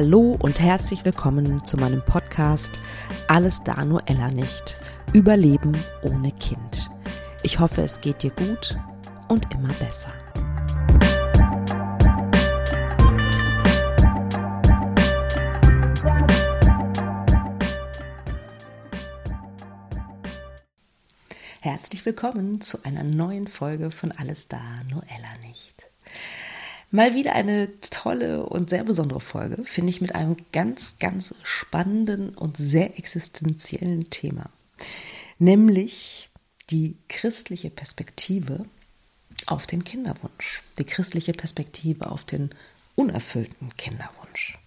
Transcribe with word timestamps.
Hallo 0.00 0.38
und 0.40 0.60
herzlich 0.60 1.04
willkommen 1.04 1.64
zu 1.64 1.76
meinem 1.76 2.04
Podcast 2.04 2.78
Alles 3.26 3.64
da 3.64 3.84
nur 3.84 4.00
Ella 4.06 4.30
nicht. 4.30 4.80
Überleben 5.12 5.76
ohne 6.02 6.30
Kind. 6.30 6.88
Ich 7.42 7.58
hoffe, 7.58 7.82
es 7.82 8.00
geht 8.00 8.22
dir 8.22 8.30
gut 8.30 8.78
und 9.26 9.52
immer 9.52 9.72
besser. 9.80 10.12
Herzlich 21.60 22.06
willkommen 22.06 22.60
zu 22.60 22.84
einer 22.84 23.02
neuen 23.02 23.48
Folge 23.48 23.90
von 23.90 24.12
Alles 24.12 24.46
da, 24.46 24.60
nur 24.92 25.02
Ella 25.08 25.36
nicht. 25.44 25.67
Mal 26.90 27.14
wieder 27.14 27.34
eine 27.34 27.80
tolle 27.80 28.46
und 28.46 28.70
sehr 28.70 28.84
besondere 28.84 29.20
Folge, 29.20 29.62
finde 29.64 29.90
ich, 29.90 30.00
mit 30.00 30.14
einem 30.14 30.36
ganz, 30.52 30.98
ganz 30.98 31.34
spannenden 31.42 32.30
und 32.30 32.56
sehr 32.56 32.98
existenziellen 32.98 34.08
Thema. 34.08 34.50
Nämlich 35.38 36.30
die 36.70 36.96
christliche 37.08 37.70
Perspektive 37.70 38.64
auf 39.46 39.66
den 39.66 39.84
Kinderwunsch. 39.84 40.62
Die 40.78 40.84
christliche 40.84 41.32
Perspektive 41.32 42.10
auf 42.10 42.24
den 42.24 42.50
unerfüllten 42.94 43.76
Kinderwunsch. 43.76 44.58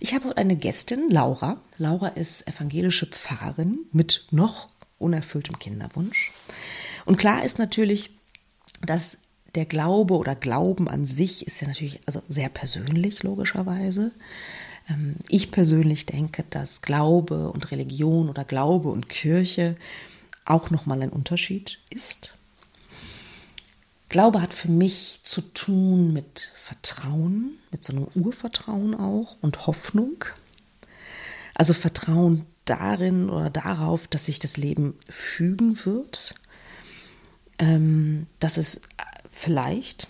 Ich 0.00 0.14
habe 0.14 0.36
eine 0.36 0.56
Gästin, 0.56 1.10
Laura. 1.10 1.60
Laura 1.76 2.08
ist 2.08 2.46
evangelische 2.48 3.06
Pfarrerin 3.06 3.80
mit 3.92 4.26
noch 4.30 4.68
unerfülltem 4.98 5.58
Kinderwunsch. 5.58 6.32
Und 7.04 7.18
klar 7.18 7.44
ist 7.44 7.58
natürlich, 7.58 8.10
dass 8.80 9.18
der 9.54 9.66
Glaube 9.66 10.14
oder 10.14 10.34
Glauben 10.34 10.88
an 10.88 11.06
sich 11.06 11.46
ist 11.46 11.60
ja 11.60 11.68
natürlich 11.68 12.00
also 12.06 12.22
sehr 12.26 12.48
persönlich, 12.48 13.22
logischerweise. 13.22 14.12
Ähm, 14.88 15.16
ich 15.28 15.50
persönlich 15.50 16.06
denke, 16.06 16.44
dass 16.50 16.82
Glaube 16.82 17.50
und 17.50 17.70
Religion 17.70 18.28
oder 18.28 18.44
Glaube 18.44 18.88
und 18.88 19.08
Kirche 19.08 19.76
auch 20.44 20.70
nochmal 20.70 21.02
ein 21.02 21.10
Unterschied 21.10 21.78
ist. 21.90 22.34
Glaube 24.08 24.42
hat 24.42 24.52
für 24.52 24.70
mich 24.70 25.20
zu 25.22 25.40
tun 25.40 26.12
mit 26.12 26.52
Vertrauen, 26.54 27.58
mit 27.70 27.82
so 27.82 27.92
einem 27.92 28.08
Urvertrauen 28.14 28.94
auch 28.94 29.36
und 29.40 29.66
Hoffnung. 29.66 30.24
Also 31.54 31.72
Vertrauen 31.72 32.46
darin 32.64 33.30
oder 33.30 33.50
darauf, 33.50 34.08
dass 34.08 34.26
sich 34.26 34.38
das 34.38 34.56
Leben 34.56 34.98
fügen 35.08 35.84
wird, 35.84 36.34
ähm, 37.58 38.26
dass 38.38 38.56
es 38.56 38.82
vielleicht 39.42 40.06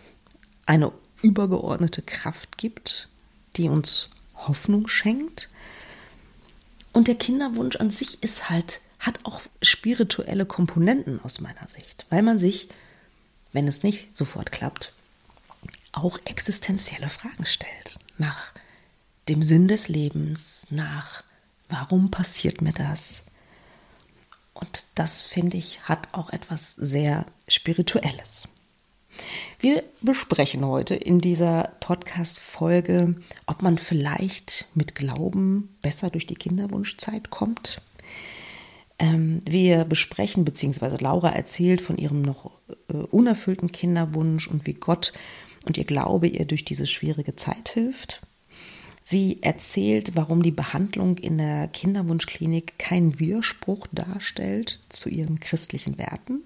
eine 0.66 0.92
übergeordnete 1.22 2.02
Kraft 2.02 2.58
gibt, 2.58 3.08
die 3.56 3.68
uns 3.68 4.10
Hoffnung 4.34 4.88
schenkt. 4.88 5.48
Und 6.92 7.08
der 7.08 7.14
Kinderwunsch 7.14 7.76
an 7.76 7.90
sich 7.90 8.22
ist 8.22 8.50
halt, 8.50 8.80
hat 8.98 9.20
auch 9.24 9.40
spirituelle 9.62 10.44
Komponenten 10.44 11.18
aus 11.24 11.40
meiner 11.40 11.66
Sicht, 11.66 12.06
weil 12.10 12.22
man 12.22 12.38
sich, 12.38 12.68
wenn 13.52 13.66
es 13.66 13.82
nicht 13.82 14.14
sofort 14.14 14.52
klappt, 14.52 14.92
auch 15.92 16.18
existenzielle 16.26 17.08
Fragen 17.08 17.46
stellt. 17.46 17.98
Nach 18.18 18.52
dem 19.30 19.42
Sinn 19.42 19.66
des 19.66 19.88
Lebens, 19.88 20.66
nach 20.68 21.22
warum 21.70 22.10
passiert 22.10 22.60
mir 22.60 22.72
das? 22.72 23.24
Und 24.52 24.86
das, 24.94 25.26
finde 25.26 25.56
ich, 25.56 25.88
hat 25.88 26.12
auch 26.12 26.30
etwas 26.30 26.74
sehr 26.74 27.24
Spirituelles. 27.48 28.48
Wir 29.60 29.84
besprechen 30.00 30.66
heute 30.66 30.94
in 30.94 31.20
dieser 31.20 31.72
Podcast-Folge, 31.80 33.14
ob 33.46 33.62
man 33.62 33.78
vielleicht 33.78 34.66
mit 34.74 34.94
Glauben 34.94 35.76
besser 35.82 36.10
durch 36.10 36.26
die 36.26 36.34
Kinderwunschzeit 36.34 37.30
kommt. 37.30 37.80
Ähm, 38.98 39.40
wir 39.44 39.84
besprechen, 39.84 40.44
beziehungsweise 40.44 40.96
Laura 40.96 41.30
erzählt 41.30 41.80
von 41.80 41.98
ihrem 41.98 42.22
noch 42.22 42.50
äh, 42.88 42.94
unerfüllten 42.94 43.72
Kinderwunsch 43.72 44.48
und 44.48 44.66
wie 44.66 44.74
Gott 44.74 45.12
und 45.66 45.76
ihr 45.76 45.84
Glaube 45.84 46.28
ihr 46.28 46.44
durch 46.44 46.64
diese 46.64 46.86
schwierige 46.86 47.36
Zeit 47.36 47.70
hilft. 47.70 48.20
Sie 49.04 49.42
erzählt, 49.42 50.14
warum 50.14 50.42
die 50.42 50.52
Behandlung 50.52 51.18
in 51.18 51.38
der 51.38 51.68
Kinderwunschklinik 51.68 52.78
keinen 52.78 53.18
Widerspruch 53.18 53.86
darstellt 53.92 54.78
zu 54.88 55.08
ihren 55.08 55.40
christlichen 55.40 55.98
Werten. 55.98 56.42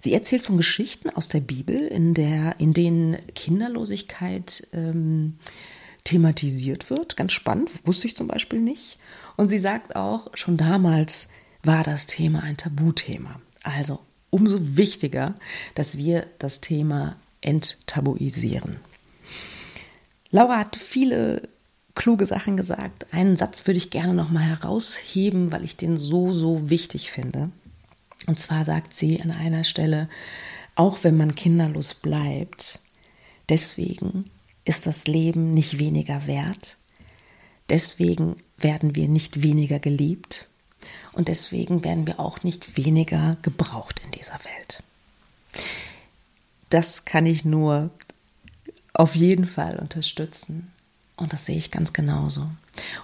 Sie 0.00 0.12
erzählt 0.12 0.42
von 0.44 0.56
Geschichten 0.56 1.10
aus 1.10 1.28
der 1.28 1.40
Bibel, 1.40 1.76
in, 1.76 2.14
der, 2.14 2.60
in 2.60 2.72
denen 2.72 3.16
Kinderlosigkeit 3.34 4.66
ähm, 4.72 5.38
thematisiert 6.04 6.90
wird. 6.90 7.16
Ganz 7.16 7.32
spannend, 7.32 7.70
wusste 7.84 8.06
ich 8.06 8.16
zum 8.16 8.28
Beispiel 8.28 8.60
nicht. 8.60 8.98
Und 9.36 9.48
sie 9.48 9.58
sagt 9.58 9.96
auch, 9.96 10.28
schon 10.34 10.56
damals 10.56 11.28
war 11.62 11.82
das 11.82 12.06
Thema 12.06 12.42
ein 12.42 12.56
Tabuthema. 12.56 13.40
Also 13.62 14.00
umso 14.30 14.76
wichtiger, 14.76 15.34
dass 15.74 15.96
wir 15.96 16.26
das 16.38 16.60
Thema 16.60 17.16
enttabuisieren. 17.40 18.76
Laura 20.30 20.58
hat 20.58 20.76
viele 20.76 21.48
kluge 21.94 22.26
Sachen 22.26 22.56
gesagt. 22.56 23.12
Einen 23.12 23.36
Satz 23.36 23.66
würde 23.66 23.78
ich 23.78 23.90
gerne 23.90 24.14
noch 24.14 24.30
mal 24.30 24.42
herausheben, 24.42 25.52
weil 25.52 25.64
ich 25.64 25.76
den 25.76 25.96
so 25.96 26.32
so 26.32 26.70
wichtig 26.70 27.10
finde. 27.10 27.50
Und 28.28 28.38
zwar 28.38 28.66
sagt 28.66 28.94
sie 28.94 29.22
an 29.22 29.30
einer 29.30 29.64
Stelle, 29.64 30.08
auch 30.74 30.98
wenn 31.02 31.16
man 31.16 31.34
kinderlos 31.34 31.94
bleibt, 31.94 32.78
deswegen 33.48 34.30
ist 34.66 34.84
das 34.84 35.06
Leben 35.06 35.52
nicht 35.52 35.78
weniger 35.78 36.26
wert, 36.26 36.76
deswegen 37.70 38.36
werden 38.58 38.94
wir 38.94 39.08
nicht 39.08 39.42
weniger 39.42 39.78
geliebt 39.78 40.46
und 41.12 41.28
deswegen 41.28 41.82
werden 41.84 42.06
wir 42.06 42.20
auch 42.20 42.42
nicht 42.42 42.76
weniger 42.76 43.38
gebraucht 43.40 44.02
in 44.04 44.10
dieser 44.10 44.38
Welt. 44.44 44.82
Das 46.68 47.06
kann 47.06 47.24
ich 47.24 47.46
nur 47.46 47.90
auf 48.92 49.14
jeden 49.16 49.46
Fall 49.46 49.78
unterstützen. 49.78 50.70
Und 51.16 51.32
das 51.32 51.46
sehe 51.46 51.56
ich 51.56 51.70
ganz 51.70 51.94
genauso. 51.94 52.48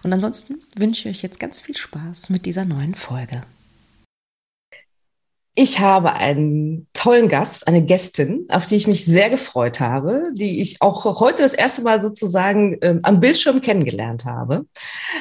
Und 0.03 0.13
ansonsten 0.13 0.59
wünsche 0.77 1.09
ich 1.09 1.17
euch 1.17 1.23
jetzt 1.23 1.41
ganz 1.41 1.63
viel 1.63 1.77
Spaß 1.77 2.29
mit 2.29 2.47
dieser 2.47 2.65
neuen 2.65 2.95
Folge. 2.95 3.43
Ich 5.57 5.79
habe 5.79 6.15
einen 6.15 6.89
tollen 6.95 7.29
Gast, 7.29 7.69
eine 7.69 7.85
Gästin, 7.85 8.45
auf 8.51 8.67
die 8.67 8.75
ich 8.75 8.89
mich 8.89 9.05
sehr 9.05 9.31
gefreut 9.31 9.79
habe, 9.79 10.25
die 10.33 10.61
ich 10.61 10.83
auch 10.83 11.05
heute 11.21 11.43
das 11.43 11.55
erste 11.55 11.83
Mal 11.83 12.03
sozusagen 12.03 12.77
ähm, 12.81 12.99
am 13.05 13.21
Bildschirm 13.21 13.61
kennengelernt 13.61 14.25
habe. 14.25 14.67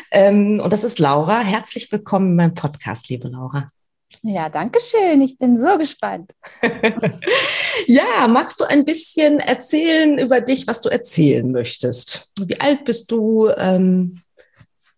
Ähm, 0.10 0.60
und 0.60 0.74
das 0.74 0.84
ist 0.84 0.98
Laura. 0.98 1.42
Herzlich 1.42 1.92
willkommen 1.92 2.32
in 2.32 2.36
meinem 2.36 2.54
Podcast, 2.56 3.10
liebe 3.10 3.28
Laura. 3.28 3.68
Ja, 4.24 4.50
danke 4.50 4.80
schön. 4.80 5.22
Ich 5.22 5.38
bin 5.38 5.56
so 5.56 5.78
gespannt. 5.78 6.32
ja, 7.86 8.28
magst 8.28 8.60
du 8.60 8.64
ein 8.64 8.86
bisschen 8.86 9.40
erzählen 9.40 10.18
über 10.18 10.42
dich, 10.42 10.66
was 10.66 10.82
du 10.82 10.90
erzählen 10.90 11.52
möchtest? 11.52 12.32
Wie 12.44 12.60
alt 12.60 12.86
bist 12.86 13.12
du? 13.12 13.50
Ähm, 13.56 14.24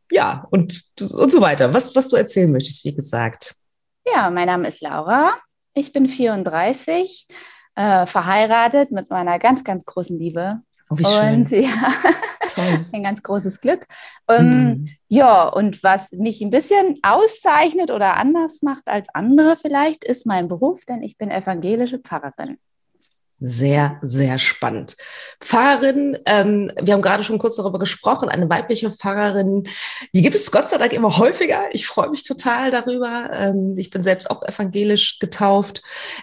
ja, 0.10 0.48
und, 0.50 0.82
und 1.12 1.30
so 1.30 1.42
weiter. 1.42 1.74
Was, 1.74 1.94
was 1.94 2.08
du 2.08 2.16
erzählen 2.16 2.54
möchtest, 2.54 2.86
wie 2.86 2.96
gesagt. 2.96 3.56
Ja, 4.06 4.30
mein 4.30 4.48
Name 4.48 4.68
ist 4.68 4.82
Laura. 4.82 5.38
Ich 5.74 5.92
bin 5.92 6.08
34, 6.08 7.28
äh, 7.76 8.06
verheiratet 8.06 8.92
mit 8.92 9.10
meiner 9.10 9.40
ganz, 9.40 9.64
ganz 9.64 9.86
großen 9.86 10.18
Liebe. 10.18 10.62
Oh, 10.90 10.98
wie 10.98 11.06
schön. 11.06 11.42
Und 11.42 11.50
ja, 11.52 11.94
ein 12.94 13.04
ganz 13.04 13.24
großes 13.24 13.60
Glück. 13.62 13.86
Ähm, 14.28 14.48
mhm. 14.48 14.90
Ja, 15.08 15.48
und 15.48 15.84
was 15.84 16.12
mich 16.12 16.42
ein 16.42 16.52
bisschen 16.52 17.00
auszeichnet 17.02 17.90
oder 17.90 18.18
anders 18.18 18.62
macht 18.62 18.88
als 18.88 19.08
andere 19.14 19.58
vielleicht, 19.58 20.04
ist 20.04 20.26
mein 20.26 20.48
Beruf, 20.48 20.86
denn 20.86 21.02
ich 21.02 21.18
bin 21.18 21.32
evangelische 21.32 22.00
Pfarrerin. 22.00 22.60
Sehr, 23.40 24.00
sehr 24.02 24.40
spannend. 24.40 24.96
Pfarrerin, 25.42 26.18
ähm, 26.26 26.72
wir 26.82 26.94
haben 26.94 27.02
gerade 27.02 27.22
schon 27.22 27.38
kurz 27.38 27.58
darüber 27.58 27.80
gesprochen, 27.80 28.30
eine 28.30 28.50
weibliche 28.50 28.90
Pfarrerin, 28.90 29.64
die 30.14 30.22
gibt 30.22 30.36
es 30.36 30.52
Gott 30.52 30.70
sei 30.70 30.78
Dank 30.78 30.94
immer 30.94 31.18
häufiger. 31.18 31.66
Ich 31.74 31.86
freue 31.86 32.10
mich 32.10 32.24
total 32.24 32.72
darüber. 32.72 33.30
Ähm, 33.34 33.74
ich 33.76 33.90
bin 33.90 34.04
selbst 34.04 34.32
auch 34.32 34.42
evangelisch 34.42 35.20
getauft. 35.20 35.82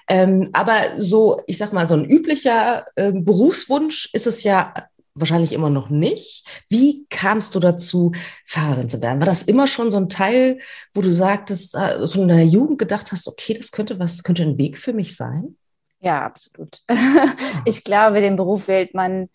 Ähm, 0.08 0.48
aber 0.54 0.74
so, 0.96 1.42
ich 1.46 1.58
sag 1.58 1.74
mal, 1.74 1.86
so 1.86 1.96
ein 1.96 2.06
üblicher 2.06 2.86
ähm, 2.96 3.26
Berufswunsch 3.26 4.08
ist 4.14 4.26
es 4.26 4.42
ja 4.42 4.72
wahrscheinlich 5.14 5.52
immer 5.52 5.68
noch 5.68 5.90
nicht. 5.90 6.46
Wie 6.70 7.06
kamst 7.10 7.54
du 7.54 7.60
dazu, 7.60 8.12
Pfarrerin 8.46 8.88
zu 8.88 9.02
werden? 9.02 9.20
War 9.20 9.26
das 9.26 9.42
immer 9.42 9.66
schon 9.66 9.90
so 9.90 9.98
ein 9.98 10.08
Teil, 10.08 10.60
wo 10.94 11.02
du 11.02 11.10
sagtest, 11.10 11.74
äh, 11.74 12.06
so 12.06 12.22
in 12.22 12.28
deiner 12.28 12.42
Jugend 12.42 12.78
gedacht 12.78 13.12
hast, 13.12 13.28
okay, 13.28 13.52
das 13.52 13.70
könnte 13.70 13.98
was, 13.98 14.22
könnte 14.22 14.44
ein 14.44 14.56
Weg 14.56 14.78
für 14.78 14.94
mich 14.94 15.14
sein? 15.14 15.56
Ja, 16.02 16.24
absolut. 16.24 16.82
ich 17.64 17.84
glaube, 17.84 18.20
den 18.20 18.36
Beruf 18.36 18.66
wählt 18.66 18.92
man, 18.92 19.28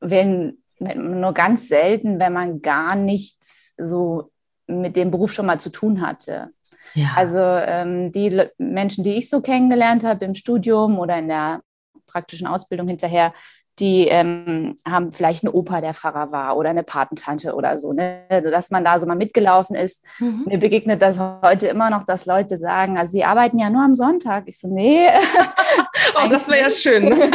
wenn, 0.00 0.58
nur 0.78 1.34
ganz 1.34 1.68
selten, 1.68 2.18
wenn 2.18 2.32
man 2.32 2.62
gar 2.62 2.96
nichts 2.96 3.74
so 3.76 4.30
mit 4.66 4.96
dem 4.96 5.10
Beruf 5.10 5.32
schon 5.32 5.46
mal 5.46 5.60
zu 5.60 5.70
tun 5.70 6.00
hatte. 6.00 6.50
Ja. 6.94 7.12
Also 7.16 7.38
ähm, 7.38 8.12
die 8.12 8.42
Menschen, 8.56 9.04
die 9.04 9.16
ich 9.16 9.28
so 9.28 9.42
kennengelernt 9.42 10.04
habe 10.04 10.24
im 10.24 10.34
Studium 10.34 10.98
oder 10.98 11.18
in 11.18 11.28
der 11.28 11.60
praktischen 12.06 12.46
Ausbildung 12.46 12.88
hinterher, 12.88 13.34
die 13.78 14.08
ähm, 14.08 14.78
haben 14.88 15.12
vielleicht 15.12 15.44
einen 15.44 15.52
Opa, 15.52 15.82
der 15.82 15.92
Pfarrer 15.92 16.32
war 16.32 16.56
oder 16.56 16.70
eine 16.70 16.82
Patentante 16.82 17.54
oder 17.54 17.78
so, 17.78 17.92
ne? 17.92 18.22
dass 18.28 18.70
man 18.70 18.84
da 18.84 18.98
so 18.98 19.06
mal 19.06 19.16
mitgelaufen 19.16 19.76
ist. 19.76 20.02
Mhm. 20.18 20.44
Mir 20.46 20.58
begegnet 20.58 21.02
das 21.02 21.18
heute 21.18 21.66
immer 21.66 21.90
noch, 21.90 22.04
dass 22.06 22.24
Leute 22.24 22.56
sagen, 22.56 22.96
also 22.96 23.12
sie 23.12 23.24
arbeiten 23.24 23.58
ja 23.58 23.68
nur 23.68 23.82
am 23.82 23.94
Sonntag. 23.94 24.44
Ich 24.46 24.58
so, 24.58 24.68
nee. 24.68 25.06
oh, 26.14 26.28
das 26.28 26.48
wäre 26.48 26.62
ja 26.62 26.70
schön. 26.70 27.14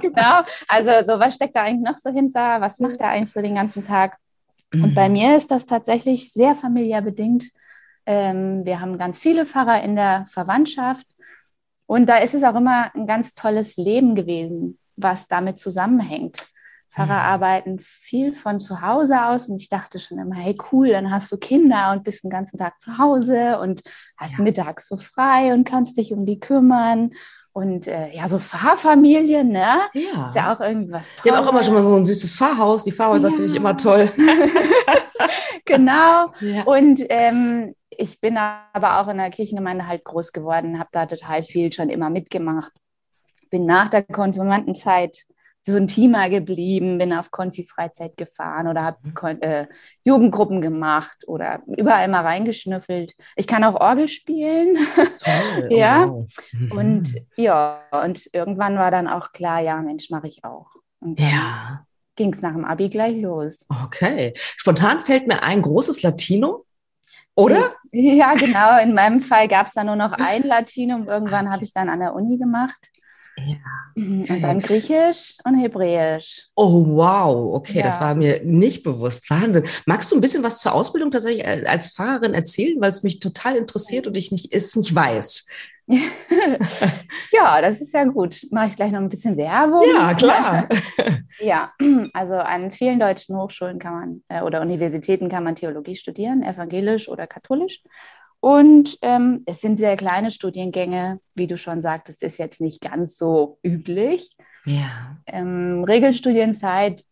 Genau. 0.00 0.42
Also 0.68 0.90
so, 1.06 1.18
was 1.18 1.34
steckt 1.34 1.56
da 1.56 1.62
eigentlich 1.62 1.88
noch 1.88 1.96
so 1.96 2.10
hinter? 2.10 2.60
Was 2.60 2.78
macht 2.78 3.00
er 3.00 3.08
eigentlich 3.08 3.32
so 3.32 3.40
den 3.40 3.54
ganzen 3.54 3.82
Tag? 3.82 4.18
Mhm. 4.74 4.84
Und 4.84 4.94
bei 4.94 5.08
mir 5.08 5.36
ist 5.36 5.50
das 5.50 5.64
tatsächlich 5.64 6.30
sehr 6.30 6.54
familiär 6.54 7.00
bedingt. 7.00 7.46
Ähm, 8.04 8.66
wir 8.66 8.80
haben 8.80 8.98
ganz 8.98 9.18
viele 9.18 9.46
Pfarrer 9.46 9.82
in 9.82 9.96
der 9.96 10.26
Verwandtschaft. 10.28 11.06
Und 11.86 12.06
da 12.06 12.18
ist 12.18 12.34
es 12.34 12.42
auch 12.42 12.54
immer 12.54 12.94
ein 12.94 13.06
ganz 13.06 13.32
tolles 13.34 13.78
Leben 13.78 14.14
gewesen 14.14 14.78
was 14.96 15.28
damit 15.28 15.58
zusammenhängt. 15.58 16.46
Pfarrer 16.94 17.06
mhm. 17.06 17.10
arbeiten 17.10 17.78
viel 17.80 18.32
von 18.32 18.60
zu 18.60 18.80
Hause 18.80 19.24
aus 19.24 19.48
und 19.48 19.56
ich 19.56 19.68
dachte 19.68 19.98
schon 19.98 20.18
immer, 20.18 20.36
hey 20.36 20.56
cool, 20.70 20.90
dann 20.90 21.10
hast 21.10 21.32
du 21.32 21.36
Kinder 21.36 21.92
und 21.92 22.04
bist 22.04 22.22
den 22.22 22.30
ganzen 22.30 22.56
Tag 22.56 22.80
zu 22.80 22.98
Hause 22.98 23.58
und 23.58 23.82
hast 24.16 24.34
ja. 24.38 24.42
mittags 24.42 24.88
so 24.88 24.96
frei 24.96 25.52
und 25.52 25.64
kannst 25.64 25.98
dich 25.98 26.12
um 26.12 26.24
die 26.24 26.38
kümmern. 26.38 27.10
Und 27.52 27.86
äh, 27.86 28.10
ja, 28.12 28.28
so 28.28 28.38
Pfarrfamilien, 28.40 29.48
ne? 29.48 29.78
Ja. 29.92 30.26
Ist 30.26 30.34
ja 30.34 30.54
auch 30.54 30.60
irgendwie 30.60 30.90
was 30.90 31.08
Tolles. 31.08 31.22
Die 31.24 31.30
haben 31.30 31.44
auch 31.44 31.50
immer 31.50 31.62
schon 31.62 31.74
mal 31.74 31.84
so 31.84 31.94
ein 31.94 32.04
süßes 32.04 32.34
Pfarrhaus. 32.34 32.84
Die 32.84 32.90
Pfarrhäuser 32.90 33.28
ja. 33.28 33.34
finde 33.34 33.48
ich 33.48 33.54
immer 33.54 33.76
toll. 33.76 34.10
genau. 35.64 36.32
Ja. 36.40 36.64
Und 36.64 37.00
ähm, 37.10 37.74
ich 37.90 38.20
bin 38.20 38.36
aber 38.38 39.00
auch 39.00 39.08
in 39.08 39.18
der 39.18 39.30
Kirchengemeinde 39.30 39.86
halt 39.86 40.04
groß 40.04 40.32
geworden, 40.32 40.80
habe 40.80 40.88
da 40.90 41.06
total 41.06 41.42
viel 41.42 41.72
schon 41.72 41.90
immer 41.90 42.10
mitgemacht 42.10 42.72
bin 43.54 43.66
nach 43.66 43.88
der 43.88 44.02
Konfirmandenzeit 44.02 45.26
so 45.62 45.76
ein 45.76 45.86
Teamer 45.86 46.28
geblieben, 46.28 46.98
bin 46.98 47.12
auf 47.12 47.30
Konfi-Freizeit 47.30 48.16
gefahren 48.16 48.66
oder 48.66 48.82
habe 48.82 48.98
mhm. 49.04 49.42
äh, 49.42 49.66
Jugendgruppen 50.02 50.60
gemacht 50.60 51.28
oder 51.28 51.62
überall 51.68 52.08
mal 52.08 52.22
reingeschnüffelt. 52.22 53.14
Ich 53.36 53.46
kann 53.46 53.62
auch 53.62 53.80
Orgel 53.80 54.08
spielen. 54.08 54.76
Toll, 54.96 55.68
ja. 55.70 56.06
Oh, 56.06 56.26
wow. 56.68 56.78
Und 56.78 57.14
ja, 57.36 57.80
und 58.04 58.28
irgendwann 58.32 58.76
war 58.76 58.90
dann 58.90 59.06
auch 59.06 59.30
klar, 59.30 59.60
ja, 59.60 59.80
Mensch, 59.80 60.10
mache 60.10 60.26
ich 60.26 60.42
auch. 60.42 60.74
Und 60.98 61.20
ja. 61.20 61.86
Ging 62.16 62.32
es 62.32 62.42
nach 62.42 62.54
dem 62.54 62.64
Abi 62.64 62.88
gleich 62.88 63.22
los. 63.22 63.66
Okay. 63.84 64.32
Spontan 64.34 64.98
fällt 64.98 65.28
mir 65.28 65.44
ein 65.44 65.62
großes 65.62 66.02
Latino. 66.02 66.66
Oder? 67.36 67.72
Ja, 67.96 68.34
genau. 68.34 68.82
In 68.82 68.92
meinem 68.92 69.20
Fall 69.20 69.46
gab 69.46 69.68
es 69.68 69.74
da 69.74 69.84
nur 69.84 69.94
noch 69.94 70.10
ein 70.18 70.42
Latinum. 70.42 71.06
Irgendwann 71.06 71.52
habe 71.52 71.62
ich 71.62 71.72
dann 71.72 71.88
an 71.88 72.00
der 72.00 72.12
Uni 72.12 72.38
gemacht. 72.38 72.90
Ja. 73.36 73.56
Mhm, 73.96 74.26
und 74.28 74.42
dann 74.42 74.60
Griechisch 74.60 75.36
und 75.44 75.56
Hebräisch. 75.56 76.48
Oh, 76.54 76.84
wow. 76.86 77.54
Okay, 77.54 77.78
ja. 77.78 77.82
das 77.82 78.00
war 78.00 78.14
mir 78.14 78.42
nicht 78.44 78.82
bewusst. 78.82 79.28
Wahnsinn. 79.30 79.64
Magst 79.86 80.10
du 80.10 80.16
ein 80.16 80.20
bisschen 80.20 80.42
was 80.42 80.60
zur 80.60 80.74
Ausbildung 80.74 81.10
tatsächlich 81.10 81.46
als 81.46 81.88
Fahrerin 81.90 82.34
erzählen, 82.34 82.80
weil 82.80 82.92
es 82.92 83.02
mich 83.02 83.20
total 83.20 83.56
interessiert 83.56 84.06
und 84.06 84.16
ich 84.16 84.30
nicht, 84.30 84.54
es 84.54 84.76
nicht 84.76 84.94
weiß? 84.94 85.46
ja, 87.32 87.60
das 87.60 87.80
ist 87.80 87.92
ja 87.92 88.04
gut. 88.04 88.46
Mache 88.50 88.68
ich 88.68 88.76
gleich 88.76 88.90
noch 88.90 89.00
ein 89.00 89.08
bisschen 89.08 89.36
Werbung. 89.36 89.82
Ja, 89.94 90.14
klar. 90.14 90.68
ja, 91.40 91.72
also 92.14 92.36
an 92.36 92.72
vielen 92.72 92.98
deutschen 92.98 93.36
Hochschulen 93.36 93.78
kann 93.78 93.92
man 93.92 94.22
äh, 94.28 94.42
oder 94.42 94.62
Universitäten 94.62 95.28
kann 95.28 95.44
man 95.44 95.56
Theologie 95.56 95.96
studieren, 95.96 96.42
evangelisch 96.42 97.08
oder 97.08 97.26
katholisch. 97.26 97.82
Und 98.44 98.98
ähm, 99.00 99.42
es 99.46 99.62
sind 99.62 99.78
sehr 99.78 99.96
kleine 99.96 100.30
Studiengänge, 100.30 101.18
wie 101.34 101.46
du 101.46 101.56
schon 101.56 101.80
sagtest, 101.80 102.22
ist 102.22 102.36
jetzt 102.36 102.60
nicht 102.60 102.82
ganz 102.82 103.16
so 103.16 103.58
üblich. 103.62 104.36
Ja. 104.66 105.16
Ähm, 105.24 105.82
Regelstudienzeit 105.82 107.06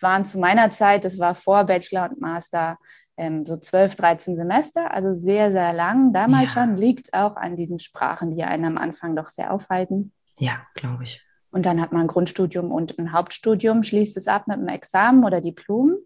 waren 0.00 0.24
zu 0.24 0.38
meiner 0.38 0.70
Zeit, 0.70 1.04
das 1.04 1.18
war 1.18 1.34
vor 1.34 1.64
Bachelor 1.64 2.08
und 2.08 2.20
Master, 2.20 2.78
ähm, 3.16 3.44
so 3.44 3.56
12, 3.56 3.96
13 3.96 4.36
Semester, 4.36 4.94
also 4.94 5.12
sehr, 5.14 5.50
sehr 5.50 5.72
lang. 5.72 6.12
Damals 6.12 6.54
ja. 6.54 6.62
schon 6.62 6.76
liegt 6.76 7.12
auch 7.12 7.34
an 7.34 7.56
diesen 7.56 7.80
Sprachen, 7.80 8.36
die 8.36 8.44
einen 8.44 8.64
am 8.64 8.78
Anfang 8.78 9.16
doch 9.16 9.30
sehr 9.30 9.52
aufhalten. 9.52 10.12
Ja, 10.38 10.64
glaube 10.74 11.02
ich. 11.02 11.26
Und 11.50 11.66
dann 11.66 11.80
hat 11.80 11.90
man 11.90 12.02
ein 12.02 12.06
Grundstudium 12.06 12.70
und 12.70 12.96
ein 13.00 13.12
Hauptstudium, 13.12 13.82
schließt 13.82 14.16
es 14.16 14.28
ab 14.28 14.46
mit 14.46 14.58
einem 14.58 14.68
Examen 14.68 15.24
oder 15.24 15.40
Diplom. 15.40 15.96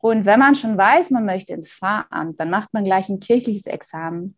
Und 0.00 0.24
wenn 0.24 0.40
man 0.40 0.54
schon 0.54 0.76
weiß, 0.76 1.10
man 1.10 1.26
möchte 1.26 1.52
ins 1.52 1.72
Pfarramt, 1.72 2.40
dann 2.40 2.50
macht 2.50 2.72
man 2.72 2.84
gleich 2.84 3.08
ein 3.08 3.20
kirchliches 3.20 3.66
Examen. 3.66 4.36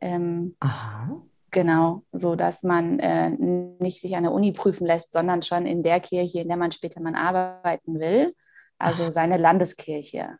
Ähm, 0.00 0.56
Aha. 0.60 1.22
Genau, 1.50 2.04
so 2.12 2.36
dass 2.36 2.62
man 2.62 3.00
äh, 3.00 3.30
nicht 3.30 4.00
sich 4.00 4.14
an 4.16 4.22
der 4.22 4.32
Uni 4.32 4.52
prüfen 4.52 4.86
lässt, 4.86 5.12
sondern 5.12 5.42
schon 5.42 5.66
in 5.66 5.82
der 5.82 5.98
Kirche, 6.00 6.40
in 6.40 6.48
der 6.48 6.56
man 6.56 6.70
später 6.70 7.00
mal 7.00 7.14
arbeiten 7.14 7.98
will, 7.98 8.34
also 8.78 9.06
Ach. 9.06 9.10
seine 9.10 9.36
Landeskirche. 9.36 10.38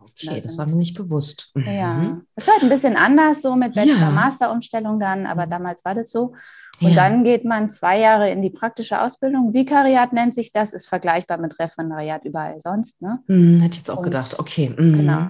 Okay, 0.00 0.34
das, 0.34 0.42
das 0.42 0.58
war 0.58 0.66
mir 0.66 0.76
nicht 0.76 0.96
bewusst. 0.96 1.52
Mhm. 1.54 1.66
Ja, 1.66 2.20
das 2.34 2.46
war 2.46 2.54
halt 2.54 2.64
ein 2.64 2.68
bisschen 2.68 2.96
anders 2.96 3.40
so 3.40 3.56
mit 3.56 3.74
Bachelor-Master-Umstellung 3.74 5.00
dann, 5.00 5.26
aber 5.26 5.46
mhm. 5.46 5.50
damals 5.50 5.84
war 5.84 5.94
das 5.94 6.10
so. 6.10 6.34
Und 6.82 6.90
ja. 6.90 6.94
dann 6.94 7.24
geht 7.24 7.44
man 7.44 7.68
zwei 7.68 7.98
Jahre 7.98 8.30
in 8.30 8.40
die 8.40 8.50
praktische 8.50 9.02
Ausbildung. 9.02 9.52
Vikariat 9.52 10.12
nennt 10.12 10.34
sich 10.34 10.52
das, 10.52 10.72
ist 10.72 10.88
vergleichbar 10.88 11.38
mit 11.38 11.58
Referendariat 11.58 12.24
überall 12.24 12.60
sonst. 12.60 13.02
Ne? 13.02 13.18
Hm, 13.26 13.60
hätte 13.60 13.72
ich 13.72 13.78
jetzt 13.78 13.90
auch 13.90 13.98
Und, 13.98 14.04
gedacht, 14.04 14.38
okay. 14.38 14.74
Mhm. 14.76 14.98
Genau. 14.98 15.28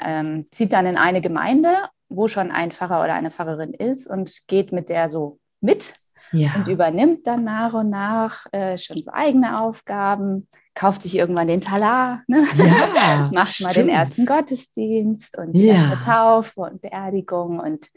Ähm, 0.00 0.46
zieht 0.50 0.72
dann 0.72 0.86
in 0.86 0.96
eine 0.96 1.20
Gemeinde, 1.20 1.70
wo 2.08 2.28
schon 2.28 2.50
ein 2.50 2.72
Pfarrer 2.72 3.02
oder 3.02 3.14
eine 3.14 3.30
Pfarrerin 3.30 3.74
ist 3.74 4.06
und 4.06 4.32
geht 4.46 4.72
mit 4.72 4.88
der 4.88 5.10
so 5.10 5.38
mit 5.60 5.94
ja. 6.32 6.54
und 6.56 6.68
übernimmt 6.68 7.26
dann 7.26 7.44
nach 7.44 7.74
und 7.74 7.90
nach 7.90 8.46
äh, 8.52 8.78
schon 8.78 8.96
so 8.96 9.10
eigene 9.12 9.60
Aufgaben, 9.60 10.48
kauft 10.74 11.02
sich 11.02 11.16
irgendwann 11.16 11.48
den 11.48 11.60
Talar, 11.60 12.22
ne? 12.26 12.46
ja, 12.56 13.30
macht 13.32 13.52
stimmt. 13.52 13.68
mal 13.68 13.74
den 13.74 13.88
ersten 13.90 14.26
Gottesdienst 14.26 15.36
und 15.36 15.52
die 15.52 15.66
ja. 15.66 15.74
erste 15.74 16.00
Taufe 16.00 16.60
und 16.62 16.80
Beerdigung 16.80 17.60
und 17.60 17.88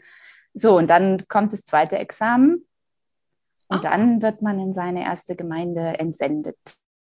so, 0.52 0.76
und 0.76 0.88
dann 0.88 1.26
kommt 1.28 1.52
das 1.52 1.64
zweite 1.64 1.98
Examen 1.98 2.65
und 3.68 3.78
ah. 3.84 3.90
dann 3.90 4.22
wird 4.22 4.42
man 4.42 4.58
in 4.58 4.74
seine 4.74 5.04
erste 5.04 5.36
Gemeinde 5.36 5.98
entsendet. 5.98 6.56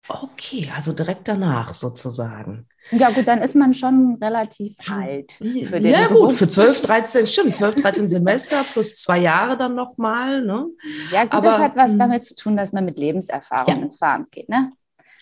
Okay, 0.07 0.69
also 0.75 0.93
direkt 0.93 1.27
danach 1.27 1.73
sozusagen. 1.73 2.67
Ja, 2.91 3.09
gut, 3.09 3.27
dann 3.27 3.41
ist 3.41 3.55
man 3.55 3.73
schon 3.73 4.17
relativ 4.21 4.75
alt. 4.91 5.31
Für 5.31 5.79
den 5.79 5.85
ja, 5.85 6.07
gut, 6.07 6.33
für 6.33 6.47
12, 6.47 6.81
13, 6.83 7.27
stimmt, 7.27 7.55
12, 7.55 7.81
13 7.81 8.07
Semester 8.07 8.63
plus 8.71 8.97
zwei 8.97 9.17
Jahre 9.17 9.57
dann 9.57 9.73
nochmal. 9.73 10.43
Ne? 10.43 10.67
Ja, 11.11 11.23
gut, 11.23 11.33
Aber, 11.33 11.49
das 11.49 11.59
hat 11.59 11.75
was 11.75 11.91
hm. 11.91 11.99
damit 11.99 12.25
zu 12.25 12.35
tun, 12.35 12.55
dass 12.55 12.71
man 12.71 12.85
mit 12.85 12.99
Lebenserfahrung 12.99 13.75
ja. 13.75 13.81
ins 13.81 13.97
Fahren 13.97 14.27
geht, 14.29 14.49
ne? 14.49 14.71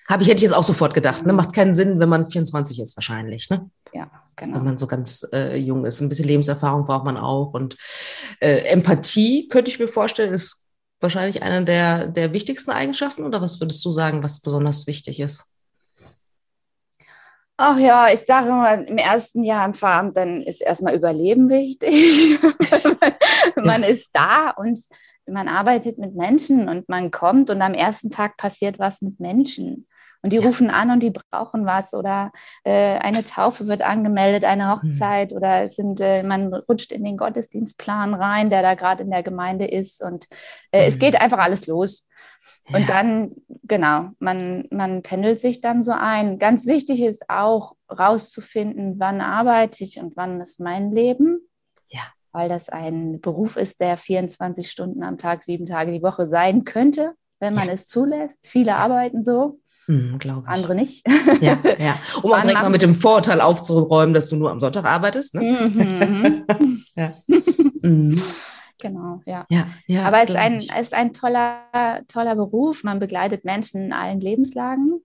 Habe 0.09 0.21
ich, 0.21 0.27
hätte 0.27 0.39
ich 0.39 0.43
jetzt 0.43 0.53
auch 0.53 0.63
sofort 0.63 0.93
gedacht. 0.93 1.25
Ne? 1.25 1.31
Macht 1.31 1.53
keinen 1.53 1.73
Sinn, 1.73 1.97
wenn 1.99 2.09
man 2.09 2.29
24 2.29 2.81
ist, 2.81 2.97
wahrscheinlich. 2.97 3.49
Ne? 3.49 3.69
Ja, 3.93 4.11
genau. 4.35 4.57
Wenn 4.57 4.65
man 4.65 4.77
so 4.77 4.85
ganz 4.85 5.25
äh, 5.31 5.55
jung 5.55 5.85
ist. 5.85 6.01
Ein 6.01 6.09
bisschen 6.09 6.27
Lebenserfahrung 6.27 6.85
braucht 6.85 7.05
man 7.05 7.15
auch. 7.15 7.53
Und 7.53 7.77
äh, 8.41 8.65
Empathie, 8.65 9.47
könnte 9.47 9.71
ich 9.71 9.79
mir 9.79 9.87
vorstellen, 9.87 10.33
ist 10.33 10.62
wahrscheinlich 11.03 11.43
eine 11.43 11.65
der, 11.65 12.07
der 12.07 12.33
wichtigsten 12.33 12.71
Eigenschaften. 12.71 13.23
Oder 13.23 13.41
was 13.41 13.61
würdest 13.61 13.83
du 13.85 13.91
sagen, 13.91 14.23
was 14.23 14.39
besonders 14.39 14.87
wichtig 14.87 15.19
ist? 15.19 15.45
Ach 17.57 17.77
ja, 17.77 18.11
ich 18.11 18.21
sage 18.21 18.49
mal, 18.49 18.83
im 18.83 18.97
ersten 18.97 19.43
Jahr 19.43 19.65
im 19.65 19.75
Farm, 19.75 20.13
dann 20.13 20.41
ist 20.41 20.61
erstmal 20.61 20.95
Überleben 20.95 21.49
wichtig. 21.49 22.39
man 23.55 23.83
ist 23.83 24.15
da 24.15 24.49
und 24.49 24.79
man 25.27 25.47
arbeitet 25.47 25.99
mit 25.99 26.15
Menschen 26.15 26.67
und 26.67 26.89
man 26.89 27.11
kommt 27.11 27.49
und 27.49 27.61
am 27.61 27.75
ersten 27.75 28.09
Tag 28.09 28.37
passiert 28.37 28.79
was 28.79 29.01
mit 29.01 29.19
Menschen. 29.19 29.87
Und 30.23 30.31
die 30.31 30.37
ja. 30.37 30.43
rufen 30.43 30.69
an 30.69 30.89
und 30.89 31.01
die 31.01 31.11
brauchen 31.11 31.65
was 31.65 31.93
oder 31.93 32.31
äh, 32.63 32.97
eine 32.97 33.25
Taufe 33.25 33.67
wird 33.67 33.81
angemeldet, 33.81 34.45
eine 34.45 34.71
Hochzeit 34.71 35.31
mhm. 35.31 35.37
oder 35.37 35.63
es 35.63 35.75
sind, 35.75 35.99
äh, 35.99 36.23
man 36.23 36.53
rutscht 36.53 36.93
in 36.93 37.03
den 37.03 37.17
Gottesdienstplan 37.17 38.13
rein, 38.13 38.49
der 38.49 38.61
da 38.61 38.75
gerade 38.75 39.03
in 39.03 39.11
der 39.11 39.21
Gemeinde 39.21 39.65
ist 39.65 40.01
und 40.01 40.25
äh, 40.71 40.83
mhm. 40.83 40.87
es 40.87 40.97
geht 40.97 41.19
einfach 41.19 41.39
alles 41.39 41.67
los. 41.67 42.07
Ja. 42.69 42.77
Und 42.77 42.89
dann, 42.89 43.31
genau, 43.63 44.11
man, 44.19 44.67
man 44.71 45.01
pendelt 45.01 45.41
sich 45.41 45.59
dann 45.59 45.83
so 45.83 45.91
ein. 45.91 46.39
Ganz 46.39 46.65
wichtig 46.65 47.01
ist 47.01 47.29
auch 47.29 47.75
rauszufinden, 47.89 48.99
wann 48.99 49.19
arbeite 49.19 49.83
ich 49.83 49.99
und 49.99 50.15
wann 50.15 50.39
ist 50.39 50.59
mein 50.59 50.91
Leben. 50.91 51.39
Ja. 51.89 52.03
Weil 52.31 52.47
das 52.47 52.69
ein 52.69 53.19
Beruf 53.19 53.57
ist, 53.57 53.81
der 53.81 53.97
24 53.97 54.71
Stunden 54.71 55.03
am 55.03 55.17
Tag, 55.17 55.43
sieben 55.43 55.65
Tage 55.65 55.91
die 55.91 56.01
Woche 56.01 56.27
sein 56.27 56.63
könnte, 56.63 57.13
wenn 57.39 57.53
man 57.53 57.67
ja. 57.67 57.73
es 57.73 57.87
zulässt. 57.87 58.47
Viele 58.47 58.75
arbeiten 58.75 59.23
so. 59.23 59.59
Mhm, 59.87 60.19
Glaube 60.19 60.43
ich. 60.45 60.53
Andere 60.53 60.75
nicht. 60.75 61.05
Ja, 61.41 61.59
ja. 61.79 61.95
Um 62.21 62.31
auch 62.31 62.41
direkt 62.41 62.61
mal 62.61 62.69
mit 62.69 62.81
dem 62.81 62.95
Vorurteil 62.95 63.41
aufzuräumen, 63.41 64.13
dass 64.13 64.29
du 64.29 64.35
nur 64.35 64.51
am 64.51 64.59
Sonntag 64.59 64.85
arbeitest. 64.85 65.35
Ne? 65.35 65.41
Mhm. 65.43 66.45
ja. 66.95 67.13
Mhm. 67.81 68.21
Genau, 68.79 69.21
ja. 69.25 69.45
ja, 69.49 69.67
ja 69.87 70.03
Aber 70.03 70.23
es 70.23 70.29
ist 70.29 70.35
ein, 70.35 70.57
es 70.57 70.67
ist 70.67 70.93
ein 70.93 71.13
toller, 71.13 72.01
toller 72.07 72.35
Beruf. 72.35 72.83
Man 72.83 72.99
begleitet 72.99 73.45
Menschen 73.45 73.85
in 73.85 73.93
allen 73.93 74.19
Lebenslagen. 74.19 75.01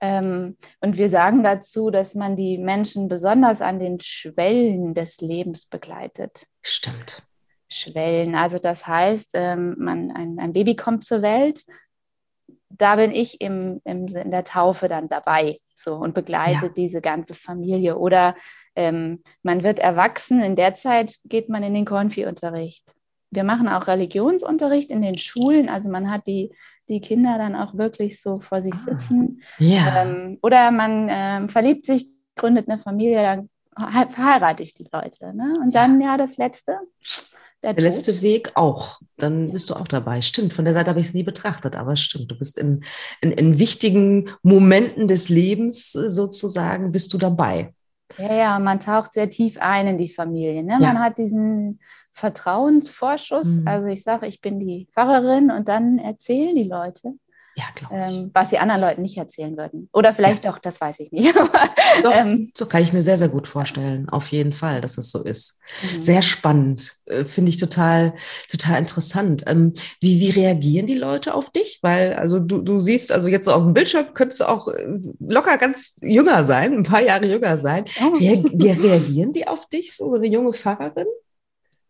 Ähm, 0.00 0.56
und 0.80 0.96
wir 0.96 1.10
sagen 1.10 1.44
dazu, 1.44 1.90
dass 1.90 2.14
man 2.14 2.34
die 2.34 2.58
Menschen 2.58 3.08
besonders 3.08 3.60
an 3.60 3.78
den 3.78 4.00
Schwellen 4.00 4.94
des 4.94 5.20
Lebens 5.20 5.66
begleitet. 5.66 6.46
Stimmt. 6.60 7.22
Schwellen. 7.68 8.34
Also 8.34 8.58
das 8.58 8.86
heißt, 8.86 9.30
ähm, 9.34 9.76
man, 9.78 10.10
ein, 10.10 10.38
ein 10.38 10.52
Baby 10.52 10.76
kommt 10.76 11.04
zur 11.04 11.22
Welt 11.22 11.64
da 12.78 12.96
bin 12.96 13.10
ich 13.10 13.40
im, 13.40 13.80
im, 13.84 14.06
in 14.06 14.30
der 14.30 14.44
Taufe 14.44 14.88
dann 14.88 15.08
dabei 15.08 15.60
so 15.74 15.94
und 15.94 16.14
begleite 16.14 16.66
ja. 16.66 16.72
diese 16.72 17.00
ganze 17.00 17.34
Familie. 17.34 17.96
Oder 17.98 18.34
ähm, 18.76 19.22
man 19.42 19.62
wird 19.62 19.78
erwachsen, 19.78 20.42
in 20.42 20.56
der 20.56 20.74
Zeit 20.74 21.18
geht 21.24 21.48
man 21.48 21.62
in 21.62 21.74
den 21.74 21.84
Konfi-Unterricht. 21.84 22.94
Wir 23.30 23.44
machen 23.44 23.68
auch 23.68 23.86
Religionsunterricht 23.86 24.90
in 24.90 25.02
den 25.02 25.18
Schulen, 25.18 25.68
also 25.68 25.90
man 25.90 26.10
hat 26.10 26.26
die, 26.26 26.52
die 26.88 27.00
Kinder 27.00 27.38
dann 27.38 27.56
auch 27.56 27.74
wirklich 27.74 28.20
so 28.20 28.40
vor 28.40 28.60
sich 28.60 28.74
ah. 28.74 28.76
sitzen. 28.76 29.42
Ja. 29.58 30.02
Ähm, 30.02 30.38
oder 30.42 30.70
man 30.70 31.08
ähm, 31.10 31.48
verliebt 31.48 31.86
sich, 31.86 32.08
gründet 32.36 32.68
eine 32.68 32.78
Familie, 32.78 33.22
dann 33.22 33.48
verheirate 33.74 34.62
ich 34.62 34.74
die 34.74 34.88
Leute. 34.92 35.34
Ne? 35.34 35.54
Und 35.62 35.74
dann 35.74 36.00
ja 36.00 36.16
das 36.16 36.36
Letzte, 36.36 36.78
der, 37.62 37.74
der 37.74 37.82
letzte 37.84 38.22
Weg 38.22 38.52
auch. 38.54 39.00
Dann 39.16 39.52
bist 39.52 39.70
du 39.70 39.74
auch 39.74 39.86
dabei. 39.86 40.20
Stimmt, 40.22 40.52
von 40.52 40.64
der 40.64 40.74
Seite 40.74 40.90
habe 40.90 41.00
ich 41.00 41.06
es 41.06 41.14
nie 41.14 41.22
betrachtet, 41.22 41.76
aber 41.76 41.96
stimmt. 41.96 42.30
Du 42.30 42.36
bist 42.36 42.58
in, 42.58 42.82
in, 43.20 43.32
in 43.32 43.58
wichtigen 43.58 44.30
Momenten 44.42 45.06
des 45.06 45.28
Lebens 45.28 45.92
sozusagen, 45.92 46.92
bist 46.92 47.12
du 47.12 47.18
dabei. 47.18 47.72
Ja, 48.18 48.34
ja, 48.34 48.58
man 48.58 48.80
taucht 48.80 49.14
sehr 49.14 49.30
tief 49.30 49.56
ein 49.60 49.86
in 49.86 49.98
die 49.98 50.08
Familie. 50.08 50.62
Ne? 50.62 50.72
Ja. 50.80 50.92
Man 50.92 50.98
hat 50.98 51.18
diesen 51.18 51.80
Vertrauensvorschuss. 52.12 53.60
Mhm. 53.60 53.68
Also 53.68 53.86
ich 53.88 54.02
sage, 54.02 54.26
ich 54.26 54.40
bin 54.40 54.60
die 54.60 54.88
Pfarrerin 54.92 55.50
und 55.50 55.68
dann 55.68 55.98
erzählen 55.98 56.54
die 56.54 56.64
Leute. 56.64 57.14
Ja. 57.54 57.64
Ähm, 57.90 58.30
was 58.32 58.50
sie 58.50 58.58
anderen 58.58 58.80
Leuten 58.80 59.02
nicht 59.02 59.18
erzählen 59.18 59.56
würden. 59.56 59.88
Oder 59.92 60.14
vielleicht 60.14 60.44
ja. 60.44 60.52
doch, 60.52 60.58
das 60.58 60.80
weiß 60.80 61.00
ich 61.00 61.12
nicht. 61.12 61.34
doch, 62.02 62.14
ähm, 62.14 62.50
so 62.56 62.66
kann 62.66 62.82
ich 62.82 62.92
mir 62.92 63.02
sehr, 63.02 63.18
sehr 63.18 63.28
gut 63.28 63.46
vorstellen. 63.46 64.08
Auf 64.08 64.28
jeden 64.28 64.54
Fall, 64.54 64.80
dass 64.80 64.96
es 64.96 65.10
so 65.10 65.22
ist. 65.22 65.60
Mhm. 65.82 66.02
Sehr 66.02 66.22
spannend. 66.22 66.96
Äh, 67.04 67.24
Finde 67.24 67.50
ich 67.50 67.58
total, 67.58 68.14
total 68.50 68.78
interessant. 68.78 69.44
Ähm, 69.46 69.74
wie, 70.00 70.20
wie 70.20 70.30
reagieren 70.30 70.86
die 70.86 70.96
Leute 70.96 71.34
auf 71.34 71.50
dich? 71.50 71.80
Weil, 71.82 72.14
also 72.14 72.38
du, 72.38 72.62
du 72.62 72.78
siehst, 72.78 73.12
also 73.12 73.28
jetzt 73.28 73.48
auf 73.48 73.62
dem 73.62 73.74
Bildschirm 73.74 74.14
könntest 74.14 74.40
du 74.40 74.48
auch 74.48 74.68
äh, 74.68 74.86
locker 75.20 75.58
ganz 75.58 75.94
jünger 76.00 76.44
sein, 76.44 76.72
ein 76.72 76.84
paar 76.84 77.02
Jahre 77.02 77.26
jünger 77.26 77.58
sein. 77.58 77.84
Oh. 78.00 78.18
Wie, 78.18 78.44
wie 78.54 78.70
reagieren 78.70 79.32
die 79.32 79.46
auf 79.46 79.68
dich, 79.68 79.94
so 79.94 80.14
eine 80.14 80.26
junge 80.26 80.54
Pfarrerin? 80.54 81.06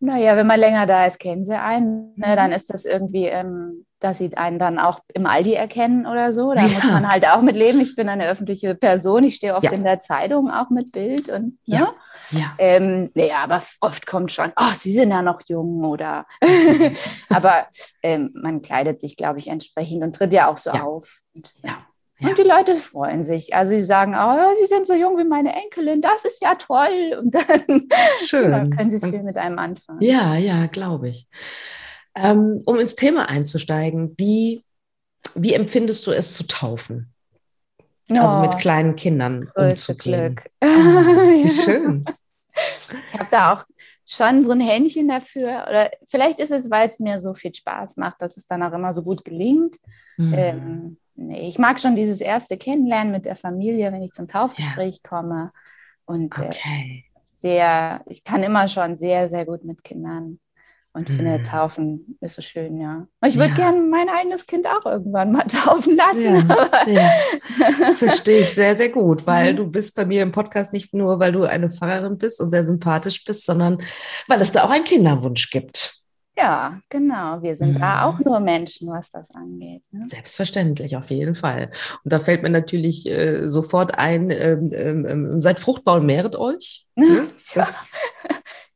Naja, 0.00 0.36
wenn 0.36 0.48
man 0.48 0.58
länger 0.58 0.86
da 0.86 1.06
ist, 1.06 1.20
kennen 1.20 1.44
sie 1.44 1.54
einen. 1.54 2.14
Ne? 2.16 2.26
Mhm. 2.26 2.36
Dann 2.36 2.52
ist 2.52 2.70
das 2.70 2.84
irgendwie, 2.84 3.26
ähm, 3.26 3.86
dass 4.04 4.18
sie 4.18 4.36
einen 4.36 4.58
dann 4.58 4.78
auch 4.78 5.00
im 5.14 5.26
Aldi 5.26 5.54
erkennen 5.54 6.06
oder 6.06 6.32
so. 6.32 6.52
Da 6.52 6.62
ja. 6.62 6.68
muss 6.68 6.84
man 6.84 7.10
halt 7.10 7.26
auch 7.28 7.42
mit 7.42 7.56
leben. 7.56 7.80
Ich 7.80 7.94
bin 7.94 8.08
eine 8.08 8.28
öffentliche 8.28 8.74
Person. 8.74 9.24
Ich 9.24 9.36
stehe 9.36 9.54
oft 9.54 9.64
ja. 9.64 9.72
in 9.72 9.84
der 9.84 10.00
Zeitung 10.00 10.50
auch 10.50 10.70
mit 10.70 10.92
Bild 10.92 11.28
und 11.28 11.58
ja. 11.64 11.80
Ne? 11.80 11.88
Ja. 12.30 12.54
Ähm, 12.58 13.10
naja, 13.14 13.42
aber 13.42 13.62
oft 13.80 14.06
kommt 14.06 14.32
schon, 14.32 14.52
oh, 14.56 14.72
Sie 14.74 14.92
sind 14.92 15.10
ja 15.10 15.22
noch 15.22 15.40
jung 15.46 15.84
oder. 15.84 16.26
aber 17.28 17.66
ähm, 18.02 18.30
man 18.34 18.62
kleidet 18.62 19.00
sich, 19.00 19.16
glaube 19.16 19.38
ich, 19.38 19.48
entsprechend 19.48 20.02
und 20.02 20.16
tritt 20.16 20.32
ja 20.32 20.48
auch 20.48 20.58
so 20.58 20.70
auf. 20.70 21.20
Und, 21.34 21.52
ja. 21.62 21.78
Ja. 22.22 22.28
Und 22.28 22.38
die 22.38 22.42
Leute 22.42 22.76
freuen 22.76 23.24
sich. 23.24 23.54
Also 23.54 23.74
sie 23.74 23.82
sagen, 23.84 24.14
oh, 24.16 24.54
sie 24.60 24.66
sind 24.66 24.86
so 24.86 24.94
jung 24.94 25.18
wie 25.18 25.24
meine 25.24 25.54
Enkelin, 25.54 26.00
das 26.00 26.24
ist 26.24 26.40
ja 26.40 26.54
toll. 26.54 27.18
Und 27.20 27.34
dann, 27.34 27.88
Schön. 28.24 28.50
dann 28.50 28.70
können 28.76 28.90
sie 28.90 29.00
viel 29.00 29.22
mit 29.22 29.36
einem 29.36 29.58
anfangen. 29.58 30.00
Ja, 30.00 30.36
ja, 30.36 30.66
glaube 30.66 31.08
ich. 31.08 31.26
Ähm, 32.14 32.60
um 32.66 32.78
ins 32.78 32.94
Thema 32.94 33.28
einzusteigen, 33.28 34.14
wie, 34.18 34.64
wie 35.34 35.54
empfindest 35.54 36.06
du 36.06 36.12
es 36.12 36.34
zu 36.34 36.46
taufen? 36.46 37.12
Oh, 38.10 38.16
also 38.16 38.38
mit 38.40 38.54
oh, 38.54 38.58
kleinen 38.58 38.96
Kindern 38.96 39.50
umzugehen. 39.54 40.36
Glück. 40.36 40.50
Oh, 40.60 40.66
wie 40.66 41.48
schön. 41.48 42.04
Ich 43.12 43.18
habe 43.18 43.28
da 43.30 43.52
auch 43.54 43.64
schon 44.04 44.44
so 44.44 44.52
ein 44.52 44.60
Händchen 44.60 45.08
dafür. 45.08 45.66
Oder 45.68 45.90
vielleicht 46.06 46.38
ist 46.38 46.50
es, 46.50 46.70
weil 46.70 46.88
es 46.88 47.00
mir 47.00 47.20
so 47.20 47.34
viel 47.34 47.54
Spaß 47.54 47.96
macht, 47.96 48.20
dass 48.20 48.36
es 48.36 48.46
dann 48.46 48.62
auch 48.62 48.72
immer 48.72 48.92
so 48.92 49.02
gut 49.02 49.24
gelingt. 49.24 49.76
Mhm. 50.16 50.34
Ähm, 50.34 50.96
nee, 51.14 51.48
ich 51.48 51.58
mag 51.58 51.80
schon 51.80 51.96
dieses 51.96 52.20
erste 52.20 52.56
Kennenlernen 52.58 53.12
mit 53.12 53.24
der 53.24 53.36
Familie, 53.36 53.92
wenn 53.92 54.02
ich 54.02 54.12
zum 54.12 54.28
Taufgespräch 54.28 55.00
ja. 55.02 55.08
komme. 55.08 55.52
Und 56.04 56.36
äh, 56.38 56.42
okay. 56.42 57.04
äh, 57.14 57.20
sehr, 57.24 58.02
ich 58.06 58.24
kann 58.24 58.42
immer 58.42 58.68
schon 58.68 58.96
sehr, 58.96 59.28
sehr 59.28 59.46
gut 59.46 59.64
mit 59.64 59.82
Kindern. 59.82 60.38
Und 60.94 61.08
mhm. 61.08 61.14
finde, 61.14 61.42
Taufen 61.42 62.18
ist 62.20 62.34
so 62.34 62.42
schön, 62.42 62.78
ja. 62.78 63.06
Ich 63.24 63.36
würde 63.36 63.50
ja. 63.50 63.54
gerne 63.54 63.80
mein 63.80 64.10
eigenes 64.10 64.46
Kind 64.46 64.66
auch 64.66 64.84
irgendwann 64.84 65.32
mal 65.32 65.44
taufen 65.48 65.96
lassen. 65.96 66.48
Ja, 66.48 66.86
ja. 66.86 67.94
Verstehe 67.94 68.40
ich 68.40 68.52
sehr, 68.52 68.74
sehr 68.74 68.90
gut, 68.90 69.26
weil 69.26 69.54
mhm. 69.54 69.56
du 69.56 69.66
bist 69.70 69.96
bei 69.96 70.04
mir 70.04 70.22
im 70.22 70.32
Podcast 70.32 70.72
nicht 70.74 70.92
nur, 70.92 71.18
weil 71.18 71.32
du 71.32 71.44
eine 71.44 71.70
Pfarrerin 71.70 72.18
bist 72.18 72.40
und 72.42 72.50
sehr 72.50 72.64
sympathisch 72.64 73.24
bist, 73.24 73.46
sondern 73.46 73.82
weil 74.28 74.40
es 74.42 74.52
da 74.52 74.64
auch 74.64 74.70
einen 74.70 74.84
Kinderwunsch 74.84 75.50
gibt. 75.50 76.02
Ja, 76.36 76.80
genau. 76.88 77.42
Wir 77.42 77.54
sind 77.54 77.74
mhm. 77.74 77.80
da 77.80 78.04
auch 78.04 78.18
nur 78.18 78.40
Menschen, 78.40 78.88
was 78.88 79.10
das 79.10 79.30
angeht. 79.32 79.82
Ne? 79.90 80.06
Selbstverständlich, 80.06 80.96
auf 80.96 81.10
jeden 81.10 81.34
Fall. 81.34 81.70
Und 82.04 82.12
da 82.12 82.18
fällt 82.18 82.42
mir 82.42 82.50
natürlich 82.50 83.06
äh, 83.06 83.48
sofort 83.48 83.98
ein, 83.98 84.30
ähm, 84.30 84.70
ähm, 84.72 85.06
ähm 85.06 85.40
seid 85.40 85.58
fruchtbar 85.58 85.96
und 85.96 86.06
mehret 86.06 86.36
euch. 86.36 86.86
Ne? 86.94 87.26
Das, 87.54 87.90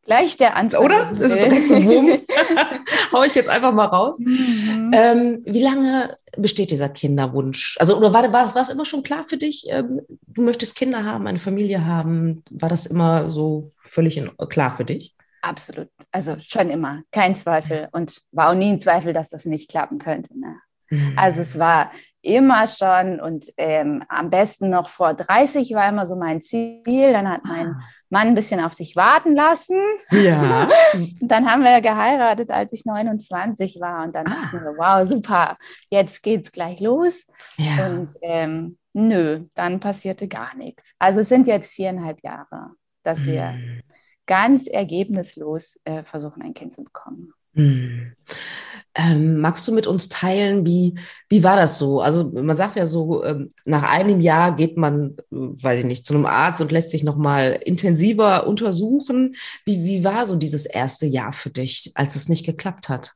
Gleich 0.06 0.36
der 0.36 0.56
Anfang. 0.56 0.84
Oder? 0.84 1.06
Das 1.10 1.18
ist 1.18 1.36
direkt 1.36 1.68
so 1.68 1.84
Wurm. 1.84 2.18
Hau 3.12 3.24
ich 3.24 3.34
jetzt 3.34 3.48
einfach 3.48 3.72
mal 3.72 3.86
raus. 3.86 4.18
Mhm. 4.20 4.92
Ähm, 4.94 5.42
wie 5.44 5.62
lange 5.62 6.16
besteht 6.36 6.70
dieser 6.70 6.88
Kinderwunsch? 6.88 7.76
Also, 7.80 7.96
oder 7.96 8.12
war, 8.12 8.22
war, 8.32 8.54
war 8.54 8.62
es 8.62 8.68
immer 8.68 8.84
schon 8.84 9.02
klar 9.02 9.24
für 9.26 9.36
dich, 9.36 9.66
ähm, 9.68 10.00
du 10.26 10.42
möchtest 10.42 10.76
Kinder 10.76 11.04
haben, 11.04 11.26
eine 11.26 11.40
Familie 11.40 11.84
haben? 11.84 12.44
War 12.50 12.68
das 12.68 12.86
immer 12.86 13.30
so 13.30 13.72
völlig 13.82 14.16
in, 14.16 14.30
klar 14.48 14.76
für 14.76 14.84
dich? 14.84 15.14
Absolut. 15.42 15.88
Also 16.12 16.36
schon 16.40 16.70
immer. 16.70 17.02
Kein 17.10 17.34
Zweifel. 17.34 17.88
Und 17.92 18.20
war 18.32 18.50
auch 18.50 18.54
nie 18.54 18.70
ein 18.70 18.80
Zweifel, 18.80 19.12
dass 19.12 19.30
das 19.30 19.44
nicht 19.44 19.70
klappen 19.70 19.98
könnte. 19.98 20.38
Ne? 20.38 20.56
Mhm. 20.90 21.14
Also 21.16 21.40
es 21.40 21.58
war 21.58 21.90
immer 22.26 22.66
schon 22.66 23.20
und 23.20 23.52
ähm, 23.56 24.02
am 24.08 24.30
besten 24.30 24.68
noch 24.68 24.88
vor 24.88 25.14
30 25.14 25.72
war 25.74 25.88
immer 25.88 26.06
so 26.06 26.16
mein 26.16 26.40
Ziel. 26.40 27.12
Dann 27.12 27.28
hat 27.28 27.44
mein 27.44 27.68
ah. 27.68 27.80
Mann 28.10 28.28
ein 28.28 28.34
bisschen 28.34 28.60
auf 28.60 28.74
sich 28.74 28.96
warten 28.96 29.36
lassen. 29.36 29.78
Ja. 30.10 30.68
dann 31.20 31.50
haben 31.50 31.62
wir 31.62 31.80
geheiratet, 31.80 32.50
als 32.50 32.72
ich 32.72 32.84
29 32.84 33.80
war 33.80 34.04
und 34.04 34.14
dann 34.16 34.26
ah. 34.26 34.30
dachten 34.30 34.60
wir, 34.60 34.74
wow, 34.76 35.08
super, 35.08 35.56
jetzt 35.88 36.22
geht's 36.22 36.50
gleich 36.50 36.80
los. 36.80 37.28
Ja. 37.58 37.86
Und 37.86 38.10
ähm, 38.22 38.76
nö, 38.92 39.44
dann 39.54 39.78
passierte 39.78 40.26
gar 40.26 40.56
nichts. 40.56 40.96
Also 40.98 41.20
es 41.20 41.28
sind 41.28 41.46
jetzt 41.46 41.70
viereinhalb 41.70 42.22
Jahre, 42.24 42.72
dass 43.04 43.20
mhm. 43.20 43.26
wir 43.26 43.54
ganz 44.26 44.66
ergebnislos 44.66 45.80
äh, 45.84 46.02
versuchen, 46.02 46.42
ein 46.42 46.54
Kind 46.54 46.72
zu 46.72 46.82
bekommen. 46.82 47.32
Mhm. 47.52 48.14
Ähm, 48.98 49.40
magst 49.40 49.68
du 49.68 49.72
mit 49.72 49.86
uns 49.86 50.08
teilen, 50.08 50.64
wie, 50.64 50.94
wie 51.28 51.44
war 51.44 51.54
das 51.54 51.76
so? 51.76 52.00
Also 52.00 52.30
man 52.30 52.56
sagt 52.56 52.76
ja 52.76 52.86
so, 52.86 53.22
ähm, 53.24 53.50
nach 53.66 53.82
einem 53.82 54.20
Jahr 54.22 54.56
geht 54.56 54.78
man, 54.78 55.16
weiß 55.30 55.80
ich 55.80 55.84
nicht, 55.84 56.06
zu 56.06 56.14
einem 56.14 56.24
Arzt 56.24 56.62
und 56.62 56.72
lässt 56.72 56.90
sich 56.92 57.04
nochmal 57.04 57.60
intensiver 57.64 58.46
untersuchen. 58.46 59.34
Wie, 59.66 59.84
wie 59.84 60.02
war 60.02 60.24
so 60.24 60.36
dieses 60.36 60.64
erste 60.64 61.04
Jahr 61.04 61.32
für 61.34 61.50
dich, 61.50 61.92
als 61.94 62.16
es 62.16 62.30
nicht 62.30 62.46
geklappt 62.46 62.88
hat? 62.88 63.12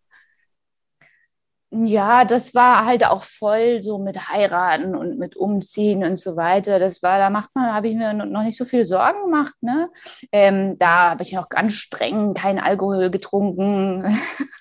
Ja, 1.72 2.24
das 2.24 2.52
war 2.52 2.84
halt 2.84 3.04
auch 3.04 3.22
voll 3.22 3.84
so 3.84 3.98
mit 3.98 4.28
heiraten 4.28 4.96
und 4.96 5.18
mit 5.18 5.36
umziehen 5.36 6.02
und 6.02 6.18
so 6.18 6.36
weiter. 6.36 6.80
Das 6.80 7.00
war, 7.00 7.18
da 7.18 7.30
macht 7.30 7.50
man, 7.54 7.72
habe 7.72 7.86
ich 7.86 7.94
mir 7.94 8.12
noch 8.12 8.42
nicht 8.42 8.58
so 8.58 8.64
viel 8.64 8.84
Sorgen 8.84 9.22
gemacht. 9.22 9.54
Ne? 9.60 9.88
Ähm, 10.32 10.78
da 10.80 11.10
habe 11.10 11.22
ich 11.22 11.32
noch 11.32 11.48
ganz 11.48 11.74
streng 11.74 12.34
keinen 12.34 12.58
Alkohol 12.58 13.10
getrunken. 13.10 14.18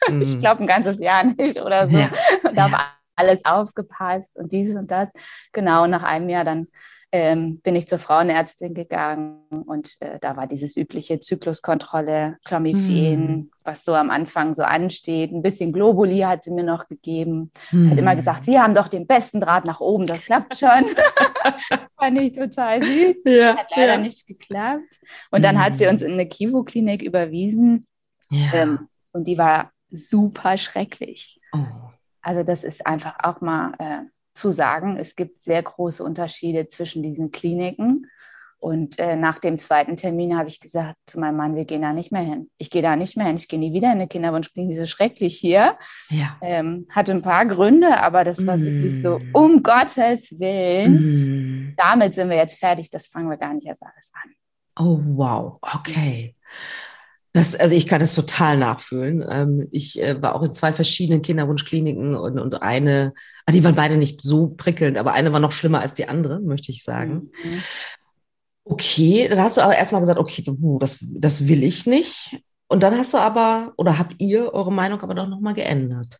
Mm. 0.07 0.21
ich 0.21 0.37
glaube 0.37 0.61
ein 0.61 0.67
ganzes 0.67 0.99
Jahr 0.99 1.23
nicht 1.23 1.59
oder 1.59 1.89
so. 1.89 1.97
Ja. 1.97 2.09
Da 2.53 2.71
war 2.71 2.99
alles 3.15 3.43
aufgepasst 3.43 4.35
und 4.37 4.51
dies 4.51 4.75
und 4.75 4.91
das. 4.91 5.09
Genau, 5.51 5.87
nach 5.87 6.03
einem 6.03 6.29
Jahr 6.29 6.45
dann 6.45 6.67
ähm, 7.11 7.59
bin 7.61 7.75
ich 7.75 7.87
zur 7.87 7.97
Frauenärztin 7.97 8.75
gegangen 8.75 9.41
und 9.49 9.95
äh, 9.99 10.19
da 10.19 10.37
war 10.37 10.45
dieses 10.45 10.77
übliche 10.77 11.19
Zykluskontrolle, 11.19 12.37
Clomiphen, 12.45 13.37
mm. 13.37 13.49
was 13.63 13.83
so 13.83 13.95
am 13.95 14.11
Anfang 14.11 14.53
so 14.53 14.61
ansteht. 14.61 15.31
Ein 15.31 15.41
bisschen 15.41 15.73
Globuli 15.73 16.19
hat 16.19 16.43
sie 16.43 16.51
mir 16.51 16.63
noch 16.63 16.87
gegeben. 16.87 17.51
Mm. 17.71 17.89
Hat 17.89 17.97
immer 17.97 18.15
gesagt, 18.15 18.45
Sie 18.45 18.59
haben 18.59 18.75
doch 18.75 18.87
den 18.87 19.07
besten 19.07 19.41
Draht 19.41 19.65
nach 19.65 19.79
oben, 19.79 20.05
das 20.05 20.25
klappt 20.25 20.57
schon. 20.57 20.69
Fand 21.97 22.21
ich 22.21 22.33
total 22.33 22.83
süß. 22.83 23.23
Ja, 23.25 23.57
hat 23.57 23.67
leider 23.75 23.93
ja. 23.93 23.99
nicht 23.99 24.27
geklappt. 24.27 24.99
Und 25.31 25.43
dann 25.43 25.55
mm. 25.55 25.59
hat 25.59 25.77
sie 25.79 25.87
uns 25.87 26.03
in 26.03 26.13
eine 26.13 26.27
Kivo-Klinik 26.27 27.01
überwiesen 27.01 27.87
ja. 28.29 28.53
ähm, 28.53 28.87
und 29.13 29.27
die 29.27 29.37
war 29.39 29.71
super 29.89 30.59
schrecklich. 30.59 31.39
Oh. 31.53 31.65
Also 32.21 32.43
das 32.43 32.63
ist 32.63 32.85
einfach 32.85 33.15
auch 33.23 33.41
mal... 33.41 33.73
Äh, 33.79 34.01
zu 34.39 34.51
sagen, 34.51 34.97
es 34.97 35.15
gibt 35.15 35.41
sehr 35.41 35.61
große 35.61 36.03
Unterschiede 36.03 36.67
zwischen 36.67 37.03
diesen 37.03 37.31
Kliniken. 37.31 38.07
Und 38.61 38.99
äh, 38.99 39.15
nach 39.15 39.39
dem 39.39 39.57
zweiten 39.57 39.95
Termin 39.95 40.37
habe 40.37 40.49
ich 40.49 40.59
gesagt 40.59 40.97
zu 41.05 41.17
meinem 41.17 41.37
Mann, 41.37 41.55
wir 41.55 41.63
gehen 41.63 41.81
da 41.81 41.93
nicht 41.93 42.11
mehr 42.11 42.21
hin. 42.21 42.49
Ich 42.57 42.69
gehe 42.69 42.81
da 42.81 42.97
nicht 42.97 43.15
mehr 43.15 43.25
hin. 43.25 43.37
Ich 43.37 43.47
gehe 43.47 43.57
nie 43.57 43.71
wieder 43.71 43.87
in 43.87 43.93
eine 43.93 44.07
Kinderwunschklinik. 44.09 44.77
Ist 44.77 44.89
schrecklich 44.89 45.37
hier. 45.37 45.77
Ja. 46.09 46.37
Ähm, 46.41 46.85
hatte 46.93 47.13
ein 47.13 47.21
paar 47.21 47.45
Gründe, 47.45 48.01
aber 48.01 48.25
das 48.25 48.45
war 48.45 48.57
mm. 48.57 48.61
wirklich 48.61 49.01
so, 49.01 49.17
mm. 49.17 49.29
um 49.31 49.63
Gottes 49.63 50.37
Willen. 50.39 51.69
Mm. 51.69 51.75
Damit 51.77 52.13
sind 52.13 52.29
wir 52.29 52.35
jetzt 52.35 52.59
fertig. 52.59 52.89
Das 52.89 53.07
fangen 53.07 53.29
wir 53.29 53.37
gar 53.37 53.53
nicht 53.53 53.65
erst 53.65 53.83
alles 53.83 54.11
an. 54.13 54.31
Oh, 54.77 54.99
wow. 55.05 55.57
Okay. 55.61 56.35
Das, 57.33 57.55
also 57.55 57.75
ich 57.75 57.87
kann 57.87 58.01
es 58.01 58.15
total 58.15 58.57
nachfühlen. 58.57 59.23
Ähm, 59.29 59.67
ich 59.71 60.01
äh, 60.01 60.21
war 60.21 60.35
auch 60.35 60.41
in 60.41 60.53
zwei 60.53 60.73
verschiedenen 60.73 61.21
Kinderwunschkliniken 61.21 62.15
und, 62.15 62.39
und 62.39 62.61
eine, 62.63 63.13
ah, 63.45 63.51
die 63.51 63.63
waren 63.63 63.75
beide 63.75 63.97
nicht 63.97 64.21
so 64.23 64.47
prickelnd, 64.47 64.97
aber 64.97 65.13
eine 65.13 65.31
war 65.31 65.39
noch 65.39 65.51
schlimmer 65.51 65.81
als 65.81 65.93
die 65.93 66.07
andere, 66.07 66.39
möchte 66.39 66.71
ich 66.71 66.83
sagen. 66.83 67.31
Mhm. 67.43 67.63
Okay, 68.63 69.27
dann 69.27 69.41
hast 69.41 69.57
du 69.57 69.61
aber 69.61 69.75
erstmal 69.75 70.01
gesagt, 70.01 70.19
okay, 70.19 70.43
das, 70.79 70.97
das 71.01 71.47
will 71.47 71.63
ich 71.63 71.85
nicht. 71.85 72.39
Und 72.67 72.83
dann 72.83 72.97
hast 72.97 73.13
du 73.13 73.17
aber, 73.17 73.73
oder 73.77 73.97
habt 73.97 74.15
ihr 74.19 74.53
eure 74.53 74.71
Meinung 74.71 75.01
aber 75.01 75.15
doch 75.15 75.27
nochmal 75.27 75.55
geändert? 75.55 76.19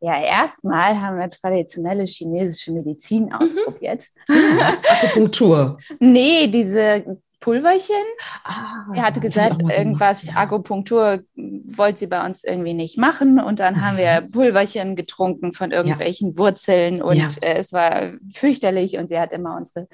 Ja, 0.00 0.22
erstmal 0.22 1.00
haben 1.00 1.18
wir 1.18 1.28
traditionelle 1.28 2.04
chinesische 2.04 2.72
Medizin 2.72 3.26
mhm. 3.26 3.32
ausprobiert. 3.32 4.06
Ja, 4.28 4.78
Akupunktur. 4.88 5.78
nee, 6.00 6.48
diese 6.48 7.18
Pulverchen. 7.40 7.96
Ah, 8.44 8.84
er 8.94 9.02
hatte 9.02 9.20
gesagt, 9.20 9.62
irgendwas, 9.70 10.24
ja. 10.24 10.34
Akupunktur 10.36 11.20
wollte 11.34 11.98
sie 11.98 12.06
bei 12.06 12.24
uns 12.24 12.44
irgendwie 12.44 12.74
nicht 12.74 12.98
machen. 12.98 13.40
Und 13.40 13.60
dann 13.60 13.74
mhm. 13.74 13.80
haben 13.80 13.96
wir 13.96 14.20
mhm. 14.20 14.30
Pulverchen 14.30 14.94
getrunken 14.94 15.52
von 15.52 15.70
irgendwelchen 15.72 16.32
ja. 16.32 16.38
Wurzeln 16.38 17.02
und 17.02 17.16
ja. 17.16 17.28
äh, 17.40 17.58
es 17.58 17.72
war 17.72 18.12
fürchterlich 18.32 18.98
und 18.98 19.08
sie 19.08 19.18
hat 19.18 19.32
immer 19.32 19.56
unsere 19.56 19.88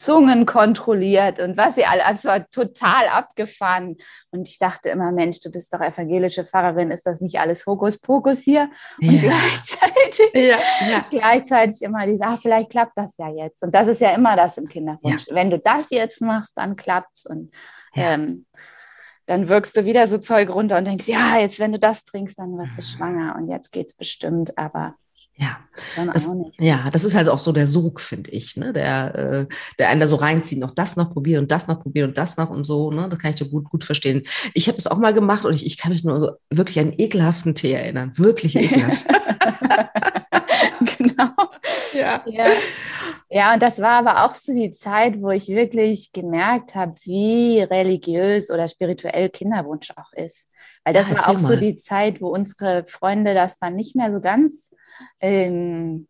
Zungen 0.00 0.46
kontrolliert 0.46 1.40
und 1.40 1.58
was 1.58 1.74
sie 1.74 1.84
alles, 1.84 2.04
also 2.04 2.18
es 2.18 2.24
war 2.24 2.50
total 2.50 3.08
abgefahren. 3.08 3.98
Und 4.30 4.48
ich 4.48 4.58
dachte 4.58 4.88
immer, 4.88 5.12
Mensch, 5.12 5.40
du 5.40 5.50
bist 5.50 5.74
doch 5.74 5.80
evangelische 5.80 6.44
Pfarrerin, 6.46 6.90
ist 6.90 7.06
das 7.06 7.20
nicht 7.20 7.38
alles 7.38 7.66
Hokuspokus 7.66 8.40
hier? 8.40 8.70
Und 9.02 9.22
ja. 9.22 9.30
gleichzeitig, 9.30 10.32
ja, 10.32 10.58
ja. 10.90 11.04
gleichzeitig 11.10 11.82
immer 11.82 12.06
die 12.06 12.18
ah, 12.22 12.38
vielleicht 12.40 12.70
klappt 12.70 12.96
das 12.96 13.18
ja 13.18 13.28
jetzt. 13.28 13.62
Und 13.62 13.74
das 13.74 13.88
ist 13.88 14.00
ja 14.00 14.14
immer 14.14 14.36
das 14.36 14.56
im 14.56 14.68
Kinderwunsch. 14.68 15.26
Wenn 15.30 15.50
du 15.50 15.58
das 15.58 15.90
jetzt 15.90 16.22
machst, 16.22 16.52
dann 16.56 16.76
klappt's. 16.76 17.26
Und 17.26 17.52
ähm, 17.94 18.46
dann 19.26 19.48
wirkst 19.48 19.76
du 19.76 19.84
wieder 19.84 20.06
so 20.06 20.16
Zeug 20.16 20.48
runter 20.48 20.78
und 20.78 20.86
denkst, 20.86 21.08
ja, 21.08 21.38
jetzt, 21.38 21.60
wenn 21.60 21.72
du 21.72 21.78
das 21.78 22.04
trinkst, 22.04 22.38
dann 22.38 22.56
wirst 22.56 22.78
du 22.78 22.82
schwanger 22.82 23.36
und 23.36 23.48
jetzt 23.48 23.70
geht's 23.70 23.94
bestimmt. 23.94 24.56
Aber 24.56 24.94
ja, 25.40 25.56
das, 26.12 26.28
ja, 26.58 26.90
das 26.92 27.04
ist 27.04 27.14
halt 27.14 27.30
auch 27.30 27.38
so 27.38 27.52
der 27.52 27.66
Sog, 27.66 28.02
finde 28.02 28.30
ich, 28.30 28.58
ne? 28.58 28.74
der, 28.74 29.14
äh, 29.14 29.46
der 29.78 29.88
einen 29.88 29.98
da 29.98 30.06
so 30.06 30.16
reinzieht, 30.16 30.58
noch 30.58 30.72
das 30.72 30.96
noch 30.96 31.12
probieren 31.14 31.44
und 31.44 31.50
das 31.50 31.66
noch 31.66 31.80
probieren 31.80 32.10
und 32.10 32.18
das 32.18 32.36
noch 32.36 32.50
und 32.50 32.64
so. 32.64 32.90
Ne? 32.90 33.08
Das 33.08 33.18
kann 33.18 33.30
ich 33.30 33.36
dir 33.36 33.48
gut, 33.48 33.70
gut 33.70 33.84
verstehen. 33.84 34.22
Ich 34.52 34.68
habe 34.68 34.76
es 34.76 34.86
auch 34.86 34.98
mal 34.98 35.14
gemacht 35.14 35.46
und 35.46 35.54
ich, 35.54 35.64
ich 35.64 35.78
kann 35.78 35.92
mich 35.92 36.04
nur 36.04 36.20
so 36.20 36.32
wirklich 36.50 36.78
an 36.78 36.92
ekelhaften 36.98 37.54
Tee 37.54 37.72
erinnern. 37.72 38.12
Wirklich 38.16 38.54
ekelhaft. 38.54 39.06
genau. 41.20 41.50
Ja. 41.92 42.22
ja. 42.26 42.46
Ja, 43.28 43.54
und 43.54 43.62
das 43.62 43.80
war 43.80 44.06
aber 44.06 44.24
auch 44.24 44.34
so 44.34 44.52
die 44.52 44.72
Zeit, 44.72 45.22
wo 45.22 45.30
ich 45.30 45.48
wirklich 45.48 46.12
gemerkt 46.12 46.74
habe, 46.74 46.94
wie 47.02 47.60
religiös 47.60 48.50
oder 48.50 48.66
spirituell 48.66 49.30
Kinderwunsch 49.30 49.92
auch 49.96 50.12
ist. 50.12 50.50
Weil 50.84 50.94
das 50.94 51.10
ja, 51.10 51.16
war 51.16 51.28
auch 51.28 51.40
mal. 51.40 51.40
so 51.40 51.56
die 51.56 51.76
Zeit, 51.76 52.20
wo 52.20 52.28
unsere 52.28 52.84
Freunde 52.86 53.34
das 53.34 53.58
dann 53.58 53.76
nicht 53.76 53.94
mehr 53.94 54.10
so 54.10 54.20
ganz 54.20 54.74
ähm, 55.20 56.08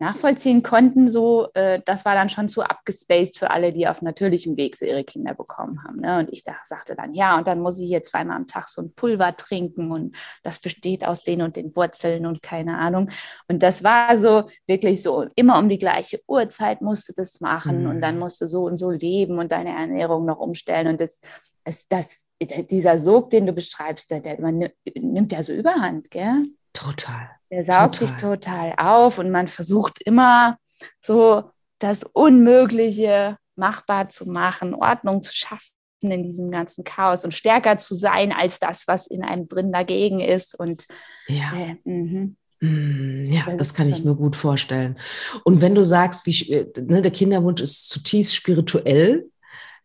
nachvollziehen 0.00 0.62
konnten, 0.62 1.08
so, 1.08 1.48
äh, 1.54 1.80
das 1.84 2.04
war 2.04 2.14
dann 2.14 2.30
schon 2.30 2.48
zu 2.48 2.62
abgespaced 2.62 3.38
für 3.38 3.50
alle, 3.50 3.72
die 3.72 3.86
auf 3.86 4.00
natürlichem 4.00 4.56
Weg 4.56 4.76
so 4.76 4.86
ihre 4.86 5.04
Kinder 5.04 5.34
bekommen 5.34 5.84
haben. 5.84 6.00
Ne? 6.00 6.18
Und 6.18 6.32
ich 6.32 6.42
da, 6.42 6.54
sagte 6.64 6.96
dann, 6.96 7.12
ja, 7.12 7.36
und 7.36 7.46
dann 7.46 7.60
muss 7.60 7.78
ich 7.78 7.86
hier 7.88 8.02
zweimal 8.02 8.36
am 8.36 8.46
Tag 8.46 8.68
so 8.68 8.82
ein 8.82 8.94
Pulver 8.94 9.36
trinken 9.36 9.92
und 9.92 10.16
das 10.42 10.58
besteht 10.58 11.04
aus 11.04 11.22
den 11.22 11.42
und 11.42 11.56
den 11.56 11.76
Wurzeln 11.76 12.24
und 12.24 12.42
keine 12.42 12.78
Ahnung. 12.78 13.10
Und 13.46 13.62
das 13.62 13.84
war 13.84 14.16
so 14.18 14.44
wirklich 14.66 15.02
so, 15.02 15.26
immer 15.36 15.58
um 15.58 15.68
die 15.68 15.78
gleiche 15.78 16.20
Uhrzeit 16.26 16.80
musste 16.80 17.12
das 17.14 17.40
machen 17.40 17.82
mhm. 17.82 17.90
und 17.90 18.00
dann 18.00 18.14
mhm. 18.14 18.20
musste 18.20 18.46
so 18.46 18.64
und 18.64 18.78
so 18.78 18.90
leben 18.90 19.38
und 19.38 19.52
deine 19.52 19.70
Ernährung 19.70 20.24
noch 20.24 20.38
umstellen. 20.38 20.88
Und 20.88 21.00
das, 21.00 21.20
das, 21.64 21.86
das 21.88 22.26
dieser 22.70 22.98
Sog, 22.98 23.30
den 23.30 23.46
du 23.46 23.52
beschreibst, 23.52 24.10
der, 24.10 24.20
der 24.20 24.40
man 24.40 24.70
nimmt 24.94 25.32
ja 25.32 25.42
so 25.42 25.52
überhand, 25.52 26.10
gell? 26.10 26.40
Total. 26.72 27.39
Der 27.50 27.64
saugt 27.64 27.96
total. 27.96 28.08
dich 28.08 28.22
total 28.22 28.74
auf 28.76 29.18
und 29.18 29.30
man 29.30 29.48
versucht 29.48 30.00
immer 30.04 30.56
so 31.00 31.50
das 31.78 32.04
Unmögliche 32.12 33.36
machbar 33.56 34.08
zu 34.08 34.26
machen, 34.26 34.74
Ordnung 34.74 35.22
zu 35.22 35.34
schaffen 35.34 35.72
in 36.00 36.22
diesem 36.22 36.50
ganzen 36.50 36.84
Chaos 36.84 37.24
und 37.24 37.34
stärker 37.34 37.76
zu 37.76 37.94
sein 37.94 38.32
als 38.32 38.58
das, 38.58 38.86
was 38.86 39.06
in 39.06 39.22
einem 39.22 39.46
drin 39.46 39.72
dagegen 39.72 40.20
ist. 40.20 40.58
Und 40.58 40.86
ja. 41.26 41.52
Äh, 41.54 41.76
mhm. 41.84 42.36
Mm, 42.60 43.26
ja, 43.26 43.44
das 43.56 43.74
kann 43.74 43.88
ich 43.88 44.04
mir 44.04 44.14
gut 44.14 44.36
vorstellen. 44.36 44.96
Und 45.44 45.60
wenn 45.60 45.74
du 45.74 45.84
sagst, 45.84 46.26
wie, 46.26 46.52
äh, 46.52 46.72
ne, 46.82 47.02
der 47.02 47.10
Kinderwunsch 47.10 47.60
ist 47.60 47.88
zutiefst 47.90 48.34
spirituell, 48.34 49.30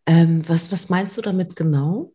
ähm, 0.06 0.48
was, 0.48 0.72
was 0.72 0.90
meinst 0.90 1.18
du 1.18 1.22
damit 1.22 1.56
genau? 1.56 2.12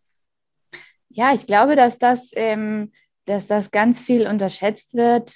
Ja, 1.09 1.35
ich 1.35 1.47
glaube, 1.47 1.77
dass 1.77 1.99
das 1.99 2.31
ähm, 2.35 2.93
dass 3.27 3.47
das 3.47 3.71
ganz 3.71 4.01
viel 4.01 4.27
unterschätzt 4.27 4.95
wird, 4.95 5.35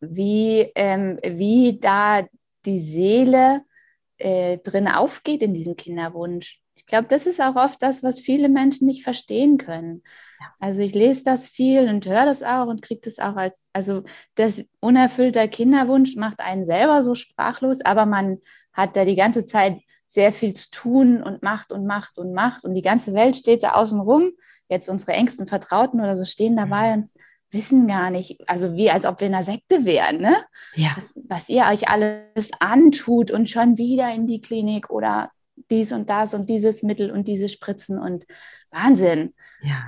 wie, 0.00 0.70
ähm, 0.74 1.18
wie 1.22 1.78
da 1.80 2.26
die 2.64 2.80
Seele 2.80 3.62
äh, 4.18 4.58
drin 4.58 4.88
aufgeht 4.88 5.42
in 5.42 5.54
diesem 5.54 5.76
Kinderwunsch. 5.76 6.60
Ich 6.74 6.86
glaube, 6.86 7.08
das 7.08 7.26
ist 7.26 7.40
auch 7.40 7.56
oft 7.56 7.82
das, 7.82 8.02
was 8.02 8.20
viele 8.20 8.48
Menschen 8.48 8.86
nicht 8.86 9.04
verstehen 9.04 9.58
können. 9.58 10.02
Also 10.58 10.80
ich 10.80 10.94
lese 10.94 11.24
das 11.24 11.48
viel 11.48 11.88
und 11.88 12.06
höre 12.06 12.24
das 12.24 12.42
auch 12.42 12.66
und 12.66 12.82
kriege 12.82 13.00
das 13.04 13.18
auch 13.18 13.36
als, 13.36 13.66
also 13.72 14.02
das 14.34 14.64
unerfüllter 14.80 15.46
Kinderwunsch 15.48 16.16
macht 16.16 16.40
einen 16.40 16.64
selber 16.64 17.02
so 17.02 17.14
sprachlos, 17.14 17.80
aber 17.84 18.06
man 18.06 18.38
hat 18.72 18.96
da 18.96 19.04
die 19.04 19.16
ganze 19.16 19.46
Zeit 19.46 19.78
sehr 20.06 20.32
viel 20.32 20.54
zu 20.54 20.70
tun 20.70 21.22
und 21.22 21.42
macht 21.42 21.72
und 21.72 21.86
macht 21.86 22.18
und 22.18 22.32
macht 22.32 22.64
und 22.64 22.74
die 22.74 22.82
ganze 22.82 23.14
Welt 23.14 23.36
steht 23.36 23.62
da 23.62 23.72
außen 23.72 24.00
rum 24.00 24.32
jetzt 24.68 24.88
unsere 24.88 25.12
engsten 25.12 25.46
Vertrauten 25.46 26.00
oder 26.00 26.16
so 26.16 26.24
stehen 26.24 26.56
dabei 26.56 26.96
mhm. 26.96 27.02
und 27.02 27.10
wissen 27.50 27.86
gar 27.86 28.10
nicht, 28.10 28.40
also 28.48 28.74
wie 28.74 28.90
als 28.90 29.04
ob 29.04 29.20
wir 29.20 29.26
in 29.26 29.34
einer 29.34 29.44
Sekte 29.44 29.84
wären, 29.84 30.20
ne? 30.20 30.44
Ja. 30.74 30.92
Was, 30.96 31.12
was 31.28 31.48
ihr 31.48 31.64
euch 31.70 31.88
alles 31.88 32.50
antut 32.58 33.30
und 33.30 33.50
schon 33.50 33.76
wieder 33.76 34.12
in 34.14 34.26
die 34.26 34.40
Klinik 34.40 34.90
oder 34.90 35.30
dies 35.70 35.92
und 35.92 36.08
das 36.08 36.34
und 36.34 36.48
dieses 36.48 36.82
Mittel 36.82 37.10
und 37.10 37.28
diese 37.28 37.48
Spritzen 37.48 37.98
und 37.98 38.24
Wahnsinn. 38.70 39.34
Ja. 39.60 39.84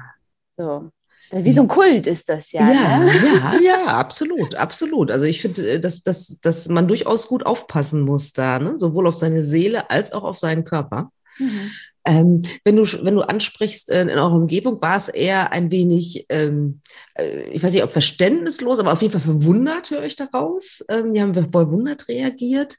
So. 0.57 0.91
Wie 1.31 1.53
so 1.53 1.63
ein 1.63 1.69
Kult 1.69 2.07
ist 2.07 2.29
das 2.29 2.53
ja. 2.53 2.71
Ja, 2.71 2.99
ne? 2.99 3.11
ja, 3.11 3.55
ja, 3.65 3.87
absolut, 3.87 4.55
absolut. 4.57 5.11
Also 5.11 5.25
ich 5.25 5.41
finde, 5.41 5.69
äh, 5.69 5.81
dass, 5.81 6.03
dass, 6.03 6.41
dass 6.41 6.69
man 6.69 6.87
durchaus 6.87 7.29
gut 7.29 7.47
aufpassen 7.47 8.03
muss 8.03 8.33
da, 8.33 8.59
ne? 8.59 8.79
sowohl 8.79 9.07
auf 9.09 9.17
seine 9.17 9.43
Seele 9.43 9.91
als 9.91 10.13
auch 10.13 10.23
auf 10.23 10.39
seinen 10.39 10.65
Körper. 10.65 11.11
Mhm. 11.39 11.71
Ähm, 12.07 12.43
wenn, 12.65 12.77
du, 12.77 12.85
wenn 13.03 13.15
du 13.15 13.23
ansprichst, 13.23 13.91
äh, 13.91 14.03
in 14.03 14.11
eurer 14.11 14.33
Umgebung 14.33 14.83
war 14.83 14.97
es 14.97 15.09
eher 15.09 15.53
ein 15.53 15.71
wenig, 15.71 16.27
ähm, 16.29 16.81
äh, 17.15 17.49
ich 17.51 17.63
weiß 17.63 17.73
nicht, 17.73 17.83
ob 17.83 17.93
verständnislos, 17.93 18.79
aber 18.79 18.93
auf 18.93 19.01
jeden 19.01 19.13
Fall 19.13 19.23
verwundert, 19.23 19.91
höre 19.91 20.05
ich 20.05 20.17
daraus. 20.17 20.85
Ähm, 20.91 21.13
die 21.15 21.23
haben 21.23 21.35
verwundert 21.35 22.09
reagiert. 22.09 22.77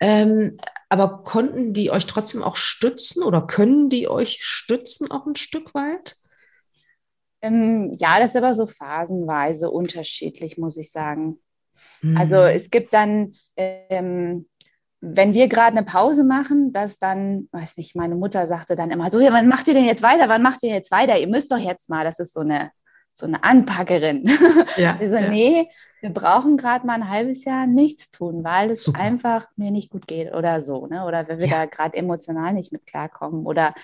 Ähm, 0.00 0.56
aber 0.88 1.22
konnten 1.22 1.72
die 1.72 1.90
euch 1.90 2.06
trotzdem 2.06 2.42
auch 2.42 2.56
stützen 2.56 3.22
oder 3.22 3.42
können 3.42 3.90
die 3.90 4.08
euch 4.08 4.38
stützen 4.42 5.10
auch 5.10 5.26
ein 5.26 5.36
Stück 5.36 5.72
weit? 5.74 6.16
Ähm, 7.42 7.92
ja, 7.98 8.18
das 8.18 8.30
ist 8.30 8.36
aber 8.36 8.54
so 8.54 8.66
phasenweise 8.66 9.70
unterschiedlich, 9.70 10.58
muss 10.58 10.76
ich 10.76 10.90
sagen. 10.90 11.38
Mhm. 12.02 12.16
Also 12.16 12.36
es 12.36 12.70
gibt 12.70 12.92
dann 12.94 13.34
ähm, 13.56 14.46
wenn 15.06 15.34
wir 15.34 15.48
gerade 15.48 15.76
eine 15.76 15.84
Pause 15.84 16.24
machen, 16.24 16.72
dass 16.72 16.98
dann, 16.98 17.48
weiß 17.52 17.76
nicht, 17.76 17.94
meine 17.94 18.14
Mutter 18.14 18.46
sagte 18.46 18.74
dann 18.74 18.90
immer 18.90 19.10
so, 19.10 19.20
ja, 19.20 19.32
wann 19.32 19.48
macht 19.48 19.68
ihr 19.68 19.74
denn 19.74 19.84
jetzt 19.84 20.02
weiter? 20.02 20.28
Wann 20.28 20.42
macht 20.42 20.62
ihr 20.62 20.70
jetzt 20.70 20.90
weiter? 20.90 21.18
Ihr 21.18 21.28
müsst 21.28 21.52
doch 21.52 21.58
jetzt 21.58 21.90
mal, 21.90 22.04
das 22.04 22.18
ist 22.18 22.32
so 22.32 22.40
eine, 22.40 22.70
so 23.12 23.26
eine 23.26 23.44
Anpackerin. 23.44 24.24
Ja, 24.76 24.98
wir 24.98 25.08
so, 25.08 25.16
ja. 25.16 25.28
nee, 25.28 25.68
wir 26.00 26.10
brauchen 26.10 26.56
gerade 26.56 26.86
mal 26.86 26.94
ein 26.94 27.08
halbes 27.08 27.44
Jahr 27.44 27.66
nichts 27.66 28.10
tun, 28.10 28.44
weil 28.44 28.72
es 28.72 28.82
Super. 28.82 29.00
einfach 29.00 29.46
mir 29.56 29.70
nicht 29.70 29.90
gut 29.90 30.06
geht 30.06 30.32
oder 30.32 30.62
so, 30.62 30.86
ne? 30.86 31.04
Oder 31.04 31.28
wenn 31.28 31.38
wir 31.38 31.46
ja. 31.46 31.58
da 31.58 31.66
gerade 31.66 31.96
emotional 31.96 32.54
nicht 32.54 32.72
mit 32.72 32.86
klarkommen 32.86 33.46
oder 33.46 33.74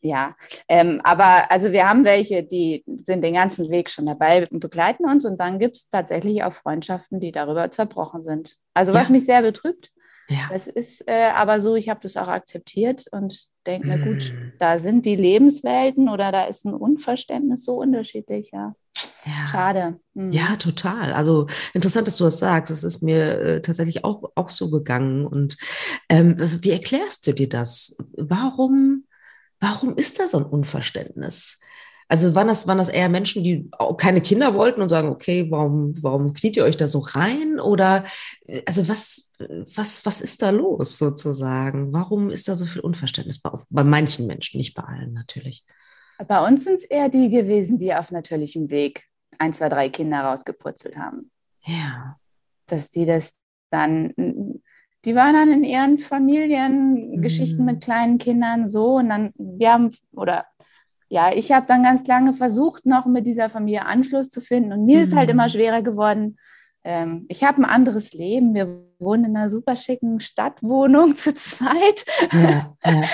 ja, 0.00 0.36
ähm, 0.68 1.00
aber 1.02 1.50
also 1.50 1.72
wir 1.72 1.88
haben 1.88 2.04
welche, 2.04 2.42
die 2.42 2.84
sind 3.04 3.24
den 3.24 3.32
ganzen 3.32 3.70
Weg 3.70 3.88
schon 3.88 4.04
dabei 4.04 4.46
und 4.50 4.60
begleiten 4.60 5.06
uns 5.06 5.24
und 5.24 5.40
dann 5.40 5.58
gibt 5.58 5.76
es 5.76 5.88
tatsächlich 5.88 6.44
auch 6.44 6.52
Freundschaften, 6.52 7.20
die 7.20 7.32
darüber 7.32 7.70
zerbrochen 7.70 8.22
sind. 8.24 8.56
Also 8.74 8.92
was 8.92 9.08
mich 9.08 9.24
sehr 9.24 9.40
betrübt, 9.40 9.92
ja. 10.28 10.48
Das 10.50 10.66
ist 10.66 11.06
äh, 11.06 11.30
aber 11.34 11.60
so, 11.60 11.76
ich 11.76 11.88
habe 11.88 12.00
das 12.02 12.16
auch 12.16 12.28
akzeptiert 12.28 13.04
und 13.12 13.48
denke, 13.66 13.88
na 13.88 13.96
gut, 13.96 14.32
mm. 14.32 14.52
da 14.58 14.78
sind 14.78 15.04
die 15.04 15.16
Lebenswelten 15.16 16.08
oder 16.08 16.32
da 16.32 16.44
ist 16.44 16.64
ein 16.64 16.74
Unverständnis 16.74 17.64
so 17.64 17.74
unterschiedlich, 17.74 18.50
ja. 18.52 18.74
ja. 19.26 19.46
Schade. 19.50 20.00
Mhm. 20.14 20.32
Ja, 20.32 20.56
total. 20.56 21.12
Also 21.12 21.46
interessant, 21.74 22.06
dass 22.06 22.16
du 22.16 22.24
das 22.24 22.38
sagst. 22.38 22.72
Das 22.72 22.84
ist 22.84 23.02
mir 23.02 23.40
äh, 23.40 23.62
tatsächlich 23.62 24.04
auch, 24.04 24.32
auch 24.34 24.48
so 24.48 24.70
gegangen. 24.70 25.26
Und 25.26 25.58
ähm, 26.08 26.36
wie 26.38 26.70
erklärst 26.70 27.26
du 27.26 27.34
dir 27.34 27.48
das? 27.48 27.96
Warum, 28.16 29.04
warum 29.60 29.94
ist 29.94 30.20
da 30.20 30.26
so 30.26 30.38
ein 30.38 30.44
Unverständnis? 30.44 31.60
Also 32.08 32.34
waren 32.34 32.48
das, 32.48 32.66
waren 32.66 32.78
das 32.78 32.88
eher 32.88 33.08
Menschen, 33.08 33.42
die 33.42 33.68
auch 33.72 33.96
keine 33.96 34.20
Kinder 34.20 34.54
wollten 34.54 34.82
und 34.82 34.88
sagen, 34.88 35.08
okay, 35.08 35.50
warum, 35.50 35.94
warum 36.02 36.32
kniet 36.32 36.56
ihr 36.56 36.64
euch 36.64 36.76
da 36.76 36.86
so 36.86 36.98
rein? 36.98 37.58
Oder 37.58 38.04
also 38.66 38.88
was, 38.88 39.32
was, 39.74 40.04
was 40.04 40.20
ist 40.20 40.42
da 40.42 40.50
los 40.50 40.98
sozusagen? 40.98 41.92
Warum 41.92 42.30
ist 42.30 42.48
da 42.48 42.56
so 42.56 42.66
viel 42.66 42.82
Unverständnis 42.82 43.40
bei, 43.40 43.50
bei 43.70 43.84
manchen 43.84 44.26
Menschen, 44.26 44.58
nicht 44.58 44.74
bei 44.74 44.82
allen 44.82 45.12
natürlich? 45.12 45.64
Bei 46.28 46.46
uns 46.46 46.64
sind 46.64 46.74
es 46.74 46.84
eher 46.84 47.08
die 47.08 47.28
gewesen, 47.28 47.78
die 47.78 47.94
auf 47.94 48.10
natürlichem 48.10 48.70
Weg 48.70 49.04
ein, 49.38 49.52
zwei, 49.52 49.68
drei 49.68 49.88
Kinder 49.88 50.20
rausgepurzelt 50.20 50.96
haben. 50.96 51.30
Ja. 51.62 52.16
Dass 52.66 52.90
die 52.90 53.04
das 53.04 53.36
dann, 53.70 54.14
die 55.04 55.14
waren 55.14 55.34
dann 55.34 55.52
in 55.52 55.64
ihren 55.64 55.98
Familien, 55.98 57.20
Geschichten 57.20 57.62
Mhm. 57.62 57.66
mit 57.66 57.82
kleinen 57.82 58.18
Kindern 58.18 58.66
so 58.66 58.96
und 58.96 59.08
dann, 59.08 59.32
wir 59.36 59.72
haben, 59.72 59.90
oder 60.12 60.46
ja, 61.14 61.30
ich 61.32 61.52
habe 61.52 61.66
dann 61.68 61.84
ganz 61.84 62.04
lange 62.08 62.34
versucht, 62.34 62.84
noch 62.86 63.06
mit 63.06 63.24
dieser 63.24 63.48
Familie 63.48 63.86
Anschluss 63.86 64.30
zu 64.30 64.40
finden 64.40 64.72
und 64.72 64.84
mir 64.84 65.00
ist 65.02 65.14
halt 65.14 65.28
Mhm. 65.28 65.34
immer 65.34 65.48
schwerer 65.48 65.80
geworden. 65.80 66.36
Ähm, 66.82 67.24
ich 67.28 67.44
habe 67.44 67.58
ein 67.62 67.64
anderes 67.64 68.12
Leben. 68.12 68.52
Wir 68.52 68.66
wohnen 68.98 69.26
in 69.26 69.36
einer 69.36 69.48
super 69.48 69.76
schicken 69.76 70.18
Stadtwohnung 70.20 71.14
zu 71.22 71.32
zweit. 71.32 72.04
Ja, 72.32 72.74
ja. 72.84 73.02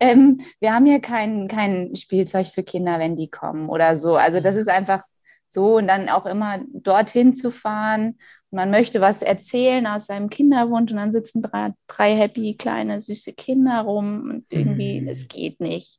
Ähm, 0.00 0.40
wir 0.60 0.74
haben 0.74 0.86
hier 0.86 1.00
kein, 1.00 1.48
kein 1.48 1.94
Spielzeug 1.96 2.48
für 2.48 2.62
Kinder, 2.62 2.98
wenn 2.98 3.16
die 3.16 3.30
kommen 3.30 3.68
oder 3.70 3.96
so. 3.96 4.16
Also 4.16 4.40
das 4.40 4.56
ist 4.56 4.68
einfach 4.68 5.02
so 5.46 5.76
und 5.76 5.86
dann 5.88 6.08
auch 6.10 6.26
immer 6.26 6.58
dorthin 6.72 7.34
zu 7.36 7.50
fahren. 7.50 8.18
Man 8.50 8.70
möchte 8.70 9.00
was 9.00 9.22
erzählen 9.22 9.86
aus 9.86 10.06
seinem 10.06 10.28
Kinderwunsch 10.30 10.90
und 10.92 10.98
dann 10.98 11.12
sitzen 11.12 11.42
drei, 11.42 11.72
drei 11.86 12.14
happy 12.14 12.56
kleine 12.56 13.00
süße 13.00 13.32
Kinder 13.34 13.80
rum 13.82 14.22
und 14.30 14.46
irgendwie, 14.50 15.00
Mhm. 15.00 15.08
es 15.08 15.28
geht 15.28 15.60
nicht. 15.60 15.98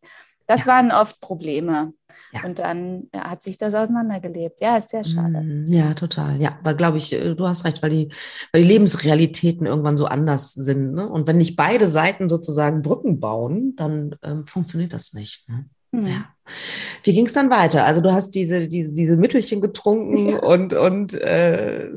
Das 0.49 0.61
Ja. 0.61 0.65
waren 0.65 0.91
oft 0.91 1.21
Probleme. 1.21 1.93
Ja. 2.33 2.43
Und 2.43 2.59
dann 2.59 3.07
ja, 3.13 3.29
hat 3.31 3.41
sich 3.43 3.57
das 3.57 3.73
auseinandergelebt. 3.73 4.61
Ja, 4.61 4.77
ist 4.77 4.89
sehr 4.89 5.03
schade. 5.03 5.41
Mm, 5.41 5.65
Ja, 5.67 5.93
total. 5.93 6.39
Ja, 6.41 6.59
weil 6.63 6.75
glaube 6.75 6.97
ich, 6.97 7.13
äh, 7.13 7.33
du 7.35 7.47
hast 7.47 7.65
recht, 7.65 7.81
weil 7.81 7.89
die, 7.91 8.09
weil 8.51 8.61
die 8.63 8.67
Lebensrealitäten 8.67 9.65
irgendwann 9.65 9.97
so 9.97 10.05
anders 10.05 10.53
sind. 10.53 10.93
Ne? 10.93 11.07
Und 11.09 11.27
wenn 11.27 11.37
nicht 11.37 11.55
beide 11.55 11.87
Seiten 11.87 12.27
sozusagen 12.29 12.81
Brücken 12.81 13.19
bauen, 13.19 13.75
dann 13.77 14.15
ähm, 14.23 14.45
funktioniert 14.45 14.93
das 14.93 15.13
nicht. 15.13 15.49
Ne? 15.49 15.65
Mhm. 15.91 16.07
Ja. 16.07 16.25
Wie 17.03 17.13
ging 17.13 17.25
es 17.25 17.33
dann 17.33 17.49
weiter? 17.49 17.85
Also 17.85 18.01
du 18.01 18.11
hast 18.11 18.31
diese, 18.31 18.67
diese, 18.67 18.91
diese 18.93 19.17
Mittelchen 19.17 19.59
getrunken 19.61 20.29
Ja. 20.29 20.39
und, 20.39 20.73
und 20.73 21.13
äh, 21.15 21.89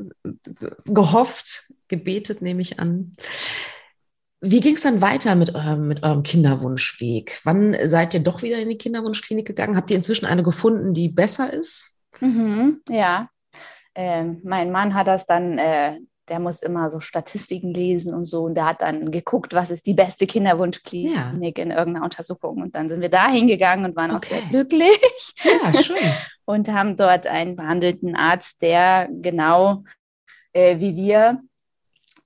gehofft, 0.85 1.71
gebetet, 1.87 2.41
nehme 2.41 2.61
ich 2.61 2.79
an. 2.79 3.11
Wie 4.45 4.59
ging 4.59 4.75
es 4.75 4.81
dann 4.81 5.01
weiter 5.01 5.35
mit 5.35 5.55
eurem, 5.55 5.87
mit 5.87 6.03
eurem 6.03 6.21
Kinderwunschweg? 6.21 7.39
Wann 7.45 7.77
seid 7.85 8.13
ihr 8.13 8.19
doch 8.19 8.41
wieder 8.41 8.59
in 8.59 8.67
die 8.67 8.77
Kinderwunschklinik 8.77 9.47
gegangen? 9.47 9.77
Habt 9.77 9.89
ihr 9.89 9.95
inzwischen 9.95 10.25
eine 10.25 10.43
gefunden, 10.43 10.93
die 10.93 11.07
besser 11.07 11.53
ist? 11.53 11.95
Mhm, 12.19 12.81
ja. 12.89 13.29
Ähm, 13.95 14.41
mein 14.43 14.69
Mann 14.69 14.95
hat 14.95 15.07
das 15.07 15.25
dann, 15.25 15.57
äh, 15.57 15.97
der 16.27 16.39
muss 16.39 16.61
immer 16.61 16.89
so 16.89 16.99
Statistiken 16.99 17.73
lesen 17.73 18.13
und 18.13 18.25
so. 18.25 18.43
Und 18.43 18.55
der 18.55 18.65
hat 18.65 18.81
dann 18.81 19.11
geguckt, 19.11 19.53
was 19.53 19.71
ist 19.71 19.85
die 19.85 19.93
beste 19.93 20.27
Kinderwunschklinik 20.27 21.57
in 21.57 21.71
irgendeiner 21.71 22.03
Untersuchung. 22.03 22.61
Und 22.63 22.75
dann 22.75 22.89
sind 22.89 22.99
wir 22.99 23.09
da 23.09 23.29
hingegangen 23.29 23.85
und 23.85 23.95
waren 23.95 24.11
auch 24.11 24.17
Okay. 24.17 24.39
sehr 24.41 24.49
glücklich 24.49 25.33
Ja, 25.41 25.73
schön. 25.81 25.95
und 26.43 26.67
haben 26.67 26.97
dort 26.97 27.27
einen 27.27 27.55
behandelten 27.55 28.13
Arzt, 28.17 28.61
der 28.61 29.07
genau 29.09 29.85
äh, 30.51 30.79
wie 30.79 30.97
wir 30.97 31.39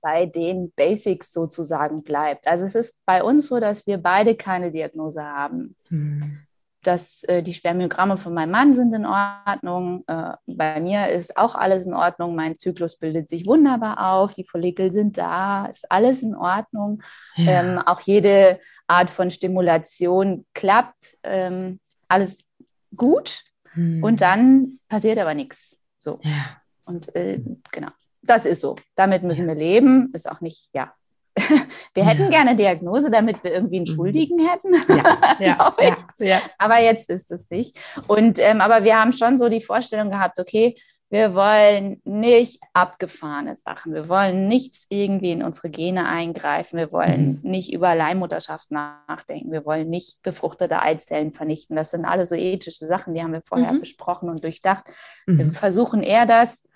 bei 0.00 0.26
den 0.26 0.72
Basics 0.72 1.32
sozusagen 1.32 2.02
bleibt. 2.02 2.46
Also 2.46 2.64
es 2.64 2.74
ist 2.74 3.04
bei 3.04 3.22
uns 3.22 3.48
so, 3.48 3.60
dass 3.60 3.86
wir 3.86 3.98
beide 3.98 4.34
keine 4.34 4.70
Diagnose 4.70 5.22
haben. 5.22 5.76
Hm. 5.88 6.40
dass 6.82 7.24
äh, 7.24 7.42
die 7.42 7.54
Spermiogramme 7.54 8.16
von 8.16 8.32
meinem 8.32 8.52
Mann 8.52 8.72
sind 8.72 8.94
in 8.94 9.04
Ordnung. 9.04 10.04
Äh, 10.06 10.32
bei 10.46 10.80
mir 10.80 11.08
ist 11.08 11.36
auch 11.36 11.54
alles 11.54 11.86
in 11.86 11.92
Ordnung. 11.92 12.34
Mein 12.36 12.56
Zyklus 12.56 12.98
bildet 12.98 13.28
sich 13.28 13.46
wunderbar 13.46 14.12
auf. 14.12 14.32
Die 14.32 14.44
Follikel 14.44 14.92
sind 14.92 15.18
da. 15.18 15.66
Ist 15.66 15.90
alles 15.90 16.22
in 16.22 16.36
Ordnung. 16.36 17.02
Ja. 17.36 17.60
Ähm, 17.60 17.78
auch 17.78 18.00
jede 18.00 18.60
Art 18.86 19.10
von 19.10 19.30
Stimulation 19.30 20.46
klappt. 20.54 21.18
Ähm, 21.24 21.80
alles 22.06 22.48
gut. 22.96 23.42
Hm. 23.72 24.02
Und 24.02 24.20
dann 24.20 24.78
passiert 24.88 25.18
aber 25.18 25.34
nichts. 25.34 25.80
So. 25.98 26.20
Ja. 26.22 26.62
Und 26.84 27.14
äh, 27.14 27.42
genau. 27.70 27.90
Das 28.22 28.44
ist 28.44 28.60
so. 28.60 28.76
Damit 28.96 29.22
müssen 29.22 29.46
wir 29.46 29.54
leben. 29.54 30.10
Ist 30.12 30.30
auch 30.30 30.40
nicht, 30.40 30.70
ja. 30.74 30.92
Wir 31.94 32.04
hätten 32.04 32.24
Ja. 32.24 32.30
gerne 32.30 32.56
Diagnose, 32.56 33.10
damit 33.10 33.42
wir 33.44 33.52
irgendwie 33.52 33.76
einen 33.76 33.84
Mhm. 33.88 33.94
Schuldigen 33.94 34.38
hätten. 34.46 34.74
Ja, 34.88 35.36
ja, 35.40 35.74
ja, 35.80 35.96
ja. 36.18 36.40
Aber 36.58 36.80
jetzt 36.80 37.08
ist 37.10 37.30
es 37.30 37.48
nicht. 37.50 37.76
Und 38.08 38.38
ähm, 38.40 38.60
aber 38.60 38.82
wir 38.84 38.98
haben 39.00 39.12
schon 39.12 39.38
so 39.38 39.48
die 39.48 39.62
Vorstellung 39.62 40.10
gehabt, 40.10 40.40
okay, 40.40 40.76
wir 41.10 41.34
wollen 41.34 42.02
nicht 42.04 42.60
abgefahrene 42.74 43.54
Sachen. 43.56 43.94
Wir 43.94 44.10
wollen 44.10 44.46
nichts 44.46 44.84
irgendwie 44.90 45.30
in 45.32 45.42
unsere 45.42 45.70
Gene 45.70 46.06
eingreifen. 46.06 46.76
Wir 46.76 46.92
wollen 46.92 47.40
nicht 47.44 47.72
über 47.72 47.94
Leihmutterschaft 47.94 48.70
nachdenken. 48.70 49.50
Wir 49.50 49.64
wollen 49.64 49.88
nicht 49.88 50.20
befruchtete 50.22 50.82
Eizellen 50.82 51.32
vernichten. 51.32 51.76
Das 51.76 51.92
sind 51.92 52.04
alle 52.04 52.26
so 52.26 52.34
ethische 52.34 52.84
Sachen, 52.84 53.14
die 53.14 53.22
haben 53.22 53.32
wir 53.32 53.40
vorher 53.42 53.72
Mhm. 53.72 53.80
besprochen 53.80 54.28
und 54.28 54.44
durchdacht. 54.44 54.84
Wir 55.24 55.46
Mhm. 55.46 55.52
versuchen 55.52 56.02
eher 56.02 56.26
das, 56.26 56.67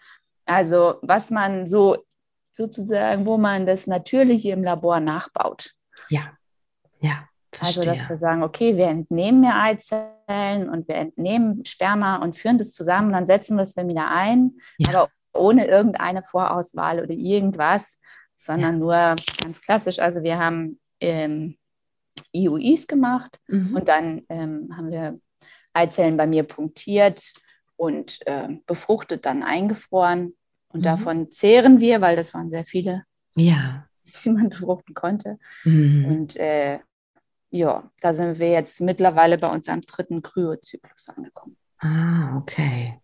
also 0.46 0.96
was 1.02 1.30
man 1.30 1.66
so 1.66 1.96
sozusagen, 2.52 3.26
wo 3.26 3.38
man 3.38 3.64
das 3.66 3.86
Natürliche 3.86 4.50
im 4.50 4.62
Labor 4.62 5.00
nachbaut. 5.00 5.70
Ja, 6.10 6.32
ja, 7.00 7.26
Also, 7.58 7.82
verstehe. 7.82 7.96
dass 7.98 8.08
wir 8.10 8.16
sagen, 8.16 8.42
okay, 8.42 8.76
wir 8.76 8.88
entnehmen 8.88 9.40
mir 9.40 9.54
Eizellen 9.54 10.68
und 10.68 10.86
wir 10.86 10.96
entnehmen 10.96 11.64
Sperma 11.64 12.16
und 12.16 12.36
führen 12.36 12.58
das 12.58 12.72
zusammen 12.72 13.08
und 13.08 13.12
dann 13.14 13.26
setzen 13.26 13.56
wir 13.56 13.62
es 13.62 13.74
wieder 13.76 14.10
ein, 14.10 14.58
Ja. 14.78 14.90
aber 14.90 15.08
ohne 15.34 15.66
irgendeine 15.66 16.22
Vorauswahl 16.22 17.00
oder 17.00 17.14
irgendwas, 17.14 17.98
sondern 18.36 18.78
nur 18.78 19.16
ganz 19.42 19.62
klassisch. 19.62 19.98
Also, 19.98 20.22
wir 20.22 20.38
haben 20.38 20.78
ähm, 21.00 21.56
IUIs 22.34 22.86
gemacht 22.86 23.40
Mhm. 23.48 23.76
und 23.76 23.88
dann 23.88 24.22
ähm, 24.28 24.68
haben 24.76 24.90
wir 24.90 25.18
Eizellen 25.72 26.18
bei 26.18 26.26
mir 26.26 26.42
punktiert 26.42 27.32
und 27.82 28.20
ähm, 28.26 28.62
befruchtet, 28.66 29.26
dann 29.26 29.42
eingefroren. 29.42 30.34
Und 30.68 30.80
Mhm. 30.80 30.84
davon 30.84 31.30
zehren 31.32 31.80
wir, 31.80 32.00
weil 32.00 32.14
das 32.14 32.32
waren 32.32 32.48
sehr 32.50 32.64
viele, 32.64 33.02
ja. 33.34 33.86
die 34.24 34.30
man 34.30 34.50
befruchten 34.50 34.94
konnte. 34.94 35.38
Mhm. 35.64 36.04
Und 36.04 36.36
äh, 36.36 36.78
ja, 37.50 37.90
da 38.00 38.14
sind 38.14 38.38
wir 38.38 38.50
jetzt 38.52 38.80
mittlerweile 38.80 39.36
bei 39.36 39.48
unserem 39.50 39.80
dritten 39.80 40.22
Kryozyklus 40.22 41.08
angekommen. 41.08 41.56
Ah, 41.78 42.36
okay. 42.36 43.00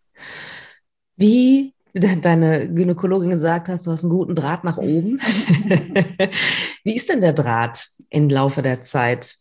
Wie 1.17 1.75
de- 1.93 2.21
deine 2.21 2.69
Gynäkologin 2.73 3.31
gesagt 3.31 3.69
hast, 3.69 3.87
du 3.87 3.91
hast 3.91 4.05
einen 4.05 4.13
guten 4.13 4.37
Draht 4.37 4.63
nach 4.63 4.79
oben. 4.79 5.19
Wie 6.85 6.95
ist 6.95 7.09
denn 7.09 7.21
der 7.21 7.33
Draht 7.33 7.89
im 8.11 8.29
Laufe 8.29 8.63
der 8.63 8.83
Zeit? 8.83 9.35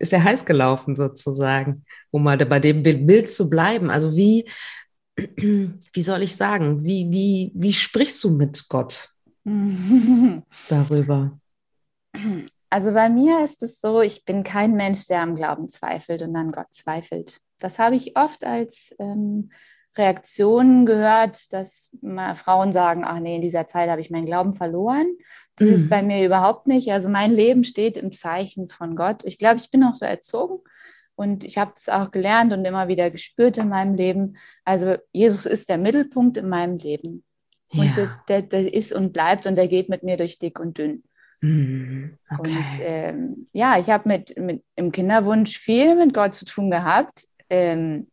Ist 0.00 0.12
er 0.12 0.24
heiß 0.24 0.44
gelaufen 0.46 0.96
sozusagen, 0.96 1.84
um 2.10 2.22
mal 2.24 2.36
bei 2.38 2.58
dem 2.58 2.82
Bild 2.82 3.30
zu 3.30 3.48
bleiben? 3.50 3.90
Also 3.90 4.16
wie, 4.16 4.48
wie 5.92 6.02
soll 6.02 6.22
ich 6.22 6.36
sagen, 6.36 6.82
wie, 6.84 7.08
wie, 7.10 7.52
wie 7.54 7.72
sprichst 7.72 8.22
du 8.24 8.30
mit 8.30 8.66
Gott 8.68 9.08
darüber? 10.68 11.38
Also 12.68 12.92
bei 12.92 13.08
mir 13.08 13.42
ist 13.44 13.62
es 13.62 13.80
so, 13.80 14.00
ich 14.00 14.24
bin 14.24 14.44
kein 14.44 14.74
Mensch, 14.74 15.06
der 15.06 15.22
am 15.22 15.34
Glauben 15.34 15.68
zweifelt 15.68 16.22
und 16.22 16.36
an 16.36 16.52
Gott 16.52 16.68
zweifelt. 16.70 17.40
Das 17.58 17.78
habe 17.78 17.96
ich 17.96 18.16
oft 18.16 18.44
als 18.44 18.94
ähm, 18.98 19.50
Reaktion 19.96 20.86
gehört, 20.86 21.52
dass 21.52 21.90
Frauen 22.36 22.72
sagen, 22.72 23.02
ach 23.04 23.18
nee, 23.18 23.36
in 23.36 23.42
dieser 23.42 23.66
Zeit 23.66 23.90
habe 23.90 24.00
ich 24.00 24.10
meinen 24.10 24.26
Glauben 24.26 24.54
verloren. 24.54 25.16
Das 25.56 25.68
Mhm. 25.68 25.74
ist 25.74 25.90
bei 25.90 26.02
mir 26.02 26.24
überhaupt 26.24 26.66
nicht. 26.66 26.90
Also 26.92 27.08
mein 27.08 27.32
Leben 27.32 27.64
steht 27.64 27.96
im 27.96 28.12
Zeichen 28.12 28.68
von 28.68 28.96
Gott. 28.96 29.24
Ich 29.24 29.36
glaube, 29.38 29.56
ich 29.56 29.70
bin 29.70 29.84
auch 29.84 29.94
so 29.94 30.04
erzogen 30.04 30.60
und 31.20 31.44
ich 31.44 31.58
habe 31.58 31.72
es 31.76 31.90
auch 31.90 32.12
gelernt 32.12 32.50
und 32.54 32.64
immer 32.64 32.88
wieder 32.88 33.10
gespürt 33.10 33.58
in 33.58 33.68
meinem 33.68 33.94
Leben. 33.94 34.38
Also 34.64 34.96
Jesus 35.12 35.44
ist 35.44 35.68
der 35.68 35.76
Mittelpunkt 35.76 36.38
in 36.38 36.48
meinem 36.48 36.78
Leben. 36.78 37.24
Und 37.72 37.84
Ja. 37.84 37.92
der, 38.26 38.40
der, 38.40 38.42
der 38.62 38.74
ist 38.74 38.90
und 38.94 39.12
bleibt 39.12 39.46
und 39.46 39.56
der 39.56 39.68
geht 39.68 39.90
mit 39.90 40.02
mir 40.02 40.16
durch 40.16 40.38
dick 40.38 40.58
und 40.58 40.78
dünn. 40.78 41.02
Mhm. 41.42 42.16
Okay. 42.30 42.56
Und 42.56 42.66
ähm, 42.80 43.48
ja, 43.52 43.78
ich 43.78 43.90
habe 43.90 44.08
mit, 44.08 44.38
mit 44.38 44.64
im 44.76 44.92
Kinderwunsch 44.92 45.58
viel 45.58 45.94
mit 45.94 46.14
Gott 46.14 46.34
zu 46.34 46.46
tun 46.46 46.70
gehabt. 46.70 47.26
Ähm, 47.50 48.08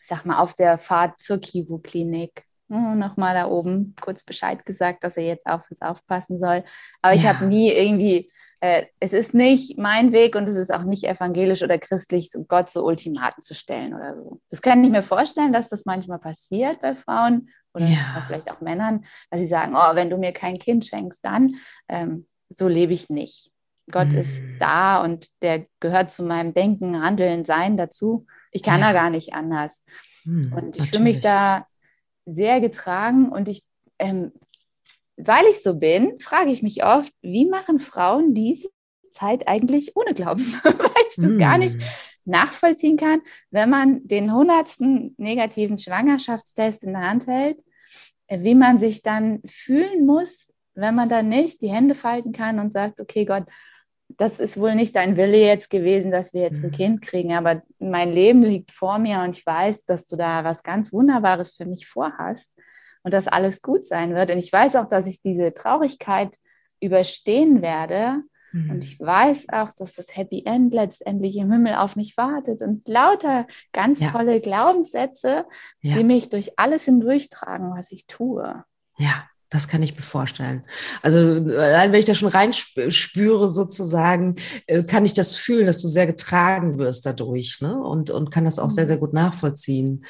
ich 0.00 0.06
sag 0.06 0.24
mal, 0.24 0.38
auf 0.38 0.54
der 0.54 0.78
Fahrt 0.78 1.20
zur 1.20 1.38
Kivu-Klinik. 1.40 2.44
Oh, 2.70 2.94
Nochmal 2.94 3.34
da 3.34 3.48
oben 3.48 3.94
kurz 4.00 4.24
Bescheid 4.24 4.64
gesagt, 4.64 5.04
dass 5.04 5.18
er 5.18 5.24
jetzt 5.24 5.46
auf 5.46 5.70
uns 5.70 5.82
aufpassen 5.82 6.38
soll. 6.38 6.64
Aber 7.02 7.14
ich 7.14 7.24
Ja. 7.24 7.34
habe 7.34 7.44
nie 7.44 7.70
irgendwie, 7.70 8.32
äh, 8.60 8.86
es 9.00 9.12
ist 9.12 9.34
nicht 9.34 9.78
mein 9.78 10.12
Weg 10.12 10.36
und 10.36 10.48
es 10.48 10.56
ist 10.56 10.72
auch 10.72 10.82
nicht 10.84 11.04
evangelisch 11.04 11.62
oder 11.62 11.78
christlich, 11.78 12.30
Gott 12.48 12.70
so 12.70 12.84
Ultimaten 12.84 13.42
zu 13.42 13.54
stellen 13.54 13.94
oder 13.94 14.16
so. 14.16 14.40
Das 14.50 14.62
kann 14.62 14.84
ich 14.84 14.90
mir 14.90 15.02
vorstellen, 15.02 15.52
dass 15.52 15.68
das 15.68 15.84
manchmal 15.84 16.18
passiert 16.18 16.80
bei 16.80 16.94
Frauen 16.94 17.50
oder 17.74 17.86
Ja. 17.86 18.24
vielleicht 18.26 18.50
auch 18.50 18.60
Männern, 18.60 19.04
dass 19.30 19.40
sie 19.40 19.46
sagen, 19.46 19.74
oh, 19.74 19.94
wenn 19.94 20.10
du 20.10 20.18
mir 20.18 20.32
kein 20.32 20.58
Kind 20.58 20.84
schenkst, 20.84 21.24
dann 21.24 21.54
ähm, 21.88 22.26
so 22.48 22.68
lebe 22.68 22.92
ich 22.92 23.08
nicht. 23.08 23.50
Gott 23.90 24.12
ist 24.12 24.42
Mhm. 24.42 24.56
da 24.58 25.02
und 25.02 25.28
der 25.42 25.66
gehört 25.80 26.12
zu 26.12 26.22
meinem 26.22 26.54
Denken, 26.54 27.02
Handeln, 27.02 27.44
Sein 27.44 27.76
dazu. 27.76 28.26
Ich 28.52 28.62
kann 28.62 28.80
Ja. 28.80 28.88
da 28.88 28.92
gar 28.92 29.10
nicht 29.10 29.34
anders. 29.34 29.84
Mhm, 30.24 30.52
Und 30.52 30.76
ich 30.76 30.90
fühle 30.90 31.02
mich 31.04 31.20
da 31.20 31.66
sehr 32.26 32.60
getragen 32.60 33.30
und 33.30 33.48
ich, 33.48 33.66
ähm, 33.98 34.32
weil 35.26 35.46
ich 35.46 35.62
so 35.62 35.74
bin, 35.74 36.18
frage 36.20 36.50
ich 36.50 36.62
mich 36.62 36.84
oft, 36.84 37.12
wie 37.22 37.46
machen 37.46 37.78
Frauen 37.78 38.34
diese 38.34 38.68
Zeit 39.10 39.48
eigentlich 39.48 39.96
ohne 39.96 40.14
Glauben? 40.14 40.40
Weil 40.64 41.06
ich 41.08 41.16
das 41.16 41.38
gar 41.38 41.58
nicht 41.58 41.76
Mhm. 41.76 42.32
nachvollziehen 42.32 42.96
kann, 42.96 43.20
wenn 43.50 43.70
man 43.70 44.06
den 44.06 44.32
hundertsten 44.32 45.14
negativen 45.18 45.78
Schwangerschaftstest 45.78 46.84
in 46.84 46.92
der 46.92 47.08
Hand 47.08 47.26
hält, 47.26 47.62
äh, 48.28 48.40
wie 48.42 48.54
man 48.54 48.78
sich 48.78 49.02
dann 49.02 49.40
fühlen 49.46 50.06
muss, 50.06 50.52
wenn 50.74 50.94
man 50.94 51.08
dann 51.08 51.28
nicht 51.28 51.60
die 51.60 51.70
Hände 51.70 51.94
falten 51.94 52.32
kann 52.32 52.58
und 52.58 52.72
sagt, 52.72 53.00
okay 53.00 53.24
Gott, 53.24 53.44
das 54.16 54.40
ist 54.40 54.58
wohl 54.58 54.74
nicht 54.74 54.96
dein 54.96 55.16
Wille 55.16 55.38
jetzt 55.38 55.70
gewesen, 55.70 56.10
dass 56.10 56.34
wir 56.34 56.42
jetzt 56.42 56.64
ein 56.64 56.70
mhm. 56.70 56.74
Kind 56.74 57.02
kriegen, 57.02 57.32
aber 57.32 57.62
mein 57.78 58.12
Leben 58.12 58.42
liegt 58.42 58.72
vor 58.72 58.98
mir 58.98 59.20
und 59.20 59.36
ich 59.36 59.46
weiß, 59.46 59.84
dass 59.84 60.06
du 60.06 60.16
da 60.16 60.44
was 60.44 60.62
ganz 60.62 60.92
Wunderbares 60.92 61.56
für 61.56 61.64
mich 61.64 61.86
vorhast 61.86 62.56
und 63.02 63.14
dass 63.14 63.28
alles 63.28 63.62
gut 63.62 63.86
sein 63.86 64.14
wird. 64.14 64.30
Und 64.30 64.38
ich 64.38 64.52
weiß 64.52 64.76
auch, 64.76 64.86
dass 64.86 65.06
ich 65.06 65.22
diese 65.22 65.54
Traurigkeit 65.54 66.38
überstehen 66.80 67.62
werde. 67.62 68.22
Mhm. 68.52 68.70
Und 68.70 68.84
ich 68.84 68.98
weiß 68.98 69.48
auch, 69.50 69.72
dass 69.72 69.94
das 69.94 70.16
Happy 70.16 70.42
End 70.44 70.72
letztendlich 70.74 71.36
im 71.36 71.52
Himmel 71.52 71.74
auf 71.74 71.96
mich 71.96 72.16
wartet 72.16 72.62
und 72.62 72.86
lauter 72.88 73.46
ganz 73.72 74.00
ja. 74.00 74.10
tolle 74.10 74.40
Glaubenssätze, 74.40 75.46
ja. 75.80 75.96
die 75.96 76.04
mich 76.04 76.28
durch 76.28 76.58
alles 76.58 76.84
hindurchtragen, 76.84 77.70
was 77.70 77.92
ich 77.92 78.06
tue. 78.06 78.64
Ja, 78.98 79.24
das 79.50 79.66
kann 79.66 79.82
ich 79.82 79.96
mir 79.96 80.02
vorstellen. 80.02 80.64
Also 81.02 81.18
allein 81.18 81.92
wenn 81.92 81.98
ich 81.98 82.06
da 82.06 82.14
schon 82.14 82.28
reinspüre 82.28 83.48
sozusagen, 83.48 84.36
äh, 84.66 84.84
kann 84.84 85.04
ich 85.04 85.12
das 85.12 85.34
fühlen, 85.34 85.66
dass 85.66 85.82
du 85.82 85.88
sehr 85.88 86.06
getragen 86.06 86.78
wirst 86.78 87.04
dadurch 87.04 87.60
ne? 87.60 87.76
und, 87.76 88.10
und 88.10 88.30
kann 88.30 88.44
das 88.44 88.60
auch 88.60 88.70
sehr, 88.70 88.84
mhm. 88.84 88.88
sehr 88.88 88.96
gut 88.98 89.12
nachvollziehen. 89.12 90.04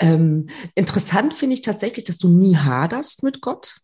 Ähm, 0.00 0.48
interessant 0.74 1.34
finde 1.34 1.54
ich 1.54 1.62
tatsächlich, 1.62 2.04
dass 2.04 2.18
du 2.18 2.28
nie 2.28 2.56
haderst 2.56 3.22
mit 3.22 3.40
Gott. 3.40 3.76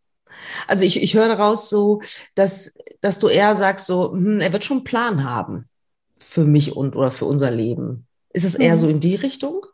Also 0.66 0.85
ich, 0.85 1.01
ich 1.03 1.14
höre 1.14 1.29
daraus 1.29 1.71
so, 1.71 2.03
dass, 2.35 2.75
dass 3.01 3.19
du 3.21 3.29
eher 3.29 3.55
sagst, 3.55 3.87
so, 3.87 4.12
hm, 4.12 4.40
er 4.40 4.53
wird 4.53 4.64
schon 4.64 4.79
einen 4.79 4.85
Plan 4.85 5.25
haben 5.25 5.69
für 6.19 6.45
mich 6.45 6.77
und 6.77 6.97
oder 6.97 7.12
für 7.12 7.27
unser 7.27 7.53
Leben. 7.53 8.07
Ist 8.33 8.45
es 8.45 8.57
eher 8.57 8.75
mhm. 8.75 8.81
so 8.81 8.88
in 8.88 9.01
die 9.01 9.14
Richtung? 9.14 9.64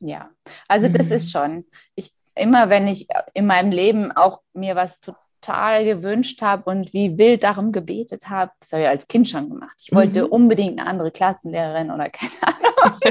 Ja, 0.00 0.30
also 0.66 0.88
das 0.88 1.06
mhm. 1.06 1.12
ist 1.12 1.30
schon. 1.30 1.64
Ich 1.94 2.12
immer 2.34 2.70
wenn 2.70 2.86
ich 2.86 3.08
in 3.34 3.46
meinem 3.46 3.70
Leben 3.70 4.12
auch 4.12 4.40
mir 4.54 4.76
was 4.76 5.00
total 5.00 5.84
gewünscht 5.84 6.40
habe 6.42 6.70
und 6.70 6.92
wie 6.92 7.18
wild 7.18 7.42
darum 7.42 7.72
gebetet 7.72 8.28
habe, 8.28 8.52
das 8.60 8.72
habe 8.72 8.82
ich 8.82 8.88
als 8.88 9.08
Kind 9.08 9.28
schon 9.28 9.50
gemacht. 9.50 9.74
Ich 9.78 9.92
wollte 9.92 10.24
mhm. 10.24 10.32
unbedingt 10.32 10.80
eine 10.80 10.88
andere 10.88 11.10
Klassenlehrerin 11.10 11.90
oder 11.90 12.08
keine 12.10 12.32
Ahnung. 12.42 13.02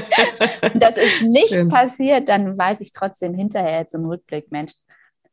und 0.74 0.82
das 0.82 0.98
ist 0.98 1.22
nicht 1.24 1.50
Schön. 1.50 1.70
passiert, 1.70 2.30
dann 2.30 2.58
weiß 2.58 2.82
ich 2.82 2.94
trotzdem 2.94 3.34
hinterher 3.34 3.88
zum 3.88 4.06
Rückblick, 4.06 4.52
Mensch, 4.52 4.74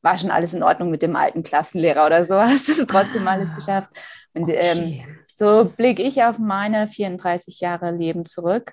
war 0.03 0.19
schon 0.19 0.31
alles 0.31 0.55
in 0.55 0.63
Ordnung 0.63 0.91
mit 0.91 1.03
dem 1.03 1.17
alten 1.17 1.43
Klassenlehrer 1.43 2.07
oder 2.07 2.25
so, 2.25 2.35
hast 2.41 2.69
du 2.69 2.73
es 2.73 2.87
trotzdem 2.87 3.27
ah, 3.27 3.33
alles 3.33 3.55
geschafft. 3.55 3.91
Und 4.35 4.45
okay. 4.45 4.59
ähm, 4.61 5.19
so 5.35 5.73
blicke 5.77 6.03
ich 6.03 6.23
auf 6.23 6.39
meine 6.39 6.89
34 6.89 7.61
Jahre 7.61 7.93
Leben 7.93 8.27
zurück. 8.27 8.73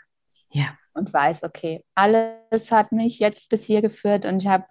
Ja. 0.49 0.77
Und 0.93 1.13
weiß, 1.13 1.43
okay, 1.43 1.83
alles 1.93 2.71
hat 2.71 2.91
mich 2.91 3.19
jetzt 3.19 3.49
bis 3.49 3.65
hier 3.65 3.81
geführt 3.81 4.25
und 4.25 4.41
ich 4.41 4.47
habe 4.47 4.65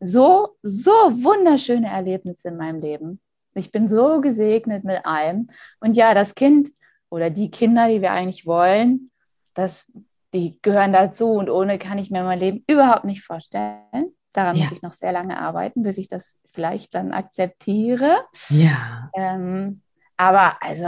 so, 0.00 0.56
so 0.62 0.90
wunderschöne 0.90 1.88
Erlebnisse 1.88 2.48
in 2.48 2.56
meinem 2.56 2.80
Leben. 2.80 3.20
Ich 3.54 3.72
bin 3.72 3.88
so 3.88 4.20
gesegnet 4.20 4.84
mit 4.84 5.04
allem. 5.04 5.50
Und 5.80 5.96
ja, 5.96 6.14
das 6.14 6.34
Kind 6.34 6.70
oder 7.10 7.30
die 7.30 7.50
Kinder, 7.50 7.88
die 7.88 8.02
wir 8.02 8.12
eigentlich 8.12 8.46
wollen, 8.46 9.10
das, 9.54 9.92
die 10.32 10.58
gehören 10.62 10.92
dazu 10.92 11.32
und 11.32 11.50
ohne 11.50 11.78
kann 11.78 11.98
ich 11.98 12.10
mir 12.10 12.22
mein 12.22 12.38
Leben 12.38 12.64
überhaupt 12.68 13.04
nicht 13.04 13.24
vorstellen. 13.24 14.14
Daran 14.32 14.56
ja. 14.56 14.64
muss 14.64 14.72
ich 14.72 14.82
noch 14.82 14.92
sehr 14.92 15.12
lange 15.12 15.40
arbeiten, 15.40 15.82
bis 15.82 15.98
ich 15.98 16.08
das 16.08 16.38
vielleicht 16.52 16.94
dann 16.94 17.12
akzeptiere. 17.12 18.24
Ja. 18.50 19.10
Ähm, 19.16 19.82
aber 20.16 20.62
also 20.62 20.86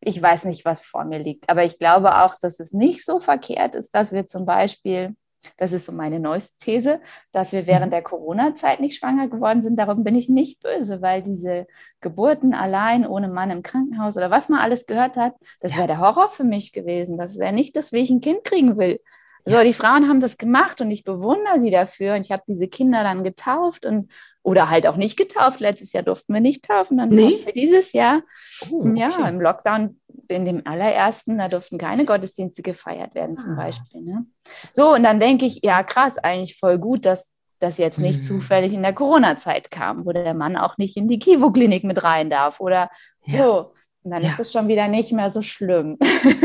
ich 0.00 0.22
weiß 0.22 0.44
nicht, 0.44 0.64
was 0.64 0.82
vor 0.82 1.04
mir 1.04 1.18
liegt. 1.18 1.48
Aber 1.50 1.64
ich 1.64 1.78
glaube 1.78 2.22
auch, 2.22 2.38
dass 2.38 2.60
es 2.60 2.72
nicht 2.72 3.04
so 3.04 3.20
verkehrt 3.20 3.74
ist, 3.74 3.94
dass 3.94 4.12
wir 4.12 4.26
zum 4.26 4.46
Beispiel 4.46 5.16
das 5.56 5.72
ist 5.72 5.86
so 5.86 5.92
meine 5.92 6.20
neueste 6.20 6.58
These, 6.58 7.00
dass 7.32 7.52
wir 7.52 7.66
während 7.66 7.86
mhm. 7.86 7.90
der 7.92 8.02
Corona-Zeit 8.02 8.80
nicht 8.80 8.98
schwanger 8.98 9.28
geworden 9.28 9.62
sind. 9.62 9.76
Darum 9.76 10.04
bin 10.04 10.14
ich 10.14 10.28
nicht 10.28 10.62
böse, 10.62 11.02
weil 11.02 11.22
diese 11.22 11.66
Geburten 12.00 12.54
allein 12.54 13.06
ohne 13.06 13.28
Mann 13.28 13.50
im 13.50 13.62
Krankenhaus 13.62 14.16
oder 14.16 14.30
was 14.30 14.48
man 14.48 14.60
alles 14.60 14.86
gehört 14.86 15.16
hat, 15.16 15.34
das 15.60 15.72
ja. 15.72 15.78
wäre 15.78 15.88
der 15.88 16.00
Horror 16.00 16.30
für 16.30 16.44
mich 16.44 16.72
gewesen. 16.72 17.18
Das 17.18 17.38
wäre 17.38 17.52
nicht 17.52 17.76
das, 17.76 17.92
wie 17.92 17.98
ich 17.98 18.10
ein 18.10 18.20
Kind 18.20 18.44
kriegen 18.44 18.76
will. 18.76 19.00
So, 19.46 19.60
die 19.62 19.74
Frauen 19.74 20.08
haben 20.08 20.20
das 20.20 20.38
gemacht 20.38 20.80
und 20.80 20.90
ich 20.90 21.04
bewundere 21.04 21.60
sie 21.60 21.70
dafür. 21.70 22.14
Und 22.14 22.24
ich 22.24 22.32
habe 22.32 22.42
diese 22.48 22.66
Kinder 22.66 23.02
dann 23.02 23.24
getauft 23.24 23.84
und 23.84 24.10
oder 24.44 24.70
halt 24.70 24.86
auch 24.86 24.96
nicht 24.96 25.16
getauft. 25.16 25.58
Letztes 25.58 25.92
Jahr 25.92 26.04
durften 26.04 26.32
wir 26.32 26.40
nicht 26.40 26.64
taufen, 26.64 26.98
dann 26.98 27.08
nee? 27.08 27.40
wir 27.44 27.52
dieses 27.52 27.92
Jahr. 27.92 28.22
Oh, 28.70 28.82
okay. 28.82 29.00
Ja, 29.00 29.28
im 29.28 29.40
Lockdown, 29.40 29.98
in 30.28 30.44
dem 30.44 30.62
allerersten, 30.66 31.38
da 31.38 31.48
durften 31.48 31.78
keine 31.78 32.04
Gottesdienste 32.04 32.62
gefeiert 32.62 33.14
werden, 33.14 33.36
zum 33.36 33.52
ah. 33.52 33.64
Beispiel. 33.64 34.02
Ne? 34.02 34.26
So, 34.72 34.94
und 34.94 35.02
dann 35.02 35.18
denke 35.18 35.46
ich, 35.46 35.60
ja, 35.64 35.82
krass, 35.82 36.18
eigentlich 36.18 36.58
voll 36.58 36.78
gut, 36.78 37.06
dass 37.06 37.32
das 37.58 37.78
jetzt 37.78 37.98
nicht 37.98 38.18
mhm. 38.18 38.24
zufällig 38.24 38.74
in 38.74 38.82
der 38.82 38.92
Corona-Zeit 38.92 39.70
kam, 39.70 40.04
wo 40.04 40.12
der 40.12 40.34
Mann 40.34 40.56
auch 40.56 40.76
nicht 40.76 40.96
in 40.98 41.08
die 41.08 41.18
Kivo-Klinik 41.18 41.82
mit 41.82 42.04
rein 42.04 42.28
darf 42.28 42.60
oder 42.60 42.90
ja. 43.24 43.38
so. 43.38 43.74
Und 44.04 44.10
dann 44.10 44.22
ja. 44.22 44.32
ist 44.32 44.38
es 44.38 44.52
schon 44.52 44.68
wieder 44.68 44.86
nicht 44.86 45.12
mehr 45.12 45.30
so 45.30 45.40
schlimm. 45.40 45.96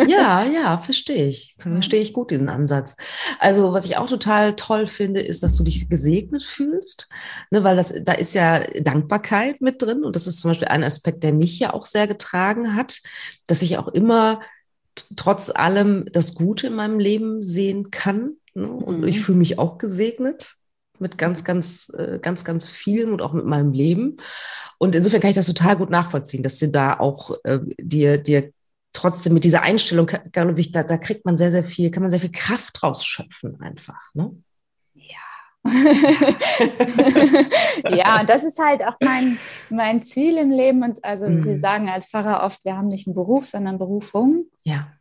Ja, 0.07 0.43
ja, 0.53 0.77
verstehe 0.77 1.25
ich. 1.25 1.57
Verstehe 1.59 2.01
ich 2.01 2.13
gut 2.13 2.31
diesen 2.31 2.47
Ansatz. 2.47 2.95
Also, 3.37 3.73
was 3.73 3.83
ich 3.83 3.97
auch 3.97 4.07
total 4.07 4.55
toll 4.55 4.87
finde, 4.87 5.19
ist, 5.19 5.43
dass 5.43 5.57
du 5.57 5.65
dich 5.65 5.89
gesegnet 5.89 6.41
fühlst, 6.41 7.09
ne, 7.51 7.65
weil 7.65 7.75
das, 7.75 7.93
da 8.01 8.13
ist 8.13 8.33
ja 8.33 8.63
Dankbarkeit 8.79 9.59
mit 9.59 9.81
drin. 9.81 10.05
Und 10.05 10.15
das 10.15 10.25
ist 10.25 10.39
zum 10.39 10.51
Beispiel 10.51 10.69
ein 10.69 10.85
Aspekt, 10.85 11.21
der 11.21 11.33
mich 11.33 11.59
ja 11.59 11.73
auch 11.73 11.85
sehr 11.85 12.07
getragen 12.07 12.75
hat, 12.75 13.01
dass 13.45 13.61
ich 13.61 13.77
auch 13.77 13.89
immer 13.89 14.39
trotz 15.17 15.49
allem 15.49 16.05
das 16.13 16.35
Gute 16.35 16.67
in 16.67 16.75
meinem 16.75 16.97
Leben 16.97 17.43
sehen 17.43 17.91
kann. 17.91 18.37
Ne? 18.53 18.69
Und 18.69 19.01
mhm. 19.01 19.07
ich 19.09 19.19
fühle 19.19 19.37
mich 19.37 19.59
auch 19.59 19.77
gesegnet 19.77 20.58
mit 21.01 21.17
ganz, 21.17 21.43
ganz, 21.43 21.91
äh, 21.97 22.19
ganz, 22.21 22.43
ganz 22.43 22.69
vielen 22.69 23.11
und 23.11 23.21
auch 23.21 23.33
mit 23.33 23.45
meinem 23.45 23.71
Leben. 23.71 24.17
Und 24.77 24.95
insofern 24.95 25.21
kann 25.21 25.29
ich 25.29 25.35
das 25.35 25.47
total 25.47 25.77
gut 25.77 25.89
nachvollziehen, 25.89 26.43
dass 26.43 26.59
du 26.59 26.69
da 26.69 26.99
auch 26.99 27.35
äh, 27.43 27.59
dir, 27.79 28.17
dir 28.17 28.51
trotzdem 28.93 29.33
mit 29.33 29.43
dieser 29.43 29.61
Einstellung, 29.61 30.09
glaube 30.31 30.59
ich, 30.59 30.71
da, 30.71 30.83
da 30.83 30.97
kriegt 30.97 31.25
man 31.25 31.37
sehr, 31.37 31.51
sehr 31.51 31.63
viel, 31.63 31.91
kann 31.91 32.03
man 32.03 32.11
sehr 32.11 32.19
viel 32.19 32.31
Kraft 32.31 32.81
draus 32.81 33.05
schöpfen 33.05 33.59
einfach. 33.61 34.13
Ne? 34.13 34.35
Ja. 34.93 35.15
ja, 37.89 38.21
und 38.21 38.29
das 38.29 38.43
ist 38.43 38.59
halt 38.59 38.83
auch 38.83 38.95
mein, 39.01 39.37
mein 39.69 40.03
Ziel 40.03 40.37
im 40.37 40.51
Leben. 40.51 40.83
Und 40.83 41.03
also 41.03 41.29
mhm. 41.29 41.45
wir 41.45 41.59
sagen 41.59 41.89
als 41.89 42.07
Pfarrer 42.07 42.43
oft, 42.43 42.63
wir 42.65 42.75
haben 42.75 42.87
nicht 42.87 43.07
einen 43.07 43.15
Beruf, 43.15 43.47
sondern 43.47 43.77
Berufung. 43.77 44.45
Ja. 44.63 44.91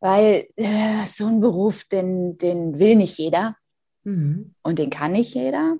Weil 0.00 0.46
äh, 0.56 1.04
so 1.06 1.26
ein 1.26 1.40
Beruf, 1.40 1.84
den, 1.84 2.38
den 2.38 2.78
will 2.78 2.96
nicht 2.96 3.18
jeder. 3.18 3.56
Mhm. 4.04 4.54
Und 4.62 4.78
den 4.78 4.90
kann 4.90 5.12
nicht 5.12 5.34
jeder. 5.34 5.76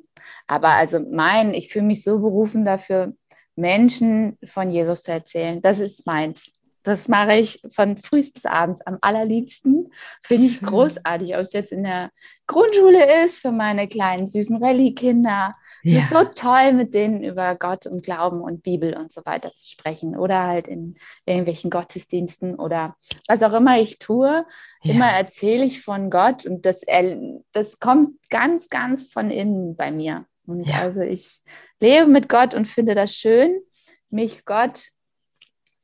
Aber 0.47 0.71
also 0.71 1.01
mein, 1.01 1.55
ich 1.55 1.73
fühle 1.73 1.87
mich 1.87 2.03
so 2.03 2.21
berufen 2.21 2.65
dafür, 2.65 3.15
Menschen 3.57 4.39
von 4.45 4.71
Jesus 4.71 5.03
zu 5.03 5.13
erzählen. 5.13 5.61
Das 5.61 5.81
ist 5.81 6.07
meins. 6.07 6.53
Das 6.89 7.09
mache 7.09 7.35
ich 7.35 7.61
von 7.71 7.97
früh 7.97 8.19
bis 8.19 8.45
abends 8.45 8.81
am 8.83 8.99
allerliebsten. 9.01 9.93
Finde 10.23 10.47
ich 10.47 10.61
großartig, 10.61 11.37
ob 11.37 11.43
es 11.43 11.53
jetzt 11.53 11.73
in 11.73 11.85
der 11.85 12.11
Grundschule 12.47 13.25
ist, 13.25 13.41
für 13.41 13.53
meine 13.53 13.89
kleinen 13.89 14.27
süßen 14.27 14.63
Rallye-Kinder 14.63 15.55
ja. 15.83 15.99
Es 15.99 16.05
ist 16.05 16.11
so 16.11 16.25
toll, 16.25 16.73
mit 16.73 16.95
denen 16.95 17.23
über 17.23 17.55
Gott 17.55 17.87
und 17.87 18.03
Glauben 18.03 18.41
und 18.41 18.63
Bibel 18.63 18.95
und 18.95 19.13
so 19.13 19.25
weiter 19.25 19.55
zu 19.55 19.69
sprechen 19.69 20.17
oder 20.17 20.45
halt 20.45 20.67
in 20.67 20.97
irgendwelchen 21.25 21.71
Gottesdiensten 21.71 22.57
oder 22.57 22.97
was 23.29 23.43
auch 23.43 23.53
immer 23.53 23.81
ich 23.81 23.99
tue. 23.99 24.45
Ja. 24.83 24.95
Immer 24.95 25.11
erzähle 25.11 25.65
ich 25.65 25.83
von 25.83 26.11
Gott 26.11 26.47
und 26.47 26.67
das, 26.67 26.81
das 27.53 27.79
kommt 27.79 28.17
ganz, 28.29 28.69
ganz 28.69 29.05
von 29.05 29.31
innen 29.31 29.77
bei 29.77 29.91
mir. 29.91 30.27
Und 30.47 30.67
ja. 30.67 30.81
also 30.81 31.01
ich 31.01 31.41
lebe 31.81 32.07
mit 32.07 32.29
Gott 32.29 32.55
und 32.55 32.67
finde 32.67 32.95
das 32.95 33.15
schön, 33.15 33.61
mich 34.11 34.45
Gott 34.45 34.89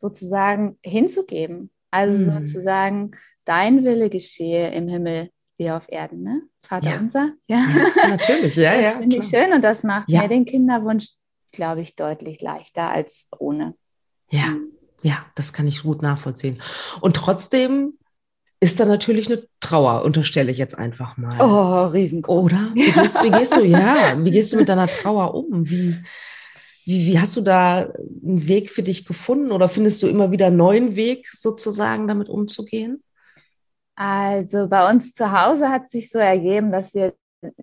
sozusagen 0.05 0.79
hinzugeben. 0.85 1.71
Also 1.91 2.31
mhm. 2.31 2.47
sozusagen, 2.47 3.13
dein 3.47 3.85
Wille 3.85 4.11
geschehe 4.11 4.71
im 4.73 4.89
Himmel 4.89 5.31
wie 5.57 5.71
auf 5.71 5.87
Erden, 5.89 6.23
ne? 6.23 6.43
Vater 6.63 6.91
ja. 6.91 6.99
unser. 6.99 7.33
Ja, 7.47 7.65
ja 7.97 8.09
natürlich, 8.09 8.57
ja, 8.57 8.73
das 8.75 8.83
ja. 8.83 8.91
Finde 8.93 9.17
ich 9.17 9.25
schön 9.29 9.53
und 9.53 9.63
das 9.63 9.83
macht 9.83 10.11
ja. 10.11 10.23
mir 10.23 10.29
den 10.29 10.45
Kinderwunsch, 10.45 11.09
glaube 11.53 11.81
ich, 11.81 11.95
deutlich 11.97 12.43
leichter 12.43 12.91
als 12.91 13.29
ohne. 13.39 13.75
Ja, 14.31 14.47
mhm. 14.47 14.73
ja, 15.03 15.25
das 15.37 15.53
kann 15.53 15.67
ich 15.67 15.83
gut 15.83 16.03
nachvollziehen. 16.03 16.61
Und 17.01 17.17
trotzdem 17.17 17.95
ist 18.61 18.81
da 18.81 18.85
natürlich 18.85 19.31
eine 19.31 19.47
Trauer, 19.61 20.05
unterstelle 20.05 20.51
ich 20.51 20.59
jetzt 20.59 20.77
einfach 20.77 21.17
mal. 21.17 21.41
Oh, 21.41 21.87
riesengroß. 21.93 22.45
Oder? 22.45 22.71
Wie 22.75 22.91
gehst, 22.91 23.23
wie 23.23 23.31
gehst, 23.31 23.57
du, 23.57 23.65
ja, 23.65 24.17
wie 24.19 24.31
gehst 24.31 24.53
du 24.53 24.57
mit 24.57 24.69
deiner 24.69 24.87
Trauer 24.87 25.35
um? 25.35 25.69
Wie, 25.71 25.97
wie, 26.85 27.07
wie 27.07 27.19
hast 27.19 27.37
du 27.37 27.41
da 27.41 27.93
einen 28.23 28.47
Weg 28.49 28.71
für 28.71 28.83
dich 28.83 29.07
gefunden 29.07 29.53
oder 29.53 29.69
findest 29.69 30.03
du 30.03 30.07
immer 30.07 30.31
wieder 30.31 30.47
einen 30.47 30.57
neuen 30.57 30.97
Weg 30.97 31.29
sozusagen 31.33 32.09
damit 32.09 32.29
umzugehen? 32.29 33.03
Also 33.97 34.69
bei 34.69 34.91
uns 34.91 35.15
zu 35.15 35.31
Hause 35.31 35.69
hat 35.69 35.89
sich 35.89 36.11
so 36.11 36.19
ergeben, 36.19 36.73
dass 36.73 36.95
wir 36.95 37.15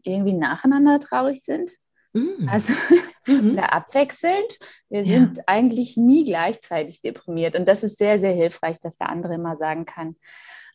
irgendwie 0.03 0.34
nacheinander 0.34 0.99
traurig 0.99 1.43
sind. 1.43 1.71
Mhm. 2.13 2.49
Also 2.49 2.73
mhm. 3.25 3.57
abwechselnd. 3.57 4.60
Wir 4.89 5.03
ja. 5.03 5.19
sind 5.19 5.47
eigentlich 5.47 5.95
nie 5.95 6.25
gleichzeitig 6.25 7.01
deprimiert. 7.01 7.55
Und 7.55 7.65
das 7.69 7.84
ist 7.84 7.97
sehr, 7.97 8.19
sehr 8.19 8.34
hilfreich, 8.34 8.81
dass 8.81 8.97
der 8.97 9.07
andere 9.07 9.36
immer 9.36 9.55
sagen 9.55 9.86
kann, 9.86 10.17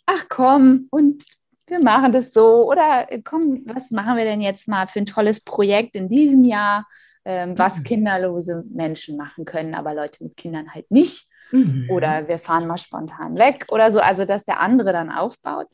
ach 0.06 0.30
komm, 0.30 0.86
und 0.90 1.24
wir 1.66 1.80
machen 1.84 2.12
das 2.12 2.32
so. 2.32 2.66
Oder 2.70 3.06
komm, 3.22 3.64
was 3.66 3.90
machen 3.90 4.16
wir 4.16 4.24
denn 4.24 4.40
jetzt 4.40 4.66
mal 4.66 4.88
für 4.88 5.00
ein 5.00 5.04
tolles 5.04 5.42
Projekt 5.42 5.94
in 5.94 6.08
diesem 6.08 6.42
Jahr, 6.42 6.86
ähm, 7.26 7.58
was 7.58 7.78
mhm. 7.78 7.82
kinderlose 7.82 8.62
Menschen 8.70 9.16
machen 9.16 9.44
können, 9.44 9.74
aber 9.74 9.94
Leute 9.94 10.22
mit 10.22 10.36
Kindern 10.36 10.72
halt 10.72 10.88
nicht. 10.92 11.28
Mhm. 11.50 11.88
Oder 11.90 12.28
wir 12.28 12.38
fahren 12.38 12.68
mal 12.68 12.78
spontan 12.78 13.36
weg 13.36 13.66
oder 13.70 13.90
so. 13.90 14.00
Also, 14.00 14.24
dass 14.24 14.44
der 14.44 14.60
andere 14.60 14.92
dann 14.92 15.10
aufbaut. 15.10 15.66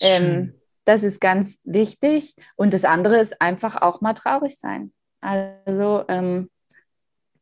Ähm, 0.00 0.54
das 0.84 1.02
ist 1.02 1.20
ganz 1.20 1.58
wichtig. 1.64 2.36
Und 2.56 2.74
das 2.74 2.84
andere 2.84 3.18
ist 3.18 3.40
einfach 3.40 3.80
auch 3.80 4.02
mal 4.02 4.12
traurig 4.12 4.58
sein. 4.58 4.92
Also, 5.22 6.04
ähm, 6.08 6.50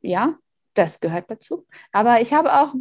ja, 0.01 0.37
das 0.75 1.01
gehört 1.01 1.29
dazu. 1.29 1.67
Aber 1.91 2.21
ich 2.21 2.33
habe 2.33 2.55
auch 2.55 2.75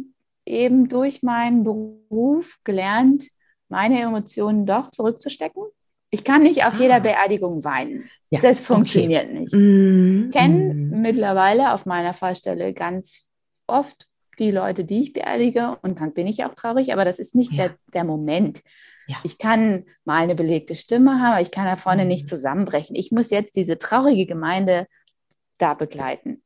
eben 0.46 0.88
durch 0.88 1.24
meinen 1.24 1.64
Beruf 1.64 2.58
gelernt, 2.62 3.24
meine 3.68 4.00
Emotionen 4.00 4.66
doch 4.66 4.92
zurückzustecken. 4.92 5.64
Ich 6.10 6.24
kann 6.24 6.42
nicht 6.42 6.64
auf 6.64 6.74
ah. 6.74 6.80
jeder 6.80 7.00
Beerdigung 7.00 7.62
weinen. 7.64 8.10
Ja, 8.30 8.40
das 8.40 8.60
funktioniert 8.60 9.26
okay. 9.26 9.38
nicht. 9.38 9.54
Mm, 9.54 10.26
ich 10.26 10.32
kenne 10.32 10.74
mm. 10.74 11.00
mittlerweile 11.00 11.72
auf 11.72 11.86
meiner 11.86 12.14
Fallstelle 12.14 12.74
ganz 12.74 13.28
oft 13.66 14.08
die 14.38 14.50
Leute, 14.50 14.84
die 14.84 15.02
ich 15.02 15.12
beerdige 15.12 15.78
und 15.82 16.00
dann 16.00 16.12
bin 16.12 16.26
ich 16.26 16.44
auch 16.44 16.54
traurig, 16.54 16.92
aber 16.92 17.04
das 17.04 17.18
ist 17.18 17.34
nicht 17.34 17.52
ja. 17.52 17.68
der, 17.68 17.76
der 17.94 18.04
Moment. 18.04 18.62
Ja. 19.06 19.16
Ich 19.22 19.38
kann 19.38 19.86
mal 20.04 20.22
eine 20.22 20.34
belegte 20.34 20.74
Stimme 20.74 21.20
haben, 21.20 21.32
aber 21.32 21.40
ich 21.42 21.50
kann 21.50 21.64
da 21.64 21.76
vorne 21.76 22.04
mm. 22.04 22.08
nicht 22.08 22.28
zusammenbrechen. 22.28 22.96
Ich 22.96 23.12
muss 23.12 23.30
jetzt 23.30 23.54
diese 23.54 23.78
traurige 23.78 24.26
Gemeinde 24.26 24.86
da 25.58 25.74
begleiten. 25.74 26.42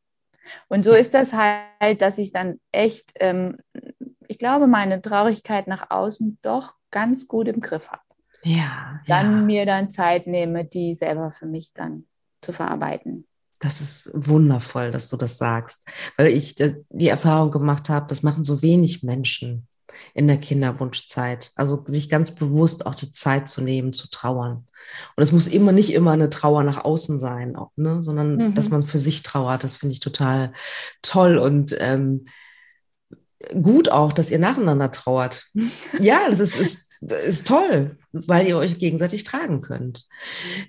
Und 0.68 0.84
so 0.84 0.92
ist 0.92 1.14
das 1.14 1.32
halt, 1.32 2.02
dass 2.02 2.18
ich 2.18 2.32
dann 2.32 2.60
echt, 2.70 3.12
ähm, 3.20 3.56
ich 4.28 4.38
glaube, 4.38 4.66
meine 4.66 5.00
Traurigkeit 5.00 5.66
nach 5.68 5.90
außen 5.90 6.38
doch 6.42 6.74
ganz 6.90 7.28
gut 7.28 7.48
im 7.48 7.60
Griff 7.60 7.90
habe. 7.90 8.02
Ja. 8.44 9.00
Dann 9.06 9.32
ja. 9.32 9.42
mir 9.42 9.66
dann 9.66 9.90
Zeit 9.90 10.26
nehme, 10.26 10.64
die 10.64 10.94
selber 10.94 11.32
für 11.32 11.46
mich 11.46 11.72
dann 11.74 12.04
zu 12.40 12.52
verarbeiten. 12.52 13.26
Das 13.60 13.80
ist 13.80 14.10
wundervoll, 14.14 14.90
dass 14.90 15.08
du 15.08 15.16
das 15.16 15.38
sagst, 15.38 15.82
weil 16.16 16.26
ich 16.26 16.54
die 16.56 17.08
Erfahrung 17.08 17.50
gemacht 17.50 17.88
habe, 17.88 18.06
das 18.08 18.22
machen 18.22 18.44
so 18.44 18.62
wenig 18.62 19.02
Menschen 19.02 19.66
in 20.12 20.28
der 20.28 20.38
Kinderwunschzeit. 20.38 21.52
Also 21.54 21.84
sich 21.86 22.08
ganz 22.08 22.34
bewusst 22.34 22.86
auch 22.86 22.94
die 22.94 23.12
Zeit 23.12 23.48
zu 23.48 23.62
nehmen, 23.62 23.92
zu 23.92 24.10
trauern. 24.10 24.66
Und 25.16 25.22
es 25.22 25.32
muss 25.32 25.46
immer 25.46 25.72
nicht 25.72 25.92
immer 25.92 26.12
eine 26.12 26.30
Trauer 26.30 26.64
nach 26.64 26.84
außen 26.84 27.18
sein, 27.18 27.56
auch, 27.56 27.70
ne? 27.76 28.02
sondern 28.02 28.36
mhm. 28.36 28.54
dass 28.54 28.70
man 28.70 28.82
für 28.82 28.98
sich 28.98 29.22
trauert. 29.22 29.64
Das 29.64 29.78
finde 29.78 29.92
ich 29.92 30.00
total 30.00 30.52
toll 31.00 31.38
und 31.38 31.76
ähm, 31.78 32.26
gut 33.62 33.88
auch, 33.88 34.12
dass 34.12 34.30
ihr 34.30 34.38
nacheinander 34.38 34.90
trauert. 34.90 35.46
ja, 36.00 36.28
das 36.28 36.40
ist, 36.40 36.56
ist, 36.56 36.93
ist 37.02 37.46
toll, 37.46 37.96
weil 38.12 38.46
ihr 38.46 38.56
euch 38.56 38.78
gegenseitig 38.78 39.24
tragen 39.24 39.60
könnt. 39.60 40.06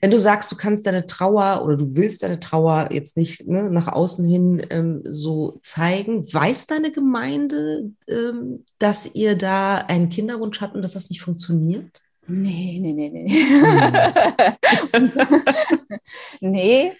Wenn 0.02 0.12
du 0.12 0.20
sagst, 0.20 0.52
du 0.52 0.56
kannst 0.56 0.86
deine 0.88 1.06
Trauer 1.06 1.64
oder 1.64 1.78
du 1.78 1.96
willst 1.96 2.24
deine 2.24 2.40
Trauer 2.40 2.90
jetzt 2.92 3.18
nicht 3.18 3.48
ne, 3.48 3.70
nach 3.70 3.88
außen 3.88 4.28
hin 4.28 4.66
ähm, 4.70 5.02
so 5.06 5.60
zeigen, 5.62 6.24
weiß 6.24 6.68
deine 6.68 6.92
Gemeinde, 6.92 7.92
ähm, 8.08 8.66
dass 8.80 9.14
ihr 9.14 9.38
da 9.38 9.78
einen 9.78 10.10
Kinderwunsch 10.10 10.62
habt 10.62 10.76
und 10.76 10.82
dass 10.82 10.94
das 10.94 11.10
nicht 11.10 11.22
funktioniert? 11.22 12.02
Nee, 12.28 12.80
nee, 12.82 12.94
nee, 12.94 13.10
nee. 13.10 13.30
Hm. 14.94 15.12
nee, 16.42 16.92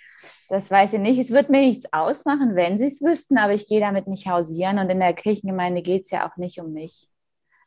das 0.50 0.70
weiß 0.70 0.94
ich 0.94 1.00
nicht. 1.00 1.20
Es 1.20 1.32
wird 1.32 1.50
mir 1.50 1.62
nichts 1.62 1.92
ausmachen, 1.92 2.56
wenn 2.56 2.78
sie 2.78 2.86
es 2.86 3.02
wüssten, 3.02 3.38
aber 3.38 3.54
ich 3.54 3.68
gehe 3.68 3.80
damit 3.80 4.08
nicht 4.08 4.28
hausieren 4.28 4.78
und 4.78 4.90
in 4.90 5.00
der 5.00 5.14
Kirchengemeinde 5.14 5.82
geht 5.82 6.04
es 6.04 6.12
ja 6.12 6.30
auch 6.30 6.38
nicht 6.38 6.60
um 6.60 6.74
mich. 6.74 7.10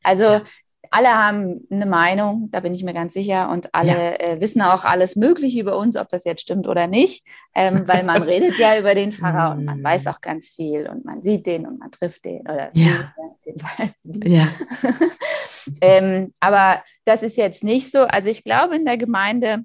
Also 0.03 0.25
ja. 0.25 0.43
Alle 0.91 1.09
haben 1.09 1.67
eine 1.71 1.87
Meinung, 1.87 2.49
da 2.51 2.61
bin 2.61 2.75
ich 2.75 2.83
mir 2.83 2.95
ganz 2.95 3.13
sicher, 3.13 3.51
und 3.51 3.75
alle 3.75 3.93
ja. 3.93 4.21
äh, 4.21 4.41
wissen 4.41 4.63
auch 4.63 4.85
alles 4.85 5.17
Mögliche 5.17 5.61
über 5.61 5.77
uns, 5.77 5.97
ob 5.97 6.09
das 6.09 6.25
jetzt 6.25 6.43
stimmt 6.43 6.67
oder 6.67 6.87
nicht, 6.87 7.27
ähm, 7.55 7.87
weil 7.87 8.05
man 8.05 8.23
redet 8.25 8.59
ja 8.59 8.79
über 8.79 8.95
den 8.95 9.13
Pfarrer 9.13 9.57
und 9.57 9.65
man 9.65 9.83
weiß 9.83 10.05
mm. 10.05 10.09
auch 10.09 10.21
ganz 10.21 10.53
viel 10.53 10.89
und 10.89 11.05
man 11.05 11.23
sieht 11.23 11.47
den 11.47 11.67
und 11.67 11.79
man 11.79 11.91
trifft 11.91 12.25
den 12.25 12.43
oder 12.43 12.71
ja. 12.75 13.13
Den, 13.45 14.33
ja. 14.33 14.49
ähm, 15.81 16.33
aber 16.41 16.83
das 17.05 17.23
ist 17.23 17.37
jetzt 17.37 17.65
nicht 17.65 17.91
so. 17.91 18.01
Also 18.01 18.31
ich 18.31 18.45
glaube 18.45 18.77
in 18.77 18.85
der 18.85 18.97
Gemeinde 18.97 19.65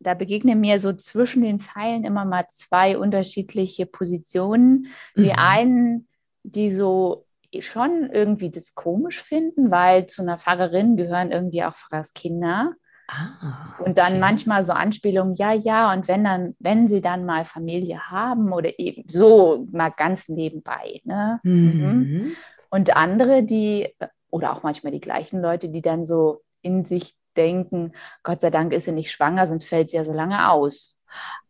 da 0.00 0.14
begegnen 0.14 0.60
mir 0.60 0.80
so 0.80 0.92
zwischen 0.92 1.42
den 1.42 1.58
Zeilen 1.58 2.04
immer 2.04 2.24
mal 2.24 2.46
zwei 2.48 2.96
unterschiedliche 2.96 3.84
Positionen. 3.84 4.86
Die 5.16 5.24
mhm. 5.24 5.36
einen, 5.36 6.08
die 6.44 6.72
so 6.72 7.26
schon 7.60 8.10
irgendwie 8.12 8.50
das 8.50 8.74
komisch 8.74 9.22
finden, 9.22 9.70
weil 9.70 10.06
zu 10.06 10.22
einer 10.22 10.38
Pfarrerin 10.38 10.96
gehören 10.96 11.32
irgendwie 11.32 11.64
auch 11.64 11.74
Pfarrerskinder. 11.74 12.74
Ah, 13.08 13.74
okay. 13.74 13.88
Und 13.88 13.98
dann 13.98 14.20
manchmal 14.20 14.62
so 14.62 14.72
Anspielungen, 14.72 15.34
ja, 15.34 15.52
ja, 15.52 15.92
und 15.92 16.08
wenn 16.08 16.24
dann, 16.24 16.54
wenn 16.58 16.88
sie 16.88 17.00
dann 17.00 17.24
mal 17.24 17.46
Familie 17.46 18.10
haben 18.10 18.52
oder 18.52 18.78
eben 18.78 19.08
so 19.08 19.66
mal 19.72 19.88
ganz 19.88 20.28
nebenbei. 20.28 21.00
Ne? 21.04 21.40
Mhm. 21.42 21.52
mhm. 21.52 22.36
Und 22.70 22.94
andere, 22.96 23.44
die, 23.44 23.94
oder 24.28 24.52
auch 24.52 24.62
manchmal 24.62 24.92
die 24.92 25.00
gleichen 25.00 25.40
Leute, 25.40 25.70
die 25.70 25.80
dann 25.80 26.04
so 26.04 26.42
in 26.60 26.84
sich 26.84 27.16
denken, 27.34 27.92
Gott 28.22 28.42
sei 28.42 28.50
Dank 28.50 28.74
ist 28.74 28.84
sie 28.84 28.92
nicht 28.92 29.10
schwanger, 29.10 29.46
sonst 29.46 29.64
fällt 29.64 29.88
sie 29.88 29.96
ja 29.96 30.04
so 30.04 30.12
lange 30.12 30.50
aus. 30.50 30.97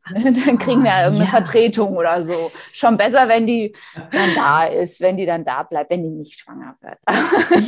Dann 0.14 0.59
kriegen 0.59 0.83
wir 0.83 0.90
ja 0.90 1.05
irgendeine 1.05 1.31
ja. 1.31 1.31
Vertretung 1.31 1.97
oder 1.97 2.23
so. 2.23 2.51
Schon 2.73 2.97
besser, 2.97 3.29
wenn 3.29 3.47
die 3.47 3.75
dann 3.94 4.35
da 4.35 4.64
ist, 4.64 5.01
wenn 5.01 5.16
die 5.16 5.27
dann 5.27 5.44
da 5.44 5.62
bleibt, 5.62 5.90
wenn 5.90 6.03
die 6.03 6.09
nicht 6.09 6.40
schwanger 6.40 6.77
wird. 6.81 6.99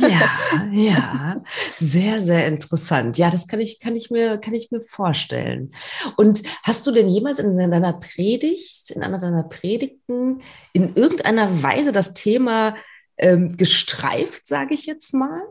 ja, 0.01 0.29
ja, 0.71 1.35
sehr, 1.77 2.21
sehr 2.21 2.47
interessant. 2.47 3.17
Ja, 3.17 3.29
das 3.29 3.47
kann 3.47 3.59
ich, 3.59 3.79
kann 3.79 3.95
ich 3.95 4.09
mir, 4.09 4.37
kann 4.37 4.53
ich 4.53 4.71
mir 4.71 4.81
vorstellen. 4.81 5.71
Und 6.17 6.41
hast 6.63 6.87
du 6.87 6.91
denn 6.91 7.09
jemals 7.09 7.39
in 7.39 7.57
deiner 7.57 7.93
Predigt, 7.93 8.91
in 8.91 9.03
einer 9.03 9.19
deiner 9.19 9.43
Predigten, 9.43 10.39
in 10.73 10.95
irgendeiner 10.95 11.61
Weise 11.61 11.91
das 11.91 12.13
Thema 12.13 12.75
ähm, 13.17 13.55
gestreift, 13.57 14.47
sage 14.47 14.73
ich 14.73 14.85
jetzt 14.85 15.13
mal? 15.13 15.41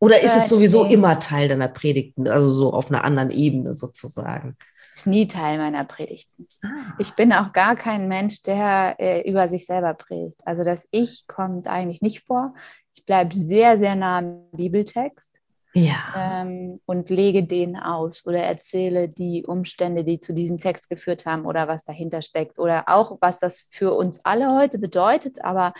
Oder 0.00 0.20
ist 0.20 0.36
es 0.36 0.48
sowieso 0.50 0.84
nee. 0.84 0.94
immer 0.94 1.18
Teil 1.18 1.48
deiner 1.48 1.68
Predigten, 1.68 2.28
also 2.28 2.50
so 2.50 2.74
auf 2.74 2.90
einer 2.90 3.04
anderen 3.04 3.30
Ebene 3.30 3.74
sozusagen? 3.74 4.56
Ist 4.94 5.06
nie 5.06 5.26
Teil 5.26 5.58
meiner 5.58 5.84
Predigten. 5.84 6.46
Ah. 6.62 6.94
Ich 6.98 7.14
bin 7.14 7.32
auch 7.32 7.52
gar 7.52 7.74
kein 7.74 8.06
Mensch, 8.06 8.42
der 8.42 8.96
äh, 8.98 9.28
über 9.28 9.48
sich 9.48 9.66
selber 9.66 9.94
predigt. 9.94 10.40
Also 10.44 10.62
das 10.62 10.86
Ich 10.92 11.26
kommt 11.26 11.66
eigentlich 11.66 12.00
nicht 12.00 12.20
vor. 12.20 12.54
Ich 12.94 13.04
bleibe 13.04 13.34
sehr, 13.34 13.78
sehr 13.78 13.96
nah 13.96 14.18
am 14.18 14.50
Bibeltext. 14.52 15.34
Ja. 15.76 16.42
Ähm, 16.42 16.80
und 16.86 17.10
lege 17.10 17.42
den 17.42 17.76
aus 17.76 18.24
oder 18.24 18.38
erzähle 18.38 19.08
die 19.08 19.44
Umstände, 19.44 20.04
die 20.04 20.20
zu 20.20 20.32
diesem 20.32 20.60
Text 20.60 20.88
geführt 20.88 21.26
haben 21.26 21.46
oder 21.46 21.66
was 21.66 21.84
dahinter 21.84 22.22
steckt 22.22 22.60
oder 22.60 22.84
auch, 22.86 23.18
was 23.20 23.40
das 23.40 23.66
für 23.70 23.92
uns 23.92 24.24
alle 24.24 24.54
heute 24.54 24.78
bedeutet. 24.78 25.44
Aber 25.44 25.74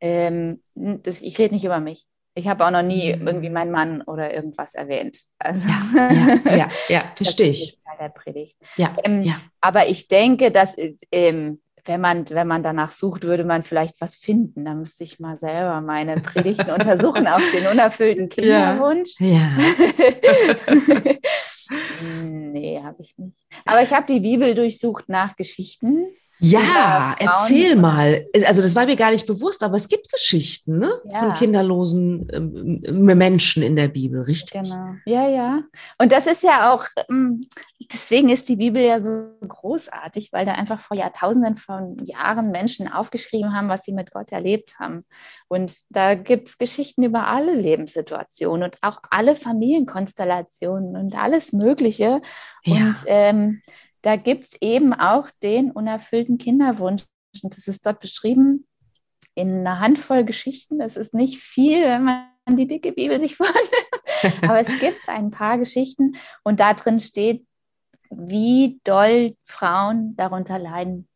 ähm, 0.00 0.62
das, 0.74 1.22
ich 1.22 1.38
rede 1.38 1.54
nicht 1.54 1.64
über 1.64 1.78
mich. 1.78 2.06
Ich 2.38 2.46
habe 2.48 2.66
auch 2.66 2.70
noch 2.70 2.82
nie 2.82 3.16
mhm. 3.16 3.26
irgendwie 3.26 3.48
meinen 3.48 3.70
Mann 3.70 4.02
oder 4.02 4.32
irgendwas 4.34 4.74
erwähnt. 4.74 5.22
Also, 5.38 5.68
ja, 5.68 6.10
ja, 6.44 6.56
ja, 6.56 6.68
ja 6.88 7.04
verstehe 7.14 7.50
ich. 7.50 7.78
Teil 7.82 7.96
der 7.98 8.08
Predigt. 8.10 8.58
Ja, 8.76 8.94
ähm, 9.04 9.22
ja. 9.22 9.36
Aber 9.62 9.88
ich 9.88 10.06
denke, 10.06 10.50
dass 10.50 10.74
ähm, 11.10 11.60
wenn 11.86 12.00
man, 12.00 12.28
wenn 12.28 12.46
man 12.46 12.62
danach 12.62 12.92
sucht, 12.92 13.22
würde 13.22 13.44
man 13.44 13.62
vielleicht 13.62 14.00
was 14.02 14.14
finden. 14.14 14.66
Da 14.66 14.74
müsste 14.74 15.04
ich 15.04 15.18
mal 15.18 15.38
selber 15.38 15.80
meine 15.80 16.16
Predigten 16.16 16.70
untersuchen 16.74 17.26
auf 17.26 17.42
den 17.52 17.66
unerfüllten 17.68 18.28
Kinderwunsch. 18.28 19.14
Ja. 19.20 19.50
nee, 22.22 22.80
habe 22.82 23.02
ich 23.02 23.16
nicht. 23.16 23.36
Aber 23.64 23.82
ich 23.82 23.92
habe 23.92 24.06
die 24.12 24.20
Bibel 24.20 24.54
durchsucht 24.54 25.08
nach 25.08 25.36
Geschichten 25.36 26.06
ja, 26.38 27.14
erzähl 27.18 27.76
mal. 27.76 28.26
Also 28.46 28.60
das 28.60 28.74
war 28.74 28.84
mir 28.84 28.96
gar 28.96 29.10
nicht 29.10 29.26
bewusst, 29.26 29.62
aber 29.62 29.76
es 29.76 29.88
gibt 29.88 30.12
Geschichten 30.12 30.78
ne? 30.78 30.92
Ja. 31.06 31.20
von 31.20 31.34
kinderlosen 31.34 32.28
ähm, 32.32 33.04
Menschen 33.04 33.62
in 33.62 33.74
der 33.74 33.88
Bibel, 33.88 34.22
richtig? 34.22 34.52
Genau. 34.52 34.94
Ja, 35.06 35.28
ja. 35.28 35.62
Und 35.98 36.12
das 36.12 36.26
ist 36.26 36.42
ja 36.42 36.72
auch, 36.72 36.84
ähm, 37.08 37.46
deswegen 37.92 38.28
ist 38.28 38.48
die 38.48 38.56
Bibel 38.56 38.82
ja 38.82 39.00
so 39.00 39.28
großartig, 39.46 40.32
weil 40.32 40.44
da 40.44 40.52
einfach 40.52 40.80
vor 40.80 40.96
Jahrtausenden 40.96 41.56
von 41.56 41.96
Jahren 42.04 42.50
Menschen 42.50 42.88
aufgeschrieben 42.88 43.54
haben, 43.54 43.68
was 43.68 43.84
sie 43.84 43.92
mit 43.92 44.12
Gott 44.12 44.30
erlebt 44.30 44.78
haben. 44.78 45.04
Und 45.48 45.74
da 45.90 46.14
gibt 46.14 46.48
es 46.48 46.58
Geschichten 46.58 47.02
über 47.02 47.28
alle 47.28 47.54
Lebenssituationen 47.54 48.64
und 48.64 48.76
auch 48.82 49.00
alle 49.10 49.36
Familienkonstellationen 49.36 50.96
und 50.96 51.14
alles 51.14 51.52
Mögliche. 51.52 52.20
Ja. 52.64 52.74
Und 52.76 52.96
ähm, 53.06 53.62
da 54.06 54.14
gibt 54.14 54.44
es 54.44 54.62
eben 54.62 54.92
auch 54.94 55.28
den 55.42 55.72
unerfüllten 55.72 56.38
Kinderwunsch. 56.38 57.02
Und 57.42 57.56
das 57.56 57.66
ist 57.66 57.84
dort 57.84 57.98
beschrieben 57.98 58.64
in 59.34 59.50
einer 59.66 59.80
Handvoll 59.80 60.24
Geschichten. 60.24 60.78
Das 60.78 60.96
ist 60.96 61.12
nicht 61.12 61.38
viel, 61.38 61.82
wenn 61.82 62.04
man 62.04 62.28
die 62.50 62.68
dicke 62.68 62.92
Bibel 62.92 63.18
sich 63.18 63.34
vornimmt. 63.36 63.58
Aber 64.42 64.60
es 64.60 64.68
gibt 64.78 65.08
ein 65.08 65.32
paar 65.32 65.58
Geschichten 65.58 66.12
und 66.44 66.60
da 66.60 66.74
drin 66.74 67.00
steht, 67.00 67.44
wie 68.10 68.80
doll 68.84 69.34
Frauen 69.44 70.14
darunter 70.14 70.60
leiden. 70.60 71.08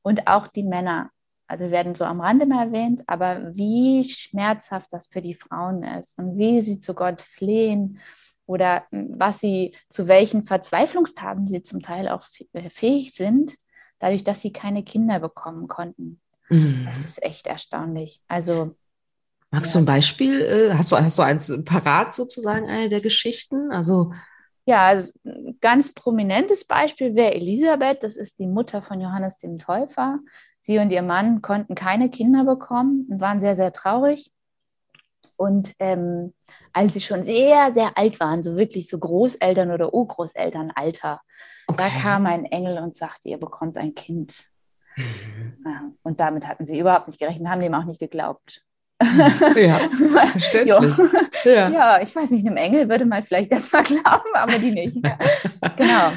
Und 0.00 0.26
auch 0.26 0.46
die 0.48 0.62
Männer. 0.62 1.10
also 1.46 1.70
werden 1.70 1.94
so 1.94 2.04
am 2.04 2.22
Rande 2.22 2.46
mal 2.46 2.68
erwähnt, 2.68 3.02
aber 3.06 3.54
wie 3.54 4.08
schmerzhaft 4.08 4.90
das 4.94 5.08
für 5.08 5.20
die 5.20 5.34
Frauen 5.34 5.82
ist 5.82 6.16
und 6.18 6.38
wie 6.38 6.62
sie 6.62 6.80
zu 6.80 6.94
Gott 6.94 7.20
flehen 7.20 8.00
oder 8.46 8.84
was 8.90 9.40
sie, 9.40 9.74
zu 9.88 10.08
welchen 10.08 10.44
Verzweiflungstaten 10.44 11.46
sie 11.46 11.62
zum 11.62 11.80
Teil 11.82 12.08
auch 12.08 12.24
äh, 12.52 12.68
fähig 12.70 13.14
sind, 13.14 13.56
dadurch, 13.98 14.24
dass 14.24 14.40
sie 14.40 14.52
keine 14.52 14.84
Kinder 14.84 15.20
bekommen 15.20 15.68
konnten. 15.68 16.20
Mhm. 16.48 16.84
Das 16.86 16.98
ist 16.98 17.22
echt 17.22 17.46
erstaunlich. 17.46 18.22
Also 18.28 18.76
Magst 19.50 19.74
ja. 19.74 19.80
du 19.80 19.84
ein 19.84 19.86
Beispiel? 19.86 20.40
Äh, 20.42 20.74
hast 20.74 20.92
du, 20.92 20.96
hast 20.96 21.16
du 21.16 21.22
eins 21.22 21.64
parat 21.64 22.14
sozusagen, 22.14 22.68
eine 22.68 22.88
der 22.88 23.00
Geschichten? 23.00 23.70
Also 23.70 24.12
ja, 24.66 24.86
also 24.86 25.12
ein 25.24 25.58
ganz 25.60 25.92
prominentes 25.92 26.64
Beispiel 26.64 27.14
wäre 27.14 27.34
Elisabeth, 27.34 28.02
das 28.02 28.16
ist 28.16 28.38
die 28.38 28.46
Mutter 28.46 28.80
von 28.80 29.00
Johannes 29.00 29.36
dem 29.38 29.58
Täufer. 29.58 30.20
Sie 30.60 30.78
und 30.78 30.90
ihr 30.90 31.02
Mann 31.02 31.42
konnten 31.42 31.74
keine 31.74 32.08
Kinder 32.08 32.44
bekommen 32.44 33.06
und 33.10 33.20
waren 33.20 33.42
sehr, 33.42 33.56
sehr 33.56 33.72
traurig. 33.72 34.32
Und 35.36 35.74
ähm, 35.78 36.32
als 36.72 36.94
sie 36.94 37.00
schon 37.00 37.22
sehr, 37.22 37.72
sehr 37.72 37.96
alt 37.96 38.20
waren, 38.20 38.42
so 38.42 38.56
wirklich 38.56 38.88
so 38.88 38.98
Großeltern 38.98 39.70
oder 39.70 39.92
Urgroßelternalter, 39.92 41.20
okay. 41.66 41.76
da 41.76 41.88
kam 42.00 42.26
ein 42.26 42.44
Engel 42.44 42.78
und 42.78 42.94
sagte, 42.94 43.28
ihr 43.28 43.38
bekommt 43.38 43.76
ein 43.76 43.94
Kind. 43.94 44.50
Mhm. 44.96 45.58
Ja, 45.64 45.82
und 46.02 46.20
damit 46.20 46.46
hatten 46.46 46.66
sie 46.66 46.78
überhaupt 46.78 47.08
nicht 47.08 47.18
gerechnet, 47.18 47.48
haben 47.48 47.60
dem 47.60 47.74
auch 47.74 47.84
nicht 47.84 48.00
geglaubt. 48.00 48.62
Ja, 49.02 49.78
verständlich. 50.30 50.96
ja. 51.44 51.68
ja, 51.68 52.00
ich 52.00 52.14
weiß 52.14 52.30
nicht, 52.30 52.46
einem 52.46 52.56
Engel 52.56 52.88
würde 52.88 53.04
man 53.04 53.22
vielleicht 53.22 53.52
das 53.52 53.70
mal 53.72 53.82
glauben, 53.82 54.34
aber 54.34 54.58
die 54.58 54.70
nicht. 54.70 54.94
genau. 55.76 56.12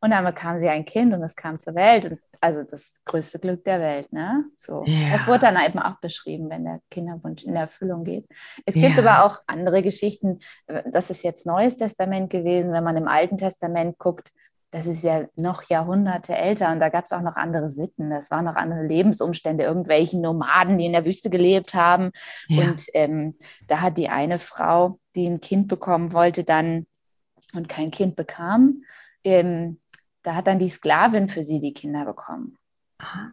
Und 0.00 0.10
dann 0.10 0.24
bekam 0.24 0.58
sie 0.58 0.68
ein 0.68 0.84
Kind 0.84 1.12
und 1.14 1.22
es 1.22 1.34
kam 1.34 1.58
zur 1.58 1.74
Welt. 1.74 2.04
Und 2.04 2.18
also 2.40 2.62
das 2.62 3.00
größte 3.04 3.38
Glück 3.38 3.64
der 3.64 3.80
Welt, 3.80 4.12
ne? 4.12 4.44
So. 4.56 4.84
Ja. 4.86 5.12
Das 5.12 5.26
wurde 5.26 5.40
dann 5.40 5.56
eben 5.64 5.78
auch 5.78 6.00
beschrieben, 6.00 6.50
wenn 6.50 6.64
der 6.64 6.80
Kinderwunsch 6.90 7.44
in 7.44 7.56
Erfüllung 7.56 8.04
geht. 8.04 8.26
Es 8.66 8.74
gibt 8.74 8.96
ja. 8.96 8.98
aber 8.98 9.24
auch 9.24 9.40
andere 9.46 9.82
Geschichten. 9.82 10.40
Das 10.66 11.10
ist 11.10 11.22
jetzt 11.22 11.46
Neues 11.46 11.76
Testament 11.76 12.30
gewesen. 12.30 12.72
Wenn 12.72 12.84
man 12.84 12.96
im 12.96 13.08
Alten 13.08 13.38
Testament 13.38 13.98
guckt, 13.98 14.30
das 14.70 14.86
ist 14.86 15.02
ja 15.02 15.26
noch 15.36 15.62
Jahrhunderte 15.62 16.36
älter 16.36 16.70
und 16.72 16.80
da 16.80 16.90
gab 16.90 17.04
es 17.06 17.12
auch 17.12 17.22
noch 17.22 17.36
andere 17.36 17.70
Sitten, 17.70 18.10
das 18.10 18.30
waren 18.30 18.44
noch 18.44 18.56
andere 18.56 18.84
Lebensumstände, 18.84 19.64
irgendwelche 19.64 20.20
Nomaden, 20.20 20.76
die 20.76 20.84
in 20.84 20.92
der 20.92 21.06
Wüste 21.06 21.30
gelebt 21.30 21.72
haben. 21.72 22.10
Ja. 22.48 22.64
Und 22.64 22.84
ähm, 22.92 23.36
da 23.66 23.80
hat 23.80 23.96
die 23.96 24.10
eine 24.10 24.38
Frau, 24.38 24.98
die 25.14 25.26
ein 25.26 25.40
Kind 25.40 25.68
bekommen 25.68 26.12
wollte, 26.12 26.44
dann 26.44 26.86
und 27.54 27.68
kein 27.68 27.90
Kind 27.90 28.14
bekam, 28.14 28.82
ähm, 29.24 29.80
da 30.28 30.34
hat 30.34 30.46
dann 30.46 30.58
die 30.58 30.68
Sklavin 30.68 31.30
für 31.30 31.42
sie 31.42 31.58
die 31.58 31.72
Kinder 31.72 32.04
bekommen. 32.04 32.58
Aha. 32.98 33.30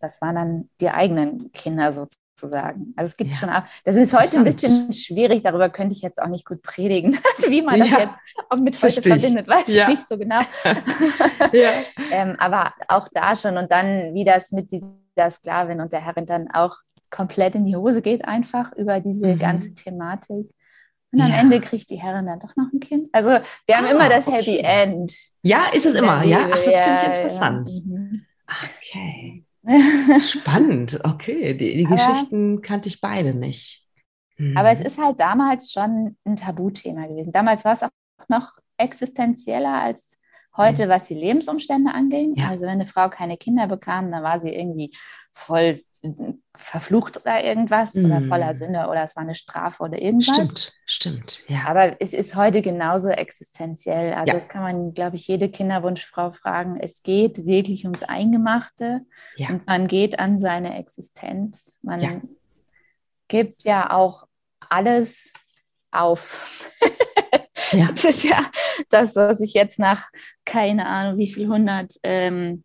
Das 0.00 0.20
waren 0.20 0.34
dann 0.34 0.70
die 0.80 0.90
eigenen 0.90 1.52
Kinder 1.52 1.92
sozusagen. 1.92 2.92
Also 2.96 3.10
es 3.10 3.16
gibt 3.16 3.30
ja. 3.30 3.36
schon 3.36 3.48
auch, 3.48 3.62
das 3.84 3.94
ist 3.94 4.12
heute 4.12 4.38
ein 4.38 4.44
bisschen 4.44 4.92
schwierig, 4.92 5.44
darüber 5.44 5.70
könnte 5.70 5.94
ich 5.94 6.02
jetzt 6.02 6.20
auch 6.20 6.26
nicht 6.26 6.44
gut 6.44 6.60
predigen. 6.62 7.16
Also 7.36 7.48
wie 7.48 7.62
man 7.62 7.78
das 7.78 7.90
ja. 7.90 8.00
jetzt 8.00 8.18
auch 8.48 8.56
mit 8.56 8.74
heute 8.74 8.86
Richtig. 8.86 9.12
verbindet, 9.12 9.46
weiß 9.46 9.68
ja. 9.68 9.84
ich 9.84 9.88
nicht 9.90 10.08
so 10.08 10.18
genau. 10.18 10.40
ähm, 12.10 12.34
aber 12.40 12.74
auch 12.88 13.06
da 13.14 13.36
schon 13.36 13.56
und 13.56 13.70
dann, 13.70 14.12
wie 14.12 14.24
das 14.24 14.50
mit 14.50 14.72
dieser 14.72 15.30
Sklavin 15.30 15.80
und 15.80 15.92
der 15.92 16.04
Herrin 16.04 16.26
dann 16.26 16.50
auch 16.50 16.74
komplett 17.10 17.54
in 17.54 17.66
die 17.66 17.76
Hose 17.76 18.02
geht, 18.02 18.24
einfach 18.24 18.72
über 18.72 18.98
diese 18.98 19.28
mhm. 19.28 19.38
ganze 19.38 19.74
Thematik. 19.74 20.50
Und 21.12 21.20
am 21.20 21.30
Ende 21.30 21.60
kriegt 21.60 21.90
die 21.90 22.00
Herrin 22.00 22.26
dann 22.26 22.40
doch 22.40 22.56
noch 22.56 22.72
ein 22.72 22.80
Kind. 22.80 23.08
Also 23.12 23.28
wir 23.66 23.76
haben 23.76 23.86
ah, 23.86 23.90
immer 23.90 24.08
das 24.08 24.26
okay. 24.26 24.38
Happy 24.38 24.58
End. 24.58 25.14
Ja, 25.42 25.66
ist 25.72 25.84
es 25.84 25.94
immer, 25.94 26.24
ja? 26.24 26.48
Ach, 26.50 26.56
das 26.56 26.64
finde 26.64 26.98
ich 27.00 27.08
interessant. 27.08 27.70
Mhm. 27.84 28.26
Okay. 28.76 29.44
Spannend, 30.18 30.98
okay. 31.04 31.54
Die, 31.54 31.76
die 31.76 31.86
aber, 31.86 31.96
Geschichten 31.96 32.62
kannte 32.62 32.88
ich 32.88 33.00
beide 33.00 33.34
nicht. 33.34 33.82
Aber 34.56 34.70
es 34.70 34.80
ist 34.80 34.98
halt 34.98 35.20
damals 35.20 35.70
schon 35.72 36.16
ein 36.24 36.36
Tabuthema 36.36 37.06
gewesen. 37.06 37.32
Damals 37.32 37.64
war 37.64 37.74
es 37.74 37.82
auch 37.82 37.90
noch 38.28 38.52
existenzieller 38.76 39.80
als 39.80 40.18
heute, 40.56 40.84
hm. 40.84 40.88
was 40.88 41.04
die 41.04 41.14
Lebensumstände 41.14 41.92
anging. 41.92 42.34
Ja. 42.36 42.48
Also 42.48 42.62
wenn 42.62 42.70
eine 42.70 42.86
Frau 42.86 43.08
keine 43.08 43.36
Kinder 43.36 43.66
bekam, 43.66 44.10
dann 44.10 44.22
war 44.22 44.40
sie 44.40 44.50
irgendwie 44.50 44.96
voll 45.32 45.80
verflucht 46.56 47.16
oder 47.16 47.42
irgendwas 47.42 47.94
mm. 47.94 48.04
oder 48.04 48.22
voller 48.22 48.54
Sünde 48.54 48.86
oder 48.88 49.02
es 49.04 49.16
war 49.16 49.22
eine 49.22 49.34
Strafe 49.34 49.82
oder 49.82 50.00
irgendwas. 50.00 50.36
Stimmt, 50.36 50.72
stimmt, 50.84 51.44
ja. 51.48 51.64
Aber 51.66 52.00
es 52.00 52.12
ist 52.12 52.34
heute 52.34 52.60
genauso 52.60 53.08
existenziell. 53.08 54.12
Also 54.12 54.28
ja. 54.28 54.34
das 54.34 54.48
kann 54.48 54.62
man, 54.62 54.94
glaube 54.94 55.16
ich, 55.16 55.26
jede 55.26 55.48
Kinderwunschfrau 55.48 56.32
fragen. 56.32 56.78
Es 56.78 57.02
geht 57.02 57.46
wirklich 57.46 57.84
ums 57.84 58.02
Eingemachte 58.02 59.00
ja. 59.36 59.48
und 59.48 59.66
man 59.66 59.88
geht 59.88 60.18
an 60.18 60.38
seine 60.38 60.78
Existenz. 60.78 61.78
Man 61.82 62.00
ja. 62.00 62.20
gibt 63.28 63.64
ja 63.64 63.90
auch 63.90 64.26
alles 64.68 65.32
auf. 65.90 66.68
ja. 66.80 66.88
Das 67.94 68.04
ist 68.04 68.24
ja 68.24 68.50
das, 68.90 69.16
was 69.16 69.40
ich 69.40 69.54
jetzt 69.54 69.78
nach 69.78 70.10
keine 70.44 70.84
Ahnung 70.84 71.16
wie 71.16 71.32
viel 71.32 71.48
hundert 71.48 71.94
ähm, 72.02 72.64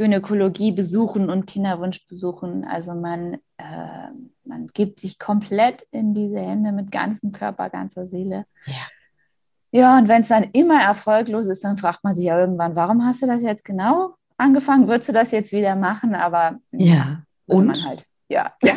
Gynäkologie 0.00 0.72
besuchen 0.72 1.28
und 1.28 1.44
Kinderwunsch 1.44 2.06
besuchen. 2.06 2.64
Also 2.64 2.94
man, 2.94 3.34
äh, 3.58 4.08
man 4.44 4.68
gibt 4.68 4.98
sich 4.98 5.18
komplett 5.18 5.86
in 5.90 6.14
diese 6.14 6.40
Hände 6.40 6.72
mit 6.72 6.90
ganzem 6.90 7.32
Körper, 7.32 7.68
ganzer 7.68 8.06
Seele. 8.06 8.46
Ja. 8.64 8.86
Ja, 9.72 9.98
und 9.98 10.08
wenn 10.08 10.22
es 10.22 10.28
dann 10.28 10.44
immer 10.52 10.82
erfolglos 10.82 11.46
ist, 11.46 11.62
dann 11.64 11.76
fragt 11.76 12.02
man 12.02 12.14
sich 12.14 12.24
ja 12.24 12.40
irgendwann, 12.40 12.76
warum 12.76 13.04
hast 13.04 13.20
du 13.20 13.26
das 13.26 13.42
jetzt 13.42 13.62
genau 13.62 14.14
angefangen? 14.38 14.88
Würdest 14.88 15.10
du 15.10 15.12
das 15.12 15.32
jetzt 15.32 15.52
wieder 15.52 15.76
machen? 15.76 16.14
Aber 16.14 16.58
ja, 16.72 17.22
und 17.44 17.66
man 17.66 17.84
halt. 17.84 18.06
Ja. 18.30 18.54
ja. 18.62 18.72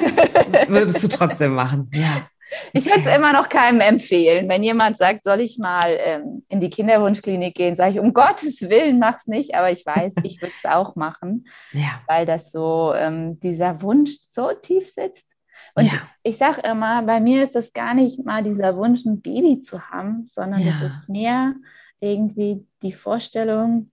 Würdest 0.68 1.02
du 1.04 1.08
trotzdem 1.08 1.56
machen? 1.56 1.90
Ja. 1.94 2.28
Ich 2.74 2.86
würde 2.86 3.02
es 3.06 3.16
immer 3.16 3.34
noch 3.34 3.50
keinem 3.50 3.82
empfehlen. 3.82 4.50
Wenn 4.50 4.64
jemand 4.64 4.98
sagt, 4.98 5.24
soll 5.24 5.42
ich 5.42 5.58
mal 5.58 5.98
ähm, 6.00 6.46
in 6.50 6.62
die 6.62 6.70
Kinderwunschklinik 6.70 7.56
gehen, 7.56 7.76
sage 7.76 7.94
ich, 7.94 8.00
um 8.00 8.14
Gottes 8.14 8.62
Willen, 8.62 9.00
mach's 9.00 9.28
nicht. 9.28 9.56
Aber 9.56 9.72
ich 9.72 9.86
weiß, 9.86 10.16
ich 10.24 10.42
würde 10.42 10.54
es 10.58 10.70
auch 10.70 10.96
machen, 10.96 11.48
ja. 11.72 12.02
weil 12.08 12.26
das 12.26 12.52
so, 12.52 12.94
ähm, 12.96 13.40
dieser 13.40 13.82
Wunsch 13.82 14.12
so 14.22 14.52
tief 14.54 14.90
sitzt. 14.90 15.30
Und 15.76 15.86
ja. 15.86 16.02
ich 16.24 16.38
sage 16.38 16.62
immer, 16.62 17.04
bei 17.04 17.20
mir 17.20 17.44
ist 17.44 17.56
das 17.56 17.74
gar 17.74 17.94
nicht 17.94 18.26
mal 18.26 18.44
dieser 18.44 18.76
Wunsch, 18.76 19.06
ein 19.06 19.22
Baby 19.22 19.62
zu 19.62 19.90
haben, 19.90 20.26
sondern 20.28 20.62
es 20.62 20.80
ja. 20.80 20.86
ist 20.88 21.10
mehr 21.10 21.54
irgendwie 22.00 22.66
die 22.82 22.92
Vorstellung, 22.92 23.92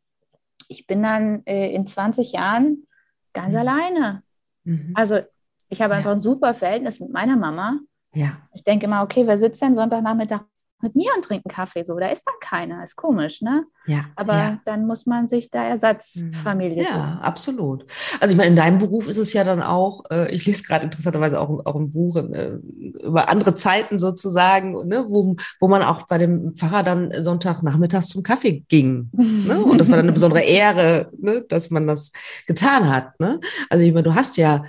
ich 0.71 0.87
bin 0.87 1.03
dann 1.03 1.45
äh, 1.47 1.73
in 1.73 1.87
20 1.87 2.33
Jahren 2.33 2.87
ganz 3.33 3.55
mhm. 3.55 3.61
alleine. 3.61 4.23
Mhm. 4.65 4.93
Also 4.95 5.21
ich 5.69 5.83
habe 5.83 5.95
einfach 5.95 6.13
ein 6.13 6.21
super 6.21 6.55
Verhältnis 6.55 7.01
mit 7.01 7.11
meiner 7.11 7.37
Mama. 7.37 7.79
Ja. 8.13 8.39
Ich 8.55 8.65
denke 8.65 8.87
immer, 8.87 9.03
okay, 9.03 9.27
wer 9.27 9.39
sitzt 9.39 9.63
denn 9.63 9.75
Sonntagnachmittag 9.75 10.41
mit 10.83 10.97
mir 10.97 11.11
und 11.15 11.23
trinkt 11.23 11.45
einen 11.45 11.55
Kaffee? 11.55 11.85
So, 11.85 11.99
da 11.99 12.09
ist 12.09 12.25
dann 12.27 12.35
keiner. 12.41 12.83
Ist 12.83 12.97
komisch, 12.97 13.43
ne? 13.43 13.67
Ja. 13.87 14.07
Aber 14.17 14.35
ja. 14.35 14.61
dann 14.65 14.87
muss 14.87 15.05
man 15.05 15.29
sich 15.29 15.51
da 15.51 15.63
Ersatzfamilie 15.63 16.83
Ja, 16.83 16.89
suchen. 16.89 17.19
absolut. 17.21 17.87
Also 18.19 18.33
ich 18.33 18.37
meine, 18.39 18.51
in 18.51 18.57
deinem 18.57 18.79
Beruf 18.79 19.07
ist 19.07 19.19
es 19.19 19.33
ja 19.35 19.45
dann 19.45 19.63
auch, 19.63 20.05
äh, 20.11 20.33
ich 20.35 20.47
lese 20.47 20.63
gerade 20.63 20.85
interessanterweise 20.85 21.39
auch, 21.39 21.67
auch 21.67 21.77
ein 21.77 21.93
Buch 21.93 22.17
äh, 22.17 22.59
über 23.05 23.29
andere 23.29 23.55
Zeiten 23.55 23.99
sozusagen, 23.99 24.73
ne, 24.89 25.05
wo, 25.07 25.37
wo 25.61 25.69
man 25.69 25.83
auch 25.83 26.07
bei 26.07 26.17
dem 26.19 26.57
Pfarrer 26.57 26.83
dann 26.83 27.13
Sonntagnachmittags 27.23 28.09
zum 28.09 28.23
Kaffee 28.23 28.65
ging. 28.69 29.11
ne? 29.13 29.63
Und 29.63 29.79
das 29.79 29.89
war 29.91 29.97
dann 29.97 30.07
eine 30.07 30.13
besondere 30.15 30.41
Ehre, 30.43 31.11
ne, 31.19 31.43
dass 31.47 31.71
man 31.71 31.87
das 31.87 32.11
getan 32.47 32.89
hat. 32.89 33.21
Ne? 33.21 33.39
Also 33.69 33.85
ich 33.85 33.93
meine, 33.93 34.05
du 34.05 34.15
hast 34.15 34.37
ja 34.39 34.65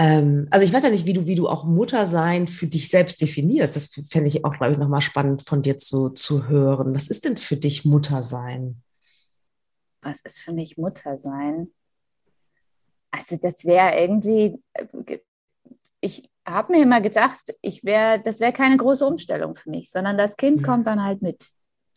ähm, 0.00 0.48
also 0.50 0.64
ich 0.64 0.72
weiß 0.72 0.82
ja 0.82 0.88
nicht, 0.88 1.04
wie 1.04 1.12
du, 1.12 1.26
wie 1.26 1.34
du 1.34 1.46
auch 1.46 1.64
Muttersein 1.64 2.48
für 2.48 2.66
dich 2.66 2.88
selbst 2.88 3.20
definierst. 3.20 3.76
Das 3.76 4.00
fände 4.08 4.28
ich 4.28 4.46
auch, 4.46 4.56
glaube 4.56 4.72
ich, 4.72 4.78
nochmal 4.78 5.02
spannend 5.02 5.42
von 5.42 5.60
dir 5.60 5.76
zu, 5.76 6.08
zu 6.08 6.48
hören. 6.48 6.94
Was 6.94 7.08
ist 7.08 7.26
denn 7.26 7.36
für 7.36 7.58
dich 7.58 7.84
Muttersein? 7.84 8.82
Was 10.00 10.22
ist 10.24 10.38
für 10.38 10.52
mich 10.52 10.78
Muttersein? 10.78 11.68
Also 13.10 13.36
das 13.36 13.66
wäre 13.66 14.00
irgendwie, 14.00 14.62
äh, 14.72 15.18
ich 16.00 16.30
habe 16.46 16.72
mir 16.72 16.82
immer 16.82 17.02
gedacht, 17.02 17.54
ich 17.60 17.84
wäre, 17.84 18.22
das 18.22 18.40
wäre 18.40 18.54
keine 18.54 18.78
große 18.78 19.04
Umstellung 19.04 19.54
für 19.54 19.68
mich, 19.68 19.90
sondern 19.90 20.16
das 20.16 20.38
Kind 20.38 20.62
mhm. 20.62 20.64
kommt 20.64 20.86
dann 20.86 21.04
halt 21.04 21.20
mit. 21.20 21.50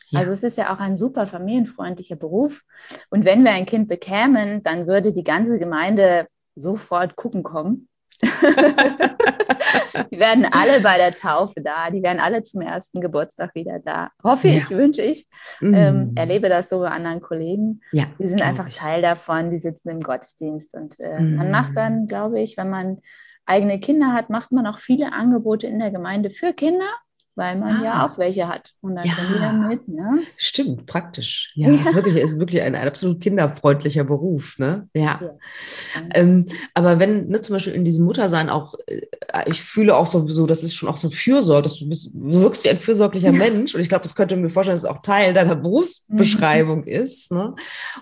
Ja. 0.10 0.20
Also 0.20 0.34
es 0.34 0.44
ist 0.44 0.58
ja 0.58 0.76
auch 0.76 0.80
ein 0.80 0.98
super 0.98 1.26
familienfreundlicher 1.26 2.18
Beruf. 2.18 2.64
Und 3.10 3.24
wenn 3.24 3.46
wir 3.46 3.52
ein 3.52 3.66
Kind 3.66 3.88
bekämen, 3.88 4.62
dann 4.62 4.88
würde 4.88 5.14
die 5.14 5.24
ganze 5.24 5.58
Gemeinde 5.58 6.28
sofort 6.56 7.16
gucken 7.16 7.44
kommen 7.44 7.88
die 10.12 10.20
werden 10.20 10.46
alle 10.52 10.82
bei 10.82 10.98
der 10.98 11.12
Taufe 11.12 11.62
da, 11.62 11.90
die 11.90 12.04
werden 12.04 12.20
alle 12.20 12.44
zum 12.44 12.62
ersten 12.62 13.02
Geburtstag 13.02 13.56
wieder 13.56 13.80
da. 13.80 14.10
Hoffe 14.24 14.48
ja. 14.48 14.58
ich, 14.58 14.70
wünsche 14.70 15.02
ich. 15.02 15.28
Mm. 15.62 15.74
Ähm, 15.74 16.12
erlebe 16.16 16.50
das 16.50 16.70
so 16.70 16.80
bei 16.80 16.90
anderen 16.90 17.22
Kollegen. 17.22 17.82
Ja, 17.92 18.06
die 18.20 18.30
sind 18.30 18.42
einfach 18.42 18.68
ich. 18.68 18.78
Teil 18.78 19.02
davon, 19.02 19.52
die 19.52 19.60
sitzen 19.60 19.90
im 19.90 20.02
Gottesdienst. 20.02 20.74
Und 20.74 21.00
äh, 21.00 21.20
mm. 21.20 21.36
man 21.36 21.52
macht 21.52 21.76
dann, 21.76 22.08
glaube 22.08 22.42
ich, 22.42 22.58
wenn 22.58 22.70
man 22.70 23.00
eigene 23.46 23.80
Kinder 23.80 24.14
hat, 24.14 24.30
macht 24.30 24.52
man 24.52 24.68
auch 24.68 24.80
viele 24.80 25.14
Angebote 25.14 25.68
in 25.68 25.80
der 25.80 25.92
Gemeinde 25.92 26.30
für 26.30 26.54
Kinder. 26.54 26.90
Weil 27.36 27.58
man 27.58 27.78
ah. 27.78 27.84
ja 27.84 28.08
auch 28.08 28.18
welche 28.18 28.48
hat. 28.48 28.72
Und 28.82 28.96
dann 28.96 29.06
ja. 29.06 29.14
können 29.14 29.34
die 29.34 29.40
dann 29.40 29.68
mit. 29.68 29.88
Ne? 29.88 30.22
Stimmt, 30.38 30.86
praktisch. 30.86 31.52
Ja, 31.56 31.70
ja. 31.70 31.82
Ist, 31.82 31.96
wirklich, 31.96 32.16
ist 32.16 32.38
wirklich 32.38 32.62
ein, 32.62 32.76
ein, 32.76 32.88
absolut 32.88 33.22
kinderfreundlicher 33.22 34.04
Beruf. 34.04 34.58
Ne? 34.60 34.88
Ja. 34.94 35.20
ja. 35.22 35.30
Ähm, 36.14 36.46
aber 36.74 37.00
wenn 37.00 37.28
ne, 37.30 37.42
zum 37.42 37.54
Beispiel 37.56 37.74
in 37.74 37.86
diesem 37.86 38.06
Muttersein 38.06 38.50
auch, 38.50 38.76
äh, 38.86 39.02
ich 39.48 39.64
fühle 39.64 39.96
auch 39.96 40.06
so, 40.06 40.28
so, 40.28 40.46
das 40.46 40.64
ist 40.64 40.76
schon 40.76 40.90
auch 40.90 40.98
so 40.98 41.10
Fürsorge, 41.10 41.64
dass 41.64 41.80
du, 41.80 41.90
bist, 41.90 42.12
du 42.14 42.42
wirkst 42.42 42.64
wie 42.64 42.70
ein 42.70 42.80
fürsorglicher 42.80 43.32
Mensch. 43.32 43.74
Und 43.74 43.82
ich 43.82 43.90
glaube, 43.90 44.04
das 44.04 44.16
könnte 44.16 44.36
mir 44.36 44.50
vorstellen, 44.50 44.76
dass 44.76 44.84
es 44.84 44.90
auch 44.90 45.02
Teil 45.02 45.34
deiner 45.34 45.56
Berufsbeschreibung 45.56 46.82
mhm. 46.82 46.88
ist. 46.88 47.32
Ne? 47.32 47.56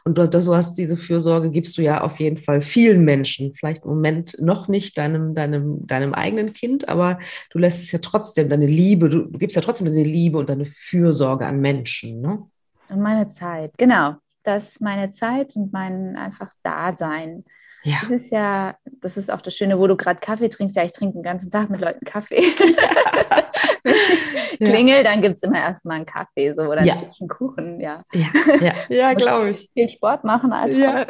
Und 0.04 0.18
du, 0.18 0.28
du 0.28 0.56
hast 0.56 0.78
diese 0.78 0.98
Fürsorge, 0.98 1.52
gibst 1.52 1.78
du 1.78 1.82
ja 1.82 2.02
auf 2.02 2.20
jeden 2.20 2.38
Fall 2.38 2.62
vielen 2.62 3.06
Menschen. 3.06 3.54
Vielleicht 3.56 3.86
im 3.86 3.92
Moment 3.92 4.36
noch 4.42 4.68
nicht 4.68 4.98
deinem, 4.98 5.36
deinem, 5.36 5.88
deinem 5.88 6.14
eigenen 6.14 6.52
Kind, 6.52 6.90
aber 6.90 7.18
du 7.50 7.60
lässt 7.60 7.82
es 7.84 7.92
ja 7.94 8.00
trotzdem, 8.00 8.50
deine 8.50 8.68
Liebe, 8.68 9.08
du 9.08 9.21
du 9.24 9.38
gibst 9.38 9.56
ja 9.56 9.62
trotzdem 9.62 9.88
deine 9.88 10.04
Liebe 10.04 10.38
und 10.38 10.50
deine 10.50 10.66
Fürsorge 10.66 11.46
an 11.46 11.60
Menschen, 11.60 12.22
ne? 12.22 12.48
Und 12.90 13.00
meine 13.02 13.28
Zeit, 13.28 13.78
genau. 13.78 14.16
Das 14.44 14.74
ist 14.74 14.82
meine 14.82 15.12
Zeit 15.12 15.56
und 15.56 15.72
mein 15.72 16.16
einfach 16.16 16.52
Dasein. 16.64 17.46
Ja. 17.84 17.98
Das 18.02 18.12
ist 18.12 18.32
ja, 18.32 18.76
das 19.02 19.18
ist 19.18 19.32
auch 19.32 19.42
das 19.42 19.56
Schöne, 19.56 19.80
wo 19.80 19.88
du 19.88 19.96
gerade 19.96 20.20
Kaffee 20.20 20.50
trinkst. 20.50 20.76
Ja, 20.76 20.84
ich 20.84 20.94
trinke 20.94 21.14
den 21.14 21.24
ganzen 21.24 21.50
Tag 21.50 21.70
mit 21.70 21.82
Leuten 21.82 22.06
Kaffee. 22.06 22.42
Wenn 23.84 23.94
ich 23.94 24.60
ja. 24.60 24.68
klingel, 24.70 25.04
dann 25.04 25.22
gibt 25.22 25.38
es 25.38 25.44
immer 25.44 25.60
erstmal 25.60 25.98
einen 25.98 26.06
Kaffee 26.06 26.54
so, 26.54 26.64
oder 26.64 26.82
ein 26.82 26.86
ja. 26.86 26.94
Stückchen 26.94 27.28
Kuchen. 27.28 27.80
Ja, 27.80 28.04
ja, 28.14 28.28
ja. 28.60 28.74
ja 28.90 29.14
glaube 29.14 29.50
ich. 29.50 29.70
Viel 29.74 29.90
Sport 29.90 30.24
machen 30.24 30.54
als 30.54 30.78
ja. 30.78 31.06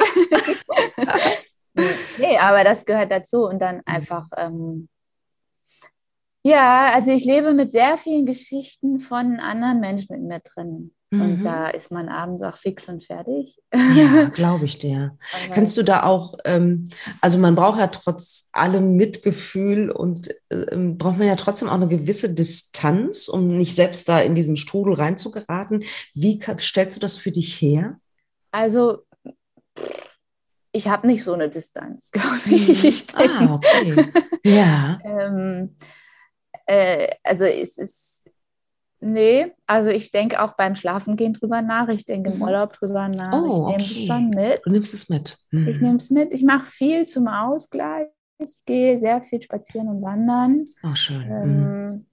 nee, 2.18 2.38
aber 2.38 2.64
das 2.64 2.86
gehört 2.86 3.10
dazu. 3.10 3.46
Und 3.46 3.60
dann 3.60 3.82
einfach 3.84 4.28
ähm, 4.36 4.88
ja, 6.44 6.92
also 6.92 7.10
ich 7.10 7.24
lebe 7.24 7.52
mit 7.52 7.72
sehr 7.72 7.98
vielen 7.98 8.26
Geschichten 8.26 9.00
von 9.00 9.38
anderen 9.40 9.80
Menschen 9.80 10.14
in 10.14 10.26
mir 10.26 10.40
drin. 10.40 10.92
Mhm. 11.12 11.20
Und 11.20 11.44
da 11.44 11.68
ist 11.68 11.90
man 11.90 12.08
abends 12.08 12.42
auch 12.42 12.56
fix 12.56 12.88
und 12.88 13.04
fertig. 13.04 13.58
Ja, 13.94 14.24
glaube 14.34 14.64
ich 14.64 14.78
dir. 14.78 15.16
Aber 15.44 15.54
Kannst 15.54 15.76
du 15.76 15.82
da 15.82 16.04
auch, 16.04 16.34
ähm, 16.46 16.88
also 17.20 17.38
man 17.38 17.54
braucht 17.54 17.78
ja 17.78 17.88
trotz 17.88 18.48
allem 18.52 18.96
Mitgefühl 18.96 19.90
und 19.90 20.30
äh, 20.48 20.76
braucht 20.76 21.18
man 21.18 21.28
ja 21.28 21.36
trotzdem 21.36 21.68
auch 21.68 21.74
eine 21.74 21.88
gewisse 21.88 22.32
Distanz, 22.32 23.28
um 23.28 23.58
nicht 23.58 23.74
selbst 23.74 24.08
da 24.08 24.20
in 24.20 24.34
diesen 24.34 24.56
Strudel 24.56 24.94
reinzugeraten. 24.94 25.84
Wie 26.14 26.40
stellst 26.58 26.96
du 26.96 27.00
das 27.00 27.18
für 27.18 27.30
dich 27.30 27.60
her? 27.60 28.00
Also 28.50 29.04
ich 30.72 30.88
habe 30.88 31.06
nicht 31.06 31.24
so 31.24 31.34
eine 31.34 31.50
Distanz, 31.50 32.10
glaube 32.12 32.40
ich. 32.46 32.68
Mhm. 32.68 32.88
ich 32.88 33.04
ah, 33.14 33.54
okay. 33.54 34.12
Ja. 34.44 34.98
ähm, 35.04 35.76
äh, 36.66 37.08
also 37.22 37.44
es 37.44 37.78
ist, 37.78 38.30
nee, 39.00 39.52
also 39.66 39.90
ich 39.90 40.12
denke 40.12 40.42
auch 40.42 40.52
beim 40.52 40.74
Schlafengehen 40.74 41.34
drüber 41.34 41.62
nach, 41.62 41.88
ich 41.88 42.04
denke 42.04 42.30
im 42.30 42.36
mhm. 42.36 42.42
Urlaub 42.42 42.72
drüber 42.74 43.08
nach. 43.08 43.32
Oh, 43.32 43.46
ich 43.46 43.52
nehme 43.52 43.74
okay. 43.74 43.76
es 43.78 44.06
schon 44.06 44.30
mit. 44.30 44.60
Du 44.64 44.70
nimmst 44.70 44.94
es 44.94 45.08
mit. 45.08 45.38
Mhm. 45.50 45.68
Ich 45.68 45.80
nehme 45.80 45.96
es 45.96 46.10
mit. 46.10 46.32
Ich 46.32 46.42
mache 46.42 46.66
viel 46.66 47.06
zum 47.06 47.28
Ausgleich. 47.28 48.08
Ich 48.38 48.64
gehe 48.64 48.98
sehr 48.98 49.22
viel 49.22 49.40
spazieren 49.40 49.88
und 49.88 50.02
wandern. 50.02 50.66
Oh, 50.82 50.94
schön. 50.94 51.22
Ähm, 51.22 51.60
mhm. 51.60 52.06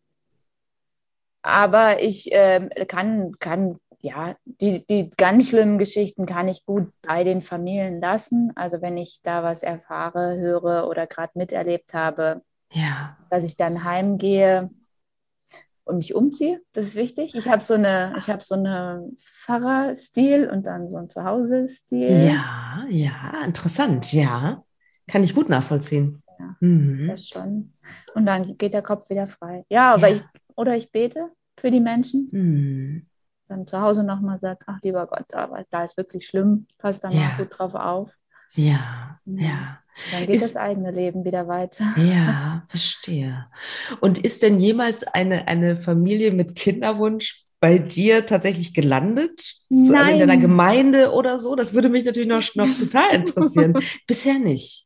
Aber 1.41 2.01
ich 2.01 2.31
äh, 2.31 2.85
kann, 2.87 3.31
kann 3.39 3.79
ja, 4.01 4.35
die, 4.45 4.85
die 4.85 5.11
ganz 5.17 5.49
schlimmen 5.49 5.77
Geschichten 5.77 6.25
kann 6.25 6.47
ich 6.47 6.65
gut 6.65 6.91
bei 7.01 7.23
den 7.23 7.41
Familien 7.41 7.99
lassen. 7.99 8.51
Also 8.55 8.81
wenn 8.81 8.97
ich 8.97 9.19
da 9.23 9.43
was 9.43 9.63
erfahre, 9.63 10.37
höre 10.37 10.87
oder 10.87 11.05
gerade 11.07 11.33
miterlebt 11.35 11.93
habe, 11.93 12.41
ja. 12.71 13.17
Dass 13.29 13.43
ich 13.43 13.57
dann 13.57 13.83
heimgehe 13.83 14.69
und 15.89 15.97
mich 15.97 16.15
umziehe. 16.15 16.61
Das 16.71 16.85
ist 16.85 16.95
wichtig. 16.95 17.35
Ich 17.35 17.47
habe 17.47 17.63
so 17.63 17.73
eine, 17.73 18.15
ich 18.17 18.29
habe 18.29 18.43
so 18.43 18.55
eine 18.55 19.09
Pfarrerstil 19.17 20.49
und 20.49 20.63
dann 20.63 20.87
so 20.87 20.97
ein 20.97 21.09
Zuhause-Stil. 21.09 22.09
Ja, 22.09 22.85
ja, 22.89 23.43
interessant, 23.43 24.13
ja. 24.13 24.63
Kann 25.07 25.23
ich 25.23 25.33
gut 25.33 25.49
nachvollziehen. 25.49 26.21
Ja, 26.37 26.55
mhm. 26.59 27.07
das 27.07 27.27
schon. 27.27 27.73
Und 28.13 28.25
dann 28.25 28.57
geht 28.57 28.73
der 28.73 28.83
Kopf 28.83 29.09
wieder 29.09 29.27
frei. 29.27 29.65
Ja, 29.69 29.93
aber 29.93 30.07
ja. 30.07 30.15
ich, 30.15 30.23
oder 30.55 30.77
ich 30.77 30.91
bete 30.91 31.31
für 31.59 31.71
die 31.71 31.79
Menschen. 31.79 32.29
Mhm. 32.31 33.07
Dann 33.47 33.65
zu 33.65 33.81
Hause 33.81 34.03
nochmal 34.03 34.37
sagt, 34.37 34.63
ach 34.67 34.79
lieber 34.83 35.07
Gott, 35.07 35.25
da, 35.29 35.63
da 35.71 35.83
ist 35.83 35.97
wirklich 35.97 36.27
schlimm, 36.27 36.67
passt 36.77 37.03
da 37.03 37.09
ja. 37.09 37.19
mal 37.19 37.37
gut 37.37 37.57
drauf 37.57 37.73
auf. 37.73 38.11
Ja, 38.55 39.19
ja. 39.25 39.79
Dann 40.11 40.25
geht 40.25 40.35
ist, 40.35 40.43
das 40.43 40.55
eigene 40.55 40.91
Leben 40.91 41.25
wieder 41.25 41.47
weiter. 41.47 41.93
Ja, 41.97 42.63
verstehe. 42.69 43.47
Und 43.99 44.19
ist 44.19 44.43
denn 44.43 44.59
jemals 44.59 45.03
eine, 45.03 45.47
eine 45.47 45.75
Familie 45.75 46.31
mit 46.31 46.55
Kinderwunsch 46.55 47.45
bei 47.59 47.77
dir 47.77 48.25
tatsächlich 48.25 48.73
gelandet? 48.73 49.55
Nein. 49.69 50.13
In 50.13 50.19
deiner 50.19 50.37
Gemeinde 50.37 51.11
oder 51.11 51.39
so? 51.39 51.55
Das 51.55 51.73
würde 51.73 51.89
mich 51.89 52.05
natürlich 52.05 52.29
noch, 52.29 52.43
noch 52.55 52.77
total 52.77 53.13
interessieren. 53.15 53.77
Bisher 54.07 54.39
nicht. 54.39 54.85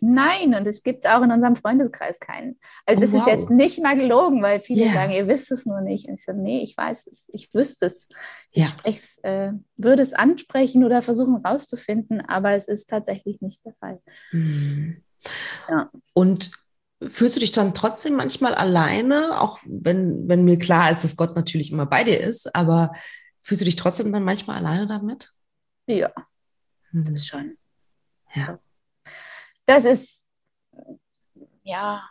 Nein, 0.00 0.54
und 0.54 0.66
es 0.66 0.82
gibt 0.82 1.06
auch 1.06 1.22
in 1.22 1.32
unserem 1.32 1.56
Freundeskreis 1.56 2.20
keinen. 2.20 2.58
Also 2.84 3.00
das 3.00 3.10
oh, 3.10 3.14
wow. 3.14 3.26
ist 3.26 3.32
jetzt 3.32 3.50
nicht 3.50 3.82
mal 3.82 3.96
gelogen, 3.96 4.42
weil 4.42 4.60
viele 4.60 4.84
yeah. 4.84 4.92
sagen, 4.92 5.12
ihr 5.12 5.28
wisst 5.28 5.50
es 5.50 5.66
nur 5.66 5.80
nicht. 5.80 6.08
Und 6.08 6.14
ich 6.14 6.24
so, 6.24 6.32
nee, 6.32 6.62
ich 6.62 6.76
weiß 6.76 7.06
es, 7.06 7.28
ich 7.32 7.52
wüsste 7.52 7.86
es. 7.86 8.08
Ja. 8.52 8.68
Ich 8.84 9.22
äh, 9.22 9.52
würde 9.76 10.02
es 10.02 10.12
ansprechen 10.12 10.84
oder 10.84 11.02
versuchen 11.02 11.36
rauszufinden, 11.36 12.20
aber 12.20 12.52
es 12.52 12.68
ist 12.68 12.88
tatsächlich 12.88 13.40
nicht 13.40 13.64
der 13.64 13.74
Fall. 13.74 14.00
Mhm. 14.32 15.02
Ja. 15.68 15.90
Und 16.14 16.50
fühlst 17.06 17.36
du 17.36 17.40
dich 17.40 17.52
dann 17.52 17.74
trotzdem 17.74 18.14
manchmal 18.14 18.54
alleine, 18.54 19.40
auch 19.40 19.58
wenn, 19.66 20.28
wenn 20.28 20.44
mir 20.44 20.58
klar 20.58 20.90
ist, 20.90 21.04
dass 21.04 21.16
Gott 21.16 21.36
natürlich 21.36 21.70
immer 21.70 21.86
bei 21.86 22.04
dir 22.04 22.20
ist, 22.20 22.54
aber 22.54 22.92
fühlst 23.42 23.60
du 23.60 23.66
dich 23.66 23.76
trotzdem 23.76 24.12
dann 24.12 24.24
manchmal 24.24 24.56
alleine 24.56 24.86
damit? 24.86 25.30
Ja, 25.86 26.10
das 26.92 27.26
schon. 27.26 27.56
Ja 28.34 28.58
das 29.66 29.84
ist 29.84 30.24
ja 31.62 32.02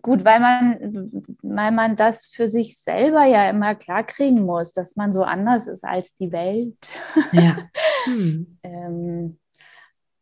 gut, 0.00 0.24
weil 0.24 0.40
man, 0.40 1.10
weil 1.42 1.72
man 1.72 1.96
das 1.96 2.26
für 2.26 2.48
sich 2.48 2.78
selber 2.78 3.24
ja 3.24 3.48
immer 3.50 3.74
klarkriegen 3.74 4.44
muss, 4.44 4.72
dass 4.72 4.96
man 4.96 5.12
so 5.12 5.22
anders 5.22 5.66
ist 5.66 5.84
als 5.84 6.14
die 6.14 6.32
Welt. 6.32 6.90
Ja. 7.32 7.56
Hm. 8.04 8.58
ähm, 8.64 9.38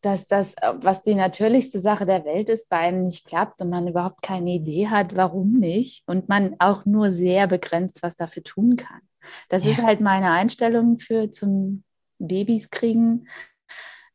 dass 0.03 0.29
das, 0.29 0.55
was 0.81 1.03
die 1.03 1.15
natürlichste 1.15 1.81
Sache 1.81 2.05
der 2.05 2.27
Welt 2.27 2.51
ist, 2.51 2.69
bei 2.69 2.77
einem 2.77 3.05
nicht 3.05 3.27
klappt 3.27 3.63
und 3.63 3.71
man 3.71 3.89
überhaupt 3.89 4.21
keine 4.21 4.51
Idee 4.51 4.89
hat, 4.89 5.17
warum 5.17 5.53
nicht 5.53 6.03
und 6.07 6.29
man 6.29 6.57
auch 6.59 6.85
nur 6.85 7.11
sehr 7.11 7.47
begrenzt 7.47 8.03
was 8.03 8.17
dafür 8.17 8.43
tun 8.43 8.77
kann. 8.77 9.01
Das 9.49 9.65
ja. 9.65 9.71
ist 9.71 9.83
halt 9.83 10.03
meine 10.03 10.31
Einstellung 10.31 10.99
für 10.99 11.33
zum 11.33 11.85
Babys 12.19 12.69
kriegen 12.69 13.27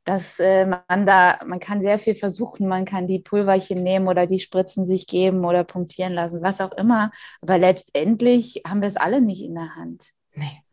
dass 0.06 0.40
äh, 0.40 0.66
man 0.66 1.06
da, 1.06 1.40
man 1.46 1.60
kann 1.60 1.82
sehr 1.82 1.98
viel 2.00 2.16
versuchen, 2.16 2.68
man 2.68 2.86
kann 2.86 3.08
die 3.08 3.20
Pulverchen 3.20 3.82
nehmen 3.82 4.08
oder 4.08 4.28
die 4.28 4.40
Spritzen 4.40 4.86
sich 4.86 5.08
geben 5.08 5.44
oder 5.46 5.64
punktieren 5.64 6.14
lassen, 6.14 6.44
was 6.44 6.62
auch 6.62 6.72
immer. 6.74 7.12
Aber 7.42 7.58
letztendlich 7.58 8.62
haben 8.68 8.82
wir 8.82 8.88
es 8.88 8.98
alle 8.98 9.20
nicht 9.20 9.44
in 9.44 9.56
der 9.56 9.76
Hand. 9.76 10.12
Nee. 10.34 10.64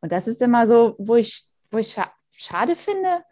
Und 0.00 0.12
das 0.12 0.28
ist 0.28 0.40
immer 0.40 0.66
so, 0.66 0.94
wo 0.98 1.16
ich, 1.16 1.48
wo 1.70 1.78
ich 1.78 1.92
scha 1.92 2.10
schade 2.30 2.74
finde, 2.74 3.22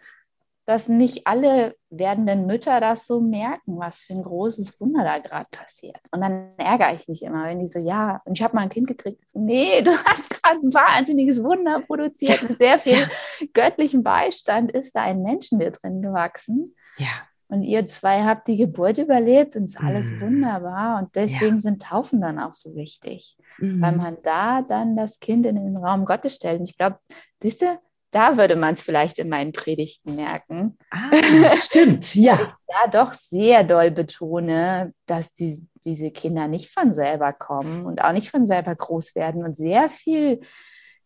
dass 0.68 0.86
nicht 0.86 1.26
alle 1.26 1.76
werdenden 1.88 2.44
Mütter 2.44 2.78
das 2.78 3.06
so 3.06 3.22
merken, 3.22 3.78
was 3.78 4.00
für 4.00 4.12
ein 4.12 4.22
großes 4.22 4.78
Wunder 4.78 5.02
da 5.02 5.18
gerade 5.18 5.46
passiert. 5.50 5.96
Und 6.10 6.20
dann 6.20 6.50
ärgere 6.58 6.94
ich 6.94 7.08
mich 7.08 7.22
immer, 7.22 7.46
wenn 7.46 7.60
die 7.60 7.68
so, 7.68 7.78
ja, 7.78 8.20
und 8.26 8.36
ich 8.36 8.44
habe 8.44 8.54
mal 8.54 8.64
ein 8.64 8.68
Kind 8.68 8.86
gekriegt. 8.86 9.26
So, 9.30 9.40
nee, 9.40 9.80
du 9.80 9.92
hast 9.92 10.28
gerade 10.28 10.60
ein 10.60 10.74
wahnsinniges 10.74 11.42
Wunder 11.42 11.80
produziert. 11.80 12.46
Mit 12.46 12.58
sehr 12.58 12.78
viel 12.78 12.98
ja. 12.98 13.46
göttlichem 13.54 14.02
Beistand 14.02 14.70
ist 14.70 14.94
da 14.94 15.04
ein 15.04 15.22
Menschen 15.22 15.58
dir 15.58 15.70
drin 15.70 16.02
gewachsen. 16.02 16.74
Ja. 16.98 17.08
Und 17.48 17.62
ihr 17.62 17.86
zwei 17.86 18.24
habt 18.24 18.46
die 18.46 18.58
Geburt 18.58 18.98
überlebt 18.98 19.56
und 19.56 19.64
es 19.64 19.70
ist 19.70 19.80
alles 19.80 20.10
mm. 20.10 20.20
wunderbar. 20.20 20.98
Und 20.98 21.14
deswegen 21.14 21.54
ja. 21.54 21.60
sind 21.60 21.80
Taufen 21.80 22.20
dann 22.20 22.38
auch 22.38 22.52
so 22.52 22.74
wichtig, 22.76 23.38
mm. 23.56 23.80
weil 23.80 23.96
man 23.96 24.18
da 24.22 24.60
dann 24.60 24.98
das 24.98 25.18
Kind 25.18 25.46
in 25.46 25.56
den 25.56 25.78
Raum 25.78 26.04
Gottes 26.04 26.34
stellt. 26.34 26.60
Und 26.60 26.68
ich 26.68 26.76
glaube, 26.76 26.98
siehst 27.40 27.62
du, 27.62 27.78
da 28.10 28.36
würde 28.36 28.56
man 28.56 28.74
es 28.74 28.82
vielleicht 28.82 29.18
in 29.18 29.28
meinen 29.28 29.52
Predigten 29.52 30.16
merken. 30.16 30.78
Ah, 30.90 31.10
stimmt, 31.52 32.14
ja. 32.14 32.34
ich 32.40 32.52
da 32.66 32.86
doch 32.90 33.12
sehr 33.12 33.64
doll 33.64 33.90
betone, 33.90 34.94
dass 35.06 35.32
die, 35.34 35.66
diese 35.84 36.10
Kinder 36.10 36.48
nicht 36.48 36.70
von 36.70 36.92
selber 36.92 37.32
kommen 37.32 37.84
und 37.84 38.02
auch 38.02 38.12
nicht 38.12 38.30
von 38.30 38.46
selber 38.46 38.74
groß 38.74 39.14
werden 39.14 39.44
und 39.44 39.56
sehr 39.56 39.90
viel 39.90 40.40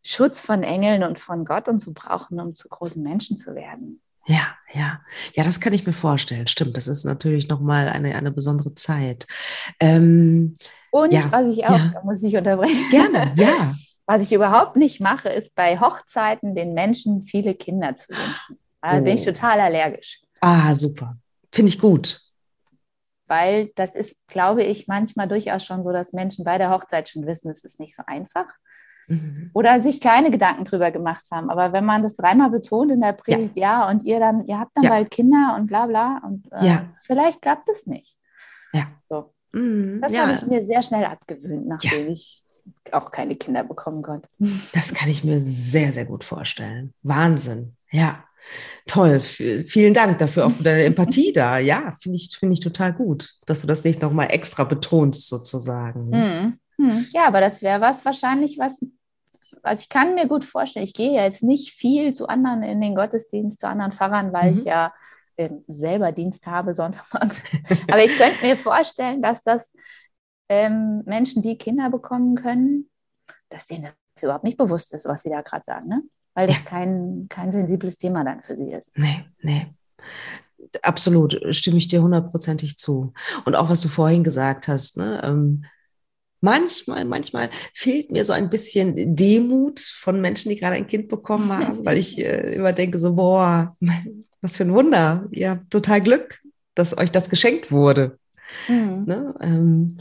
Schutz 0.03 0.41
von 0.41 0.63
Engeln 0.63 1.05
und 1.05 1.19
von 1.19 1.45
Gott 1.45 1.69
und 1.69 1.81
so 1.81 1.93
brauchen, 1.93 2.41
um 2.41 2.55
zu 2.55 2.69
großen 2.69 3.03
Menschen 3.03 3.37
zu 3.37 3.55
werden. 3.55 4.01
Ja, 4.27 4.55
ja, 4.73 5.01
ja, 5.35 5.43
das 5.43 5.61
kann 5.61 5.73
ich 5.73 5.87
mir 5.87 5.93
vorstellen. 5.93 6.47
Stimmt, 6.47 6.77
das 6.77 6.87
ist 6.87 7.05
natürlich 7.05 7.49
nochmal 7.49 7.89
eine, 7.89 8.15
eine 8.15 8.31
besondere 8.31 8.75
Zeit. 8.75 9.27
Ähm, 9.81 10.55
und 10.93 11.13
ja, 11.13 11.31
was 11.33 11.53
ich 11.53 11.65
auch, 11.67 11.77
ja. 11.77 11.91
da 11.93 12.03
muss 12.05 12.23
ich 12.23 12.37
unterbrechen. 12.37 12.91
Gerne, 12.91 13.35
ja. 13.37 13.75
Was 14.13 14.21
ich 14.21 14.33
überhaupt 14.33 14.77
nicht 14.77 15.01
mache, 15.01 15.31
ist 15.31 15.55
bei 15.55 15.81
Hochzeiten 15.81 16.55
den 16.55 16.75
Menschen 16.75 17.25
viele 17.25 17.55
Kinder 17.55 17.97
zu 17.97 18.11
wünschen. 18.11 18.59
Da 18.83 18.99
oh. 18.99 19.05
bin 19.05 19.17
ich 19.17 19.23
oh. 19.23 19.33
total 19.33 19.59
allergisch. 19.59 20.21
Ah, 20.43 20.75
super. 20.75 21.17
Finde 21.51 21.71
ich 21.71 21.79
gut. 21.79 22.21
weil 23.27 23.73
das 23.75 23.95
ist, 23.95 24.19
glaube 24.27 24.65
ich, 24.65 24.87
manchmal 24.87 25.29
durchaus 25.29 25.65
schon 25.65 25.83
so, 25.83 25.93
dass 25.93 26.13
Menschen 26.13 26.45
bei 26.45 26.59
der 26.59 26.69
Hochzeit 26.69 27.09
schon 27.09 27.27
wissen, 27.27 27.51
es 27.51 27.65
ist 27.65 27.81
nicht 27.81 27.97
so 27.97 28.03
einfach. 28.07 28.45
Mhm. 29.09 29.51
Oder 29.55 29.81
sich 29.81 30.03
keine 30.03 30.31
Gedanken 30.31 30.67
drüber 30.67 30.91
gemacht 30.91 31.25
haben. 31.31 31.49
Aber 31.49 31.73
wenn 31.73 31.87
man 31.87 32.03
das 32.03 32.15
dreimal 32.15 32.51
betont 32.51 32.93
in 32.93 33.01
der 33.01 33.15
Predigt, 33.15 33.57
ja, 33.57 33.81
ja 33.81 33.89
und 33.89 34.03
ihr 34.03 34.21
dann, 34.21 34.47
ihr 34.47 34.59
habt 34.59 34.77
dann 34.77 34.85
ja. 34.85 34.91
bald 34.91 35.11
Kinder 35.11 35.57
und 35.57 35.69
bla 35.69 35.87
bla 35.87 36.21
und 36.23 36.53
äh, 36.53 36.67
ja. 36.67 36.85
vielleicht 37.01 37.41
klappt 37.41 37.71
es 37.71 37.87
nicht. 37.87 38.19
Ja. 38.75 38.89
So. 39.01 39.33
Mhm. 39.53 40.03
Das 40.03 40.15
habe 40.15 40.33
ich 40.33 40.45
mir 40.47 40.63
sehr 40.67 40.83
schnell 40.83 41.07
abgewöhnt, 41.07 41.67
nachdem 41.67 42.09
ich 42.09 42.45
auch 42.93 43.11
keine 43.11 43.37
Kinder 43.37 43.65
bekommen 43.65 44.03
konnte. 44.03 44.29
Das 44.73 44.95
kann 44.95 45.09
ich 45.09 45.25
mir 45.25 45.41
sehr, 45.41 45.93
sehr 45.93 46.05
gut 46.05 46.25
vorstellen. 46.25 46.93
Wahnsinn. 47.03 47.77
Ja, 47.91 48.25
toll. 48.87 49.21
Vielen 49.21 49.95
Dank 49.95 50.19
dafür 50.19 50.47
auch 50.47 50.51
für 50.51 50.63
deine 50.63 50.85
Empathie 50.85 51.33
da. 51.33 51.59
Ja, 51.59 51.95
finde 52.01 52.17
ich, 52.17 52.37
finde 52.39 52.55
ich 52.55 52.61
total 52.61 52.93
gut, 52.93 53.35
dass 53.47 53.61
du 53.61 53.67
das 53.67 53.85
nicht 53.85 54.01
nochmal 54.01 54.29
extra 54.31 54.65
betonst, 54.65 55.29
sozusagen. 55.29 56.09
Mhm. 56.09 56.59
Hm, 56.79 57.07
ja, 57.13 57.27
aber 57.27 57.41
das 57.41 57.63
wäre 57.63 57.81
was 57.81 58.05
wahrscheinlich, 58.05 58.59
was, 58.59 58.85
also 59.63 59.81
ich 59.83 59.89
kann 59.89 60.15
mir 60.15 60.27
gut 60.27 60.45
vorstellen, 60.45 60.85
ich 60.85 60.95
gehe 60.95 61.15
ja 61.15 61.25
jetzt 61.25 61.43
nicht 61.43 61.73
viel 61.73 62.13
zu 62.13 62.27
anderen 62.29 62.63
in 62.63 62.81
den 62.81 62.95
Gottesdienst, 62.95 63.61
zu 63.61 63.69
anderen 63.69 63.93
Pfarrern, 63.93 64.33
weil 64.33 64.53
mhm. 64.53 64.59
ich 64.59 64.65
ja 64.65 64.93
äh, 65.37 65.51
selber 65.69 66.13
Dienst 66.13 66.47
habe 66.47 66.75
sonntags. 66.75 67.43
aber 67.89 68.05
ich 68.05 68.17
könnte 68.17 68.43
mir 68.43 68.57
vorstellen, 68.57 69.23
dass 69.23 69.45
das 69.45 69.73
ähm, 70.53 71.03
Menschen, 71.07 71.43
die 71.43 71.57
Kinder 71.57 71.91
bekommen 71.91 72.35
können, 72.35 72.91
dass 73.49 73.67
denen 73.67 73.85
das 74.15 74.23
überhaupt 74.23 74.45
nicht 74.45 74.59
bewusst 74.59 74.93
ist, 74.93 75.07
was 75.07 75.23
sie 75.23 75.31
da 75.31 75.41
gerade 75.41 75.65
sagen, 75.65 75.89
ne? 75.89 76.03
Weil 76.35 76.47
das 76.47 76.65
ja. 76.65 76.71
kein, 76.71 77.27
kein 77.29 77.53
sensibles 77.53 77.99
Thema 77.99 78.25
dann 78.25 78.43
für 78.43 78.57
sie 78.57 78.73
ist. 78.73 78.97
Nee, 78.97 79.25
nee 79.41 79.67
absolut, 80.83 81.41
stimme 81.51 81.79
ich 81.79 81.89
dir 81.89 82.03
hundertprozentig 82.03 82.79
zu. 82.79 83.13
Und 83.45 83.55
auch 83.55 83.69
was 83.69 83.81
du 83.81 83.89
vorhin 83.89 84.25
gesagt 84.25 84.69
hast, 84.69 84.97
ne, 84.97 85.21
ähm, 85.25 85.65
manchmal, 86.41 87.05
manchmal 87.05 87.51
fehlt 87.75 88.11
mir 88.11 88.25
so 88.25 88.33
ein 88.33 88.51
bisschen 88.51 89.15
Demut 89.15 89.81
von 89.81 90.21
Menschen, 90.21 90.51
die 90.51 90.57
gerade 90.57 90.77
ein 90.77 90.87
Kind 90.87 91.09
bekommen 91.09 91.53
haben, 91.53 91.85
weil 91.85 91.99
ich 91.99 92.19
äh, 92.19 92.55
immer 92.55 92.73
denke 92.73 92.99
so, 92.99 93.15
boah, 93.15 93.77
was 94.41 94.57
für 94.57 94.65
ein 94.65 94.75
Wunder. 94.75 95.29
Ihr 95.31 95.51
habt 95.51 95.71
total 95.71 96.01
Glück, 96.01 96.41
dass 96.75 96.97
euch 96.97 97.13
das 97.13 97.31
geschenkt 97.31 97.71
wurde. 97.71 98.19
Mhm. 98.69 99.05
Ne? 99.07 99.35
Ähm, 99.41 99.99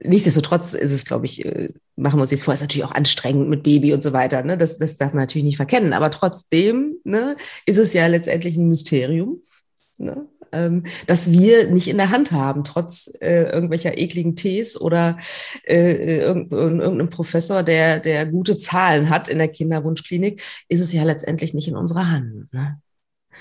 nichtsdestotrotz 0.00 0.74
ist 0.74 0.92
es, 0.92 1.04
glaube 1.04 1.26
ich, 1.26 1.44
äh, 1.44 1.70
machen 1.96 2.18
wir 2.18 2.22
uns 2.22 2.30
jetzt 2.30 2.44
vor, 2.44 2.54
ist 2.54 2.60
natürlich 2.60 2.84
auch 2.84 2.94
anstrengend 2.94 3.48
mit 3.48 3.62
Baby 3.62 3.92
und 3.94 4.02
so 4.02 4.12
weiter. 4.12 4.42
Ne? 4.42 4.56
Das, 4.58 4.78
das 4.78 4.96
darf 4.96 5.12
man 5.12 5.22
natürlich 5.22 5.44
nicht 5.44 5.56
verkennen. 5.56 5.92
Aber 5.92 6.10
trotzdem 6.10 6.96
ne, 7.04 7.36
ist 7.66 7.78
es 7.78 7.92
ja 7.92 8.06
letztendlich 8.06 8.56
ein 8.56 8.68
Mysterium. 8.68 9.42
Ne? 9.98 10.26
ähm, 10.54 10.84
dass 11.06 11.30
wir 11.30 11.70
nicht 11.70 11.88
in 11.88 11.98
der 11.98 12.10
Hand 12.10 12.32
haben, 12.32 12.64
trotz 12.64 13.12
äh, 13.20 13.44
irgendwelcher 13.44 13.98
ekligen 13.98 14.36
Tees 14.36 14.80
oder 14.80 15.18
äh, 15.64 16.18
irgendeinem 16.18 17.10
Professor, 17.10 17.62
der, 17.62 17.98
der 17.98 18.26
gute 18.26 18.56
Zahlen 18.56 19.10
hat 19.10 19.28
in 19.28 19.38
der 19.38 19.48
Kinderwunschklinik, 19.48 20.42
ist 20.68 20.80
es 20.80 20.92
ja 20.92 21.02
letztendlich 21.02 21.54
nicht 21.54 21.68
in 21.68 21.76
unserer 21.76 22.10
Hand. 22.10 22.52
Ne? 22.52 22.80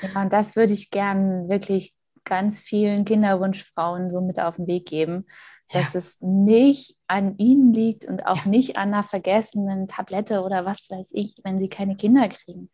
Ja, 0.01 0.21
und 0.21 0.33
das 0.33 0.55
würde 0.55 0.73
ich 0.73 0.89
gern 0.89 1.47
wirklich 1.49 1.93
ganz 2.25 2.59
vielen 2.59 3.05
Kinderwunschfrauen 3.05 4.09
so 4.09 4.21
mit 4.21 4.39
auf 4.39 4.55
den 4.55 4.67
Weg 4.67 4.85
geben, 4.85 5.25
dass 5.71 5.93
ja. 5.93 5.99
es 5.99 6.17
nicht 6.21 6.97
an 7.07 7.37
ihnen 7.37 7.73
liegt 7.73 8.05
und 8.05 8.25
auch 8.25 8.45
ja. 8.45 8.49
nicht 8.49 8.77
an 8.77 8.93
einer 8.93 9.03
vergessenen 9.03 9.87
Tablette 9.87 10.43
oder 10.43 10.65
was 10.65 10.89
weiß 10.89 11.11
ich, 11.13 11.35
wenn 11.43 11.59
sie 11.59 11.69
keine 11.69 11.95
Kinder 11.95 12.27
kriegen. 12.29 12.69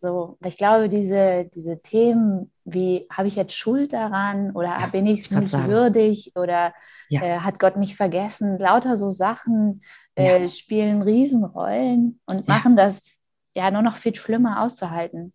So, 0.00 0.38
ich 0.44 0.56
glaube, 0.56 0.88
diese, 0.88 1.50
diese 1.54 1.82
Themen, 1.82 2.50
wie 2.64 3.06
habe 3.12 3.28
ich 3.28 3.36
jetzt 3.36 3.54
Schuld 3.54 3.92
daran 3.92 4.52
oder 4.52 4.68
ja, 4.68 4.86
bin 4.86 5.06
ich 5.06 5.30
nicht 5.30 5.52
würdig 5.52 6.32
oder 6.36 6.72
ja. 7.10 7.22
äh, 7.22 7.38
hat 7.40 7.58
Gott 7.58 7.76
mich 7.76 7.96
vergessen? 7.96 8.58
Lauter 8.58 8.96
so 8.96 9.10
Sachen 9.10 9.82
äh, 10.14 10.42
ja. 10.42 10.48
spielen 10.48 11.02
Riesenrollen 11.02 12.18
und 12.24 12.48
machen 12.48 12.76
das 12.76 13.20
ja 13.54 13.70
nur 13.70 13.82
noch 13.82 13.96
viel 13.96 14.14
schlimmer 14.14 14.62
auszuhalten. 14.62 15.32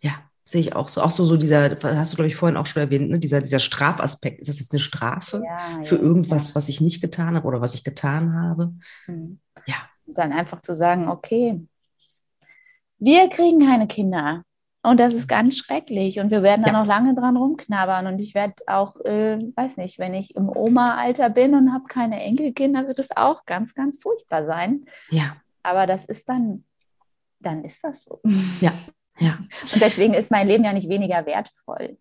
Ja, 0.00 0.14
sehe 0.46 0.60
ich 0.60 0.76
auch 0.76 0.88
so. 0.88 1.02
Auch 1.02 1.10
so, 1.10 1.24
so 1.24 1.36
dieser, 1.36 1.76
hast 1.82 2.12
du, 2.12 2.16
glaube 2.16 2.28
ich, 2.28 2.36
vorhin 2.36 2.56
auch 2.56 2.66
schon 2.66 2.80
erwähnt, 2.80 3.10
ne? 3.10 3.18
dieser, 3.18 3.42
dieser 3.42 3.58
Strafaspekt. 3.58 4.40
Ist 4.40 4.48
das 4.48 4.60
jetzt 4.60 4.72
eine 4.72 4.80
Strafe 4.80 5.42
für 5.82 5.96
irgendwas, 5.96 6.54
was 6.54 6.68
ich 6.68 6.80
nicht 6.80 7.02
getan 7.02 7.34
habe 7.34 7.46
oder 7.46 7.60
was 7.60 7.74
ich 7.74 7.82
getan 7.84 8.32
habe? 8.34 8.72
Mhm. 9.06 9.40
Ja. 9.66 9.74
Dann 10.06 10.32
einfach 10.32 10.62
zu 10.62 10.74
sagen, 10.74 11.08
okay, 11.08 11.66
wir 12.98 13.28
kriegen 13.28 13.58
keine 13.66 13.88
Kinder. 13.88 14.44
Und 14.82 15.00
das 15.00 15.14
ist 15.14 15.26
ganz 15.26 15.56
schrecklich. 15.56 16.20
Und 16.20 16.30
wir 16.30 16.44
werden 16.44 16.62
da 16.64 16.70
ja. 16.70 16.78
noch 16.78 16.86
lange 16.86 17.16
dran 17.16 17.36
rumknabbern. 17.36 18.06
Und 18.06 18.20
ich 18.20 18.36
werde 18.36 18.54
auch, 18.68 18.94
äh, 19.00 19.38
weiß 19.56 19.78
nicht, 19.78 19.98
wenn 19.98 20.14
ich 20.14 20.36
im 20.36 20.48
Oma-Alter 20.48 21.28
bin 21.28 21.56
und 21.56 21.72
habe 21.72 21.86
keine 21.88 22.22
Enkelkinder, 22.22 22.86
wird 22.86 23.00
es 23.00 23.16
auch 23.16 23.46
ganz, 23.46 23.74
ganz 23.74 23.98
furchtbar 24.00 24.46
sein. 24.46 24.84
Ja. 25.10 25.36
Aber 25.64 25.88
das 25.88 26.04
ist 26.04 26.28
dann, 26.28 26.62
dann 27.40 27.64
ist 27.64 27.82
das 27.82 28.04
so. 28.04 28.20
Ja, 28.60 28.72
ja. 29.18 29.38
Und 29.72 29.82
deswegen 29.82 30.14
ist 30.14 30.30
mein 30.30 30.48
Leben 30.48 30.64
ja 30.64 30.72
nicht 30.72 30.88
weniger 30.88 31.24
wertvoll. 31.26 31.98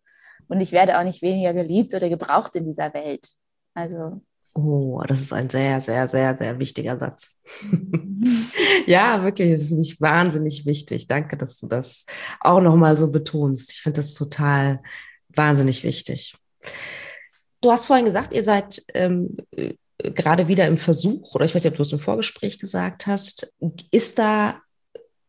Und 0.47 0.61
ich 0.61 0.72
werde 0.72 0.99
auch 0.99 1.03
nicht 1.03 1.22
weniger 1.22 1.53
geliebt 1.53 1.93
oder 1.93 2.09
gebraucht 2.09 2.55
in 2.55 2.66
dieser 2.66 2.93
Welt. 2.93 3.30
Also 3.74 4.22
Oh, 4.57 5.03
das 5.05 5.20
ist 5.20 5.34
ein 5.34 5.49
sehr, 5.49 5.82
sehr, 5.82 6.07
sehr, 6.07 6.38
sehr 6.38 6.57
wichtiger 6.59 6.97
Satz. 6.97 7.38
ja, 8.88 9.22
wirklich, 9.22 9.51
das 9.51 9.68
finde 9.68 9.82
ich 9.82 9.99
wahnsinnig 9.99 10.66
wichtig. 10.66 11.09
Danke, 11.09 11.36
dass 11.36 11.57
du 11.57 11.68
das 11.68 12.05
auch 12.39 12.61
nochmal 12.61 12.95
so 12.95 13.11
betonst. 13.11 13.72
Ich 13.74 13.82
finde 13.82 13.97
das 13.97 14.13
total 14.13 14.82
wahnsinnig 15.28 15.84
wichtig. 15.84 16.38
Du 17.59 17.70
hast 17.70 17.84
vorhin 17.84 18.05
gesagt, 18.05 18.32
ihr 18.32 18.43
seid 18.43 18.82
ähm, 18.93 19.36
äh, 19.51 19.74
gerade 19.97 20.47
wieder 20.47 20.68
im 20.68 20.78
Versuch, 20.78 21.36
oder 21.36 21.43
ich 21.43 21.53
weiß 21.53 21.66
nicht, 21.66 21.74
ob 21.74 21.78
du 21.78 21.84
es 21.84 21.91
im 21.91 21.99
Vorgespräch 21.99 22.57
gesagt 22.57 23.07
hast. 23.07 23.53
Ist 23.91 24.20
da 24.20 24.61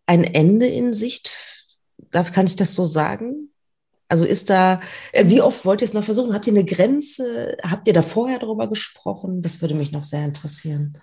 ein 0.07 0.23
Ende 0.23 0.67
in 0.67 0.93
Sicht? 0.93 1.33
Darf, 2.11 2.33
kann 2.33 2.47
ich 2.47 2.57
das 2.57 2.75
so 2.75 2.85
sagen? 2.85 3.51
Also 4.09 4.25
ist 4.25 4.51
da, 4.51 4.81
äh, 5.13 5.27
wie 5.27 5.43
oft 5.43 5.65
wollt 5.65 5.83
ihr 5.83 5.87
es 5.87 5.95
noch 5.95 6.05
versuchen? 6.05 6.35
Habt 6.35 6.47
ihr 6.47 6.53
eine 6.53 6.65
Grenze? 6.65 7.57
Habt 7.63 7.89
ihr 7.89 7.95
da 7.95 8.03
vorher 8.03 8.39
darüber 8.39 8.69
gesprochen? 8.69 9.43
Das 9.43 9.61
würde 9.61 9.75
mich 9.75 9.93
noch 9.93 10.05
sehr 10.05 10.25
interessieren. 10.25 10.99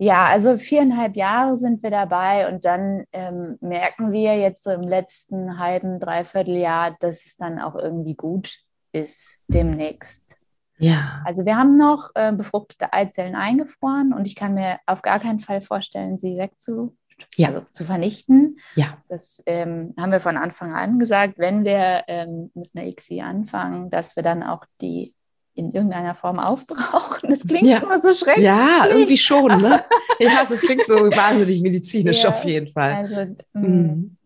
Ja, 0.00 0.26
also 0.26 0.58
viereinhalb 0.58 1.16
Jahre 1.16 1.56
sind 1.56 1.82
wir 1.82 1.90
dabei 1.90 2.48
und 2.48 2.64
dann 2.64 3.04
ähm, 3.12 3.58
merken 3.60 4.12
wir 4.12 4.36
jetzt 4.38 4.62
so 4.62 4.70
im 4.70 4.82
letzten 4.82 5.58
halben, 5.58 5.98
dreiviertel 5.98 6.54
Jahr, 6.54 6.96
dass 7.00 7.26
es 7.26 7.36
dann 7.36 7.58
auch 7.58 7.74
irgendwie 7.74 8.14
gut 8.14 8.58
ist 8.92 9.38
demnächst. 9.48 10.36
Ja. 10.78 11.20
Also 11.24 11.44
wir 11.44 11.56
haben 11.56 11.76
noch 11.76 12.10
äh, 12.14 12.32
befruchtete 12.32 12.92
Eizellen 12.92 13.34
eingefroren 13.34 14.12
und 14.12 14.26
ich 14.28 14.36
kann 14.36 14.54
mir 14.54 14.78
auf 14.86 15.02
gar 15.02 15.18
keinen 15.18 15.40
Fall 15.40 15.60
vorstellen, 15.60 16.16
sie 16.16 16.36
wegzu 16.36 16.96
ja. 17.36 17.48
also 17.48 17.66
zu 17.72 17.84
vernichten. 17.84 18.58
Ja. 18.74 18.98
Das 19.08 19.42
ähm, 19.46 19.94
haben 19.98 20.12
wir 20.12 20.20
von 20.20 20.36
Anfang 20.36 20.72
an 20.72 20.98
gesagt, 20.98 21.34
wenn 21.38 21.64
wir 21.64 22.04
ähm, 22.08 22.50
mit 22.54 22.70
einer 22.74 22.92
XI 22.92 23.22
anfangen, 23.22 23.90
dass 23.90 24.16
wir 24.16 24.22
dann 24.22 24.42
auch 24.42 24.64
die 24.80 25.14
in 25.54 25.72
irgendeiner 25.72 26.14
Form 26.14 26.38
aufbrauchen. 26.38 27.30
Das 27.30 27.40
klingt 27.40 27.66
ja. 27.66 27.78
immer 27.78 27.98
so 27.98 28.12
schrecklich. 28.12 28.44
Ja, 28.44 28.86
irgendwie 28.88 29.16
schon. 29.16 29.60
Ne? 29.60 29.84
ja, 30.20 30.44
das 30.48 30.60
klingt 30.60 30.86
so 30.86 30.94
wahnsinnig 31.10 31.62
medizinisch 31.62 32.22
ja. 32.22 32.30
auf 32.30 32.44
jeden 32.44 32.68
Fall. 32.68 32.92
Also, 32.92 33.34
mhm. 33.54 34.16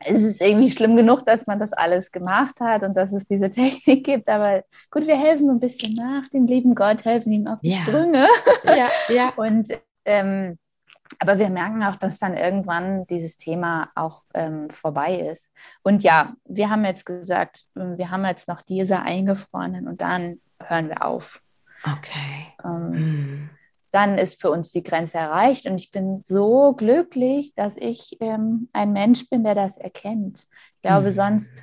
Es 0.00 0.22
ist 0.22 0.40
irgendwie 0.40 0.70
schlimm 0.70 0.96
genug, 0.96 1.26
dass 1.26 1.48
man 1.48 1.58
das 1.58 1.72
alles 1.72 2.12
gemacht 2.12 2.60
hat 2.60 2.84
und 2.84 2.94
dass 2.94 3.12
es 3.12 3.26
diese 3.26 3.50
Technik 3.50 4.04
gibt. 4.04 4.28
Aber 4.28 4.62
gut, 4.90 5.06
wir 5.06 5.18
helfen 5.18 5.46
so 5.46 5.52
ein 5.52 5.60
bisschen 5.60 5.94
nach 5.94 6.28
dem 6.28 6.46
lieben 6.46 6.74
Gott, 6.74 7.04
helfen 7.04 7.32
ihm 7.32 7.46
auf 7.48 7.58
die 7.60 7.70
ja. 7.70 7.78
Sprünge. 7.78 8.28
Ja, 8.64 8.88
ja. 9.08 9.32
Und 9.36 9.68
ähm, 10.04 10.58
aber 11.18 11.38
wir 11.38 11.50
merken 11.50 11.82
auch, 11.82 11.96
dass 11.96 12.18
dann 12.18 12.36
irgendwann 12.36 13.06
dieses 13.06 13.38
Thema 13.38 13.90
auch 13.94 14.22
ähm, 14.34 14.70
vorbei 14.70 15.16
ist. 15.16 15.52
Und 15.82 16.02
ja, 16.02 16.34
wir 16.44 16.70
haben 16.70 16.84
jetzt 16.84 17.06
gesagt, 17.06 17.66
ähm, 17.76 17.98
wir 17.98 18.10
haben 18.10 18.24
jetzt 18.24 18.48
noch 18.48 18.62
diese 18.62 19.00
eingefrorenen 19.00 19.88
und 19.88 20.00
dann 20.00 20.40
hören 20.62 20.88
wir 20.88 21.04
auf. 21.04 21.40
Okay. 21.84 22.54
Ähm, 22.64 22.90
mm. 22.90 23.50
Dann 23.90 24.18
ist 24.18 24.40
für 24.40 24.50
uns 24.50 24.70
die 24.70 24.82
Grenze 24.82 25.18
erreicht 25.18 25.66
und 25.66 25.76
ich 25.76 25.90
bin 25.90 26.22
so 26.22 26.74
glücklich, 26.74 27.54
dass 27.54 27.76
ich 27.76 28.18
ähm, 28.20 28.68
ein 28.72 28.92
Mensch 28.92 29.28
bin, 29.30 29.44
der 29.44 29.54
das 29.54 29.78
erkennt. 29.78 30.46
Ich 30.76 30.82
glaube, 30.82 31.10
mm. 31.10 31.12
sonst, 31.12 31.62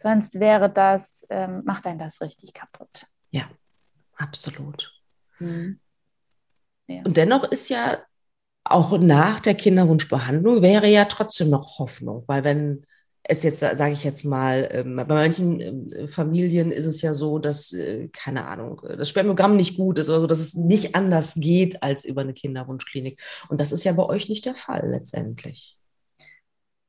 sonst 0.00 0.38
wäre 0.38 0.68
das, 0.70 1.26
ähm, 1.30 1.62
macht 1.64 1.86
einen 1.86 1.98
das 1.98 2.20
richtig 2.20 2.52
kaputt. 2.52 3.06
Ja, 3.30 3.44
absolut. 4.16 4.92
Mm. 5.38 5.74
Ja. 6.86 7.02
Und 7.04 7.16
dennoch 7.16 7.44
ist 7.44 7.68
ja 7.68 7.98
auch 8.70 8.98
nach 8.98 9.40
der 9.40 9.54
Kinderwunschbehandlung 9.54 10.62
wäre 10.62 10.88
ja 10.88 11.04
trotzdem 11.04 11.50
noch 11.50 11.78
Hoffnung, 11.78 12.24
weil 12.26 12.44
wenn 12.44 12.86
es 13.28 13.42
jetzt, 13.42 13.60
sage 13.60 13.92
ich 13.92 14.04
jetzt 14.04 14.24
mal, 14.24 14.68
ähm, 14.70 14.96
bei 14.96 15.04
manchen 15.04 15.60
ähm, 15.60 16.08
Familien 16.08 16.70
ist 16.70 16.86
es 16.86 17.02
ja 17.02 17.12
so, 17.12 17.38
dass, 17.38 17.72
äh, 17.72 18.08
keine 18.08 18.46
Ahnung, 18.46 18.80
das 18.96 19.08
Spermiogramm 19.08 19.56
nicht 19.56 19.76
gut 19.76 19.98
ist 19.98 20.08
oder 20.08 20.20
so, 20.20 20.26
dass 20.26 20.38
es 20.38 20.54
nicht 20.54 20.94
anders 20.94 21.34
geht 21.34 21.82
als 21.82 22.04
über 22.04 22.20
eine 22.20 22.34
Kinderwunschklinik. 22.34 23.20
Und 23.48 23.60
das 23.60 23.72
ist 23.72 23.84
ja 23.84 23.92
bei 23.92 24.04
euch 24.04 24.28
nicht 24.28 24.44
der 24.44 24.54
Fall 24.54 24.88
letztendlich. 24.88 25.76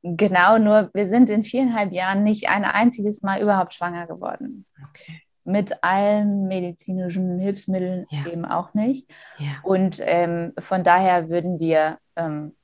Genau, 0.02 0.58
nur 0.58 0.90
wir 0.94 1.08
sind 1.08 1.28
in 1.28 1.42
viereinhalb 1.42 1.92
Jahren 1.92 2.22
nicht 2.22 2.48
ein 2.48 2.64
einziges 2.64 3.22
Mal 3.22 3.42
überhaupt 3.42 3.74
schwanger 3.74 4.06
geworden. 4.06 4.64
Okay. 4.90 5.22
Mit 5.48 5.82
allen 5.82 6.46
medizinischen 6.46 7.38
Hilfsmitteln 7.38 8.06
Ja. 8.10 8.26
eben 8.26 8.44
auch 8.44 8.74
nicht. 8.74 9.08
Ja. 9.38 9.48
Und 9.62 9.98
ähm, 10.02 10.52
von 10.58 10.84
daher 10.84 11.30
würden 11.30 11.58
wir, 11.58 11.98
ähm, 12.16 12.54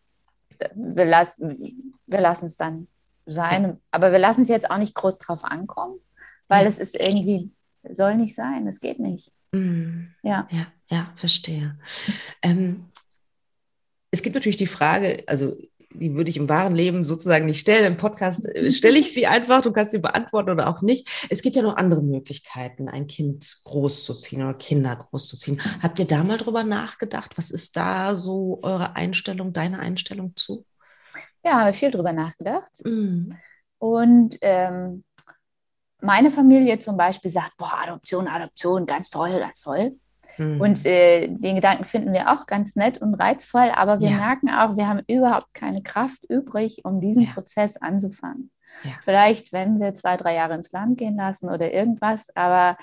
wir, 0.74 1.07
las 1.07 1.39
wir 1.39 2.20
lassen 2.20 2.47
es 2.47 2.57
dann 2.59 2.87
sein. 3.24 3.80
Aber 3.91 4.12
wir 4.12 4.18
lassen 4.18 4.43
es 4.43 4.49
jetzt 4.49 4.70
auch 4.70 4.76
nicht 4.76 4.95
groß 4.95 5.18
drauf 5.18 5.45
ankommen, 5.45 5.99
weil 6.49 6.64
Ja. 6.64 6.68
es 6.68 6.76
ist 6.78 6.95
irgendwie, 7.01 7.51
soll 7.89 8.16
nicht 8.16 8.35
sein, 8.35 8.66
es 8.68 8.80
geht 8.80 9.01
nicht. 9.01 9.32
Mhm. 9.53 10.14
Ja. 10.22 10.47
Ja, 10.51 10.66
ja, 10.91 11.09
verstehe. 11.16 11.78
Ähm, 12.43 12.85
es 14.11 14.20
gibt 14.22 14.35
natürlich 14.35 14.59
die 14.59 14.66
Frage, 14.66 15.24
also 15.26 15.57
die 15.95 16.14
würde 16.14 16.30
ich 16.30 16.36
im 16.36 16.49
wahren 16.49 16.74
Leben 16.74 17.05
sozusagen 17.05 17.47
nicht 17.47 17.61
stellen. 17.61 17.84
Im 17.84 17.97
Podcast 17.97 18.47
äh, 18.47 18.70
stelle 18.70 18.99
ich 18.99 19.12
sie 19.12 19.26
einfach, 19.26 19.62
du 19.62 19.72
kannst 19.72 19.92
sie 19.92 19.99
beantworten 19.99 20.51
oder 20.51 20.68
auch 20.68 20.82
nicht. 20.82 21.26
Es 21.30 21.42
gibt 21.42 21.57
ja 21.57 21.62
noch 21.62 21.76
andere 21.76 22.03
Möglichkeiten, 22.03 22.88
ein 22.88 23.07
Kind 23.07 23.61
großzuziehen 23.64 24.42
oder 24.42 24.55
Kinder 24.55 24.97
großzuziehen. 24.97 25.61
Habt 25.82 25.99
ihr 25.99 26.07
da 26.07 26.24
mal 26.24 26.38
drüber 26.38 26.64
nachgedacht? 26.64 27.36
Was 27.36 27.51
ist 27.51 27.76
da 27.76 28.16
so 28.16 28.61
eure 28.62 28.97
Einstellung, 28.97 29.53
deine 29.53 29.78
Einstellung 29.78 30.32
zu? 30.36 30.66
Ja, 31.45 31.61
habe 31.61 31.74
viel 31.74 31.90
drüber 31.90 32.12
nachgedacht. 32.12 32.84
Mhm. 32.84 33.36
Und 33.78 34.38
ähm, 34.40 35.05
meine 36.01 36.30
Familie 36.30 36.78
zum 36.78 36.97
Beispiel 36.97 37.30
sagt, 37.30 37.57
boah, 37.57 37.80
Adoption, 37.82 38.28
Adoption, 38.28 38.86
ganz 38.86 39.11
toll, 39.11 39.38
ganz 39.38 39.62
toll. 39.62 39.97
Mhm. 40.39 40.61
Und 40.61 40.85
äh, 40.87 41.28
den 41.28 41.57
Gedanken 41.57 41.85
finden 41.85 42.12
wir 42.12 42.30
auch 42.32 42.47
ganz 42.47 42.76
nett 42.76 42.99
und 42.99 43.14
reizvoll, 43.14 43.70
aber 43.74 44.01
wir 44.01 44.11
Ja. 44.11 44.16
merken 44.16 44.51
auch, 44.51 44.76
wir 44.76 44.89
haben 44.89 45.01
überhaupt 45.07 45.55
keine 45.55 45.82
Kraft 45.82 46.24
übrig, 46.28 46.85
um 46.85 47.01
diesen 47.01 47.22
Ja. 47.22 47.32
Prozess 47.32 47.76
anzufangen. 47.76 48.51
Ja. 48.82 48.93
Vielleicht, 49.03 49.53
wenn 49.53 49.80
wir 49.80 49.95
zwei, 49.95 50.16
drei 50.16 50.35
Jahre 50.35 50.55
ins 50.55 50.72
Land 50.72 50.99
gehen 50.99 51.16
lassen 51.16 51.49
oder 51.49 51.72
irgendwas, 51.72 52.28
aber 52.35 52.76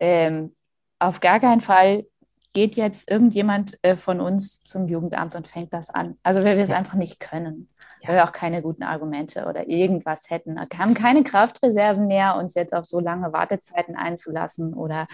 ähm, 0.00 0.54
auf 0.98 1.20
gar 1.20 1.40
keinen 1.40 1.60
Fall 1.60 2.04
geht 2.52 2.74
jetzt 2.76 3.10
irgendjemand 3.10 3.78
äh, 3.82 3.96
von 3.96 4.18
uns 4.20 4.62
zum 4.62 4.88
Jugendamt 4.88 5.34
und 5.36 5.46
fängt 5.46 5.72
das 5.74 5.90
an. 5.90 6.16
Also 6.22 6.42
weil 6.42 6.56
wir 6.56 6.64
es 6.64 6.70
Ja. 6.70 6.76
einfach 6.78 6.94
nicht 6.94 7.20
können, 7.20 7.68
Ja. 8.00 8.08
weil 8.08 8.16
wir 8.16 8.24
auch 8.24 8.32
keine 8.32 8.62
guten 8.62 8.82
Argumente 8.82 9.46
oder 9.46 9.68
irgendwas 9.68 10.30
hätten. 10.30 10.56
Wir 10.56 10.66
haben 10.78 10.94
keine 10.94 11.22
Kraftreserven 11.22 12.06
mehr, 12.06 12.36
uns 12.36 12.54
jetzt 12.54 12.72
auf 12.74 12.86
so 12.86 12.98
lange 12.98 13.32
Wartezeiten 13.32 13.94
einzulassen 13.94 14.72
oder. 14.74 15.06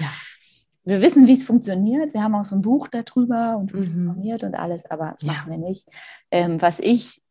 Wir 0.84 1.00
wissen, 1.00 1.26
wie 1.26 1.32
es 1.34 1.44
funktioniert. 1.44 2.12
Wir 2.14 2.22
haben 2.22 2.34
auch 2.34 2.44
so 2.44 2.56
ein 2.56 2.62
Buch 2.62 2.88
darüber 2.88 3.56
und 3.56 3.72
uns 3.74 3.88
Mhm. 3.88 4.08
informiert 4.08 4.42
und 4.42 4.54
alles, 4.54 4.90
aber 4.90 5.12
das 5.12 5.22
Ja. 5.22 5.32
machen 5.32 5.50
wir 5.52 5.58
nicht. 5.58 5.88
Ähm, 6.30 6.60
was 6.60 6.80
ich 6.80 7.22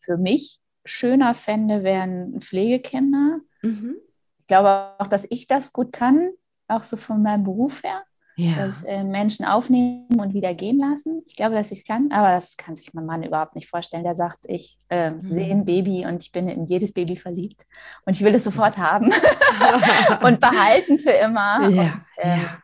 für 0.00 0.16
mich 0.16 0.60
schöner 0.84 1.34
fände, 1.34 1.82
wären 1.82 2.40
Pflegekinder. 2.40 3.40
Mhm. 3.62 3.96
Ich 4.40 4.46
glaube 4.46 4.94
auch, 4.98 5.08
dass 5.08 5.26
ich 5.30 5.46
das 5.46 5.72
gut 5.72 5.92
kann, 5.92 6.30
auch 6.68 6.82
so 6.84 6.96
von 6.96 7.22
meinem 7.22 7.44
Beruf 7.44 7.82
her, 7.82 8.02
Ja. 8.38 8.56
dass 8.66 8.82
äh, 8.84 9.02
Menschen 9.02 9.46
aufnehmen 9.46 10.06
und 10.20 10.34
wieder 10.34 10.52
gehen 10.52 10.78
lassen. 10.78 11.22
Ich 11.26 11.36
glaube, 11.36 11.54
dass 11.54 11.70
ich 11.72 11.78
es 11.80 11.84
kann, 11.86 12.10
aber 12.12 12.32
das 12.32 12.56
kann 12.58 12.76
sich 12.76 12.92
mein 12.92 13.06
Mann 13.06 13.22
überhaupt 13.22 13.54
nicht 13.54 13.68
vorstellen. 13.70 14.04
Der 14.04 14.14
sagt, 14.14 14.40
ich 14.46 14.78
äh, 14.90 15.10
Mhm. 15.12 15.28
sehe 15.30 15.50
ein 15.50 15.64
Baby 15.64 16.04
und 16.06 16.22
ich 16.22 16.32
bin 16.32 16.46
in 16.48 16.66
jedes 16.66 16.92
Baby 16.92 17.16
verliebt 17.16 17.64
und 18.04 18.14
ich 18.14 18.22
will 18.24 18.34
es 18.34 18.44
sofort 18.44 18.76
haben 18.76 19.10
und 20.22 20.40
behalten 20.40 20.98
für 20.98 21.12
immer. 21.12 21.68
Ja, 21.70 21.82
Und, 21.92 22.02
ähm, 22.18 22.40
ja. 22.42 22.58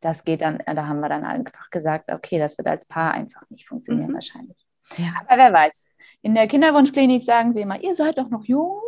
Das 0.00 0.24
geht 0.24 0.40
dann, 0.42 0.62
da 0.64 0.86
haben 0.86 1.00
wir 1.00 1.08
dann 1.08 1.24
einfach 1.24 1.70
gesagt, 1.70 2.12
okay, 2.12 2.38
das 2.38 2.56
wird 2.56 2.68
als 2.68 2.86
Paar 2.86 3.12
einfach 3.12 3.42
nicht 3.50 3.66
funktionieren 3.68 4.10
Mhm. 4.10 4.14
wahrscheinlich. 4.14 4.56
ja. 4.96 5.08
Aber 5.26 5.36
wer 5.42 5.52
weiß. 5.52 5.90
In 6.22 6.34
der 6.34 6.48
Kinderwunschklinik 6.48 7.22
sagen 7.24 7.52
sie 7.52 7.60
immer, 7.60 7.80
ihr 7.82 7.94
seid 7.94 8.18
doch 8.18 8.28
noch 8.28 8.44
jung. 8.44 8.80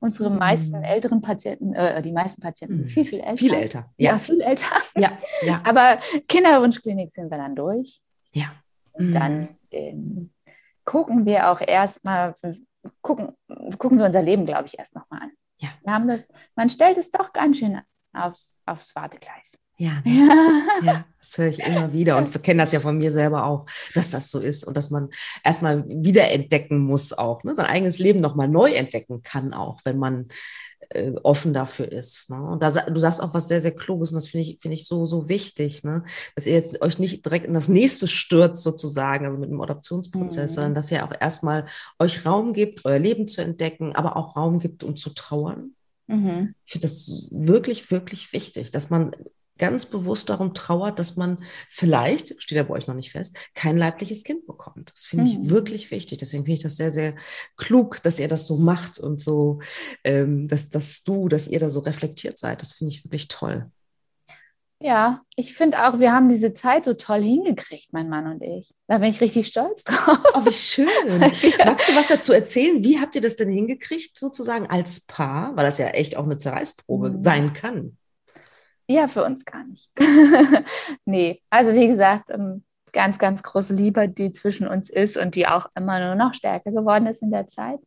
Unsere 0.00 0.30
Mhm. 0.30 0.38
meisten 0.38 0.82
älteren 0.82 1.20
Patienten, 1.22 1.72
äh, 1.74 2.02
die 2.02 2.10
meisten 2.12 2.40
Patienten 2.40 2.76
sind 2.76 2.86
Mhm. 2.86 2.90
viel, 2.90 3.04
viel 3.04 3.20
älter. 3.20 3.36
Viel 3.36 3.54
älter. 3.54 3.90
Ja, 3.96 4.10
Ja, 4.12 4.18
viel 4.18 4.40
älter. 4.40 4.66
ja, 4.96 5.12
ja. 5.42 5.60
Aber 5.64 5.98
Kinderwunschklinik 6.28 7.12
sind 7.12 7.30
wir 7.30 7.38
dann 7.38 7.54
durch. 7.54 8.00
ja. 8.32 8.46
Und 8.92 9.08
Mhm. 9.08 9.12
dann 9.12 9.48
ähm, 9.70 10.32
gucken 10.84 11.24
wir 11.26 11.50
auch 11.50 11.60
erstmal, 11.60 12.34
gucken, 13.02 13.36
gucken 13.78 13.98
wir 13.98 14.06
unser 14.06 14.22
Leben, 14.22 14.46
glaube 14.46 14.66
ich, 14.66 14.76
erst 14.78 14.94
nochmal 14.96 15.22
an. 15.22 15.30
Ja. 15.58 15.68
Wir 15.84 15.92
haben 15.92 16.08
das, 16.08 16.28
man 16.56 16.70
stellt 16.70 16.96
es 16.98 17.10
doch 17.12 17.32
ganz 17.32 17.58
schön 17.58 17.80
aufs, 18.12 18.62
aufs 18.66 18.96
Wartegleis. 18.96 19.58
Ja, 19.78 20.02
ne? 20.04 20.10
Ja. 20.12 20.64
Ja, 20.82 21.04
das 21.18 21.38
höre 21.38 21.48
ich 21.48 21.60
immer 21.60 21.92
wieder 21.92 22.16
und 22.18 22.32
wir 22.32 22.40
kennen 22.40 22.58
das 22.58 22.72
ja 22.72 22.80
von 22.80 22.98
mir 22.98 23.10
selber 23.10 23.46
auch, 23.46 23.66
dass 23.94 24.10
das 24.10 24.30
so 24.30 24.38
ist 24.38 24.64
und 24.64 24.76
dass 24.76 24.90
man 24.90 25.08
erstmal 25.44 25.84
wiederentdecken 25.88 26.78
muss 26.78 27.12
auch, 27.12 27.42
ne? 27.44 27.54
sein 27.54 27.66
eigenes 27.66 27.98
Leben 27.98 28.20
nochmal 28.20 28.48
neu 28.48 28.72
entdecken 28.72 29.22
kann 29.22 29.54
auch, 29.54 29.80
wenn 29.84 29.98
man 29.98 30.28
äh, 30.90 31.12
offen 31.22 31.52
dafür 31.52 31.90
ist. 31.90 32.30
Ne? 32.30 32.40
Und 32.40 32.62
da, 32.62 32.70
du 32.70 33.00
sagst 33.00 33.20
auch 33.22 33.34
was 33.34 33.48
sehr, 33.48 33.60
sehr 33.60 33.74
Kluges 33.74 34.10
und 34.10 34.16
das 34.16 34.28
finde 34.28 34.48
ich, 34.48 34.60
finde 34.60 34.76
ich 34.76 34.86
so, 34.86 35.04
so 35.06 35.28
wichtig, 35.28 35.84
ne? 35.84 36.04
dass 36.34 36.46
ihr 36.46 36.54
jetzt 36.54 36.80
euch 36.82 36.98
nicht 36.98 37.24
direkt 37.24 37.46
in 37.46 37.54
das 37.54 37.68
nächste 37.68 38.08
stürzt 38.08 38.62
sozusagen, 38.62 39.26
also 39.26 39.38
mit 39.38 39.50
dem 39.50 39.60
Adoptionsprozess, 39.60 40.52
Mhm. 40.52 40.54
sondern 40.54 40.74
dass 40.74 40.90
ihr 40.90 41.04
auch 41.04 41.12
erstmal 41.20 41.66
euch 41.98 42.24
Raum 42.24 42.52
gibt, 42.52 42.84
euer 42.84 42.98
Leben 42.98 43.26
zu 43.26 43.42
entdecken, 43.42 43.94
aber 43.94 44.16
auch 44.16 44.36
Raum 44.36 44.58
gibt, 44.60 44.82
um 44.84 44.96
zu 44.96 45.10
trauern. 45.10 45.72
Mhm. 46.06 46.54
Ich 46.64 46.72
finde 46.72 46.86
das 46.86 47.28
wirklich, 47.32 47.90
wirklich 47.90 48.32
wichtig, 48.32 48.70
dass 48.70 48.90
man 48.90 49.12
ganz 49.58 49.86
bewusst 49.86 50.30
darum 50.30 50.54
trauert, 50.54 50.98
dass 50.98 51.16
man 51.16 51.38
vielleicht, 51.68 52.40
steht 52.42 52.56
ja 52.56 52.62
bei 52.62 52.74
euch 52.74 52.86
noch 52.86 52.94
nicht 52.94 53.12
fest, 53.12 53.36
kein 53.54 53.76
leibliches 53.76 54.24
Kind 54.24 54.46
bekommt. 54.46 54.92
Das 54.94 55.04
finde 55.06 55.24
ich 55.26 55.38
Mhm. 55.38 55.50
wirklich 55.50 55.90
wichtig. 55.90 56.18
Deswegen 56.18 56.44
finde 56.44 56.54
ich 56.56 56.62
das 56.62 56.76
sehr, 56.76 56.90
sehr 56.90 57.14
klug, 57.56 58.02
dass 58.02 58.18
ihr 58.20 58.28
das 58.28 58.46
so 58.46 58.56
macht 58.56 58.98
und 58.98 59.20
so, 59.20 59.60
ähm, 60.04 60.48
dass, 60.48 60.68
dass 60.68 61.02
du, 61.04 61.28
dass 61.28 61.48
ihr 61.48 61.58
da 61.60 61.68
so 61.70 61.80
reflektiert 61.80 62.38
seid. 62.38 62.62
Das 62.62 62.72
finde 62.74 62.92
ich 62.94 63.04
wirklich 63.04 63.28
toll. 63.28 63.70
Ja, 64.80 65.22
ich 65.34 65.54
finde 65.54 65.84
auch, 65.88 65.98
wir 65.98 66.12
haben 66.12 66.28
diese 66.28 66.54
Zeit 66.54 66.84
so 66.84 66.94
toll 66.94 67.20
hingekriegt, 67.20 67.92
mein 67.92 68.08
Mann 68.08 68.28
und 68.28 68.42
ich. 68.42 68.72
Da 68.86 68.98
bin 68.98 69.10
ich 69.10 69.20
richtig 69.20 69.48
stolz 69.48 69.82
drauf. 69.82 70.20
Oh, 70.34 70.44
wie 70.46 70.52
schön. 70.52 70.86
Ja. 71.58 71.64
Magst 71.66 71.88
du 71.88 71.96
was 71.96 72.06
dazu 72.06 72.32
erzählen? 72.32 72.84
Wie 72.84 73.00
habt 73.00 73.16
ihr 73.16 73.20
das 73.20 73.34
denn 73.34 73.50
hingekriegt, 73.50 74.16
sozusagen 74.16 74.66
als 74.70 75.00
Paar? 75.00 75.56
Weil 75.56 75.64
das 75.66 75.78
ja 75.78 75.88
echt 75.88 76.16
auch 76.16 76.22
eine 76.24 76.36
Zerreißprobe 76.38 77.10
Mhm. 77.10 77.22
sein 77.24 77.52
kann. 77.54 77.96
Ja, 78.88 79.06
für 79.08 79.24
uns 79.24 79.44
gar 79.44 79.64
nicht. 79.64 79.90
nee, 81.04 81.42
also 81.50 81.74
wie 81.74 81.86
gesagt, 81.88 82.30
ähm, 82.30 82.64
ganz, 82.92 83.18
ganz 83.18 83.42
große 83.42 83.74
Liebe, 83.74 84.08
die 84.08 84.32
zwischen 84.32 84.66
uns 84.66 84.88
ist 84.88 85.16
und 85.18 85.34
die 85.34 85.46
auch 85.46 85.66
immer 85.74 86.00
nur 86.00 86.14
noch 86.14 86.34
stärker 86.34 86.70
geworden 86.72 87.06
ist 87.06 87.22
in 87.22 87.30
der 87.30 87.46
Zeit. 87.46 87.80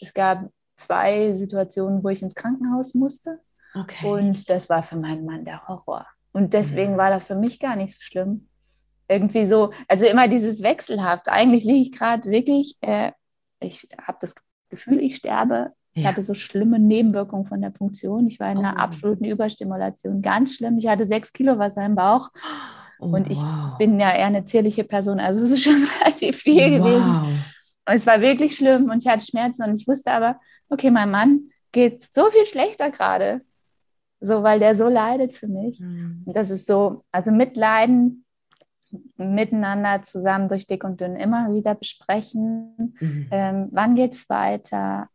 Es 0.00 0.14
gab 0.14 0.48
zwei 0.76 1.34
Situationen, 1.36 2.04
wo 2.04 2.08
ich 2.08 2.22
ins 2.22 2.34
Krankenhaus 2.34 2.94
musste 2.94 3.40
Okay. 3.74 4.06
und 4.08 4.48
das 4.48 4.68
war 4.68 4.82
für 4.84 4.96
meinen 4.96 5.24
Mann 5.24 5.44
der 5.44 5.66
Horror. 5.66 6.06
Und 6.32 6.52
deswegen 6.52 6.92
Mhm. 6.92 6.98
war 6.98 7.10
das 7.10 7.26
für 7.26 7.34
mich 7.34 7.58
gar 7.58 7.74
nicht 7.76 7.94
so 7.94 8.00
schlimm. 8.00 8.48
Irgendwie 9.08 9.46
so, 9.46 9.72
also 9.88 10.06
immer 10.06 10.28
dieses 10.28 10.62
Wechselhaft. 10.62 11.28
Eigentlich 11.28 11.64
liege 11.64 11.78
ich 11.80 11.92
gerade 11.92 12.30
wirklich, 12.30 12.76
äh, 12.80 13.12
ich 13.60 13.88
habe 14.00 14.18
das 14.20 14.34
Gefühl, 14.70 15.00
ich 15.00 15.16
sterbe. 15.16 15.72
Ich 15.96 16.02
Ja. 16.02 16.08
hatte 16.10 16.22
so 16.24 16.34
schlimme 16.34 16.78
Nebenwirkungen 16.78 17.46
von 17.46 17.60
der 17.60 17.70
Punktion. 17.70 18.26
Ich 18.26 18.40
war 18.40 18.50
in 18.50 18.58
einer 18.58 18.74
Oh. 18.76 18.80
absoluten 18.80 19.24
Überstimulation, 19.24 20.22
ganz 20.22 20.54
schlimm. 20.56 20.76
Ich 20.78 20.88
hatte 20.88 21.06
sechs 21.06 21.32
Kilo 21.32 21.58
Wasser 21.58 21.84
im 21.86 21.94
Bauch. 21.94 22.30
Oh, 22.98 23.06
und 23.06 23.30
ich 23.30 23.38
wow. 23.38 23.78
Bin 23.78 23.98
ja 24.00 24.12
eher 24.14 24.26
eine 24.26 24.44
zierliche 24.44 24.84
Person, 24.84 25.20
also 25.20 25.40
es 25.42 25.50
ist 25.52 25.62
schon 25.62 25.74
relativ 26.02 26.38
viel 26.38 26.70
gewesen. 26.78 27.12
Wow. 27.14 27.28
Und 27.86 27.94
es 27.96 28.06
war 28.06 28.20
wirklich 28.20 28.56
schlimm 28.56 28.90
und 28.90 29.04
ich 29.04 29.10
hatte 29.10 29.24
Schmerzen 29.24 29.62
und 29.62 29.76
ich 29.78 29.86
wusste 29.86 30.10
aber, 30.10 30.40
okay, 30.68 30.90
mein 30.90 31.10
Mann 31.10 31.50
geht 31.70 32.02
so 32.02 32.26
viel 32.30 32.46
schlechter 32.46 32.90
gerade. 32.90 33.42
So, 34.20 34.42
weil 34.42 34.58
der 34.58 34.74
so 34.76 34.88
leidet 34.88 35.34
für 35.34 35.48
mich. 35.48 35.80
Mhm. 35.80 36.22
Und 36.24 36.34
das 36.36 36.50
ist 36.50 36.66
so, 36.66 37.04
also 37.12 37.30
mitleiden, 37.30 38.24
miteinander 39.16 40.02
zusammen 40.02 40.48
durch 40.48 40.66
dick 40.66 40.82
und 40.84 41.00
dünn 41.00 41.16
immer 41.16 41.52
wieder 41.52 41.74
besprechen. 41.74 42.96
Mhm. 43.00 43.26
Ähm, 43.30 43.68
wann 43.72 43.94
geht's 43.96 44.28
weiter? 44.30 45.08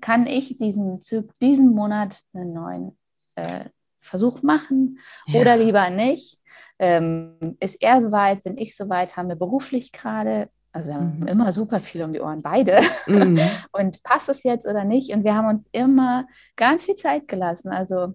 Kann 0.00 0.26
ich 0.26 0.56
diesen, 0.58 1.02
diesen 1.42 1.72
Monat 1.74 2.20
einen 2.32 2.52
neuen 2.52 2.98
äh, 3.34 3.64
Versuch 4.00 4.42
machen 4.42 4.98
Ja. 5.26 5.40
oder 5.40 5.56
lieber 5.56 5.90
nicht? 5.90 6.38
Ähm, 6.78 7.56
ist 7.60 7.82
er 7.82 8.00
soweit? 8.00 8.42
Bin 8.42 8.56
ich 8.56 8.76
soweit? 8.76 9.16
Haben 9.16 9.28
wir 9.28 9.36
beruflich 9.36 9.92
gerade? 9.92 10.48
Also 10.72 10.88
wir 10.88 10.94
haben 10.96 11.20
Mhm. 11.20 11.26
immer 11.26 11.52
super 11.52 11.80
viel 11.80 12.02
um 12.02 12.12
die 12.12 12.20
Ohren, 12.20 12.42
beide. 12.42 12.80
Mhm. 13.06 13.38
Und 13.72 14.02
passt 14.02 14.28
es 14.28 14.44
jetzt 14.44 14.66
oder 14.66 14.84
nicht? 14.84 15.12
Und 15.12 15.24
wir 15.24 15.34
haben 15.34 15.48
uns 15.48 15.64
immer 15.72 16.26
ganz 16.56 16.84
viel 16.84 16.94
Zeit 16.96 17.26
gelassen. 17.28 17.70
Also 17.70 18.14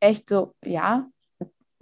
echt 0.00 0.28
so, 0.28 0.52
ja, 0.64 1.06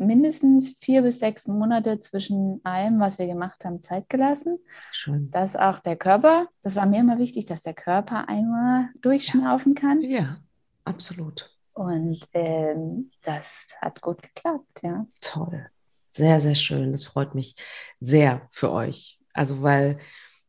mindestens 0.01 0.71
vier 0.81 1.03
bis 1.03 1.19
sechs 1.19 1.47
Monate 1.47 2.01
zwischen 2.01 2.61
allem, 2.65 2.99
was 3.01 3.19
wir 3.19 3.27
gemacht 3.27 3.65
haben, 3.65 3.83
Zeit 3.83 4.09
gelassen. 4.09 4.59
Schön. 4.91 5.31
Dass 5.31 5.57
auch 5.57 5.81
der 5.81 5.97
Körper, 5.97 6.49
das 6.63 6.75
war 6.77 6.87
mir 6.87 7.01
immer 7.01 7.19
wichtig, 7.19 7.45
dass 7.47 7.63
der 7.63 7.75
Körper 7.75 8.29
einmal 8.29 8.89
durchschnaufen 9.01 9.75
kann. 9.75 10.01
Ja, 10.01 10.39
absolut. 10.85 11.55
Und 11.73 12.27
ähm, 12.33 13.11
das 13.23 13.69
hat 13.81 14.01
gut 14.01 14.23
geklappt, 14.23 14.81
ja. 14.83 15.07
Toll. 15.21 15.67
Sehr, 16.11 16.41
sehr 16.41 16.57
schön. 16.57 16.93
Das 16.93 17.05
freut 17.05 17.35
mich 17.35 17.55
sehr 18.01 18.43
für 18.51 18.73
euch. 18.73 19.21
Also, 19.33 19.63
weil 19.63 19.99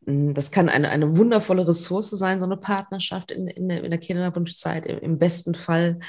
das 0.06 0.52
kann 0.52 0.68
eine, 0.68 0.89
eine 0.89 1.18
wundervolle 1.18 1.68
Ressource 1.68 2.10
sein, 2.10 2.39
so 2.39 2.45
eine 2.45 2.58
Partnerschaft 2.58 3.32
in, 3.32 3.47
in, 3.47 3.70
der, 3.70 3.84
in 3.84 3.91
der 3.91 3.99
Kinderwunschzeit, 3.99 4.88
im, 4.88 4.97
im 4.99 5.20
besten 5.20 5.54
Fall. 5.54 5.99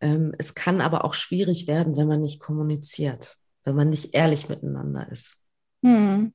Ähm, 0.00 0.34
es 0.38 0.54
kann 0.54 0.80
aber 0.80 1.04
auch 1.04 1.14
schwierig 1.14 1.66
werden, 1.66 1.96
wenn 1.96 2.08
man 2.08 2.20
nicht 2.20 2.40
kommuniziert, 2.40 3.36
wenn 3.64 3.76
man 3.76 3.90
nicht 3.90 4.14
ehrlich 4.14 4.48
miteinander 4.48 5.06
ist. 5.10 5.42
Hm. 5.84 6.32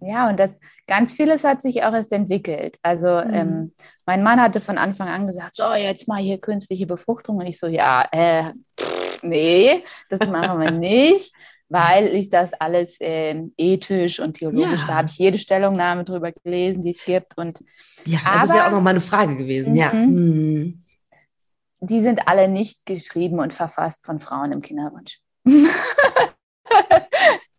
Ja. 0.00 0.28
und 0.28 0.40
das 0.40 0.50
ganz 0.88 1.12
vieles 1.12 1.44
hat 1.44 1.62
sich 1.62 1.84
auch 1.84 1.92
erst 1.92 2.12
entwickelt. 2.12 2.78
Also 2.82 3.20
hm. 3.20 3.34
ähm, 3.34 3.74
mein 4.06 4.22
Mann 4.22 4.40
hatte 4.40 4.60
von 4.60 4.76
Anfang 4.76 5.08
an 5.08 5.26
gesagt, 5.26 5.56
so 5.56 5.72
jetzt 5.72 6.08
mal 6.08 6.20
hier 6.20 6.38
künstliche 6.38 6.86
Befruchtung 6.86 7.36
und 7.36 7.46
ich 7.46 7.58
so, 7.58 7.68
ja, 7.68 8.06
äh, 8.10 8.52
pff, 8.78 9.22
nee, 9.22 9.84
das 10.10 10.28
machen 10.28 10.60
wir 10.60 10.72
nicht 10.72 11.32
weil 11.68 12.14
ich 12.14 12.30
das 12.30 12.52
alles 12.54 13.00
äh, 13.00 13.42
ethisch 13.56 14.20
und 14.20 14.38
theologisch, 14.38 14.80
ja. 14.80 14.86
da 14.86 14.94
habe 14.94 15.08
ich 15.08 15.18
jede 15.18 15.38
Stellungnahme 15.38 16.04
drüber 16.04 16.32
gelesen, 16.32 16.82
die 16.82 16.90
es 16.90 17.04
gibt. 17.04 17.36
Und, 17.36 17.62
ja, 18.06 18.20
aber, 18.24 18.40
das 18.40 18.52
wäre 18.52 18.66
auch 18.66 18.70
noch 18.70 18.80
mal 18.80 18.90
eine 18.90 19.00
Frage 19.00 19.36
gewesen, 19.36 19.76
ja. 19.76 19.92
Mhm. 19.92 20.82
Die 21.80 22.00
sind 22.00 22.26
alle 22.26 22.48
nicht 22.48 22.86
geschrieben 22.86 23.38
und 23.38 23.52
verfasst 23.52 24.04
von 24.04 24.18
Frauen 24.18 24.50
im 24.52 24.62
Kinderwunsch. 24.62 25.20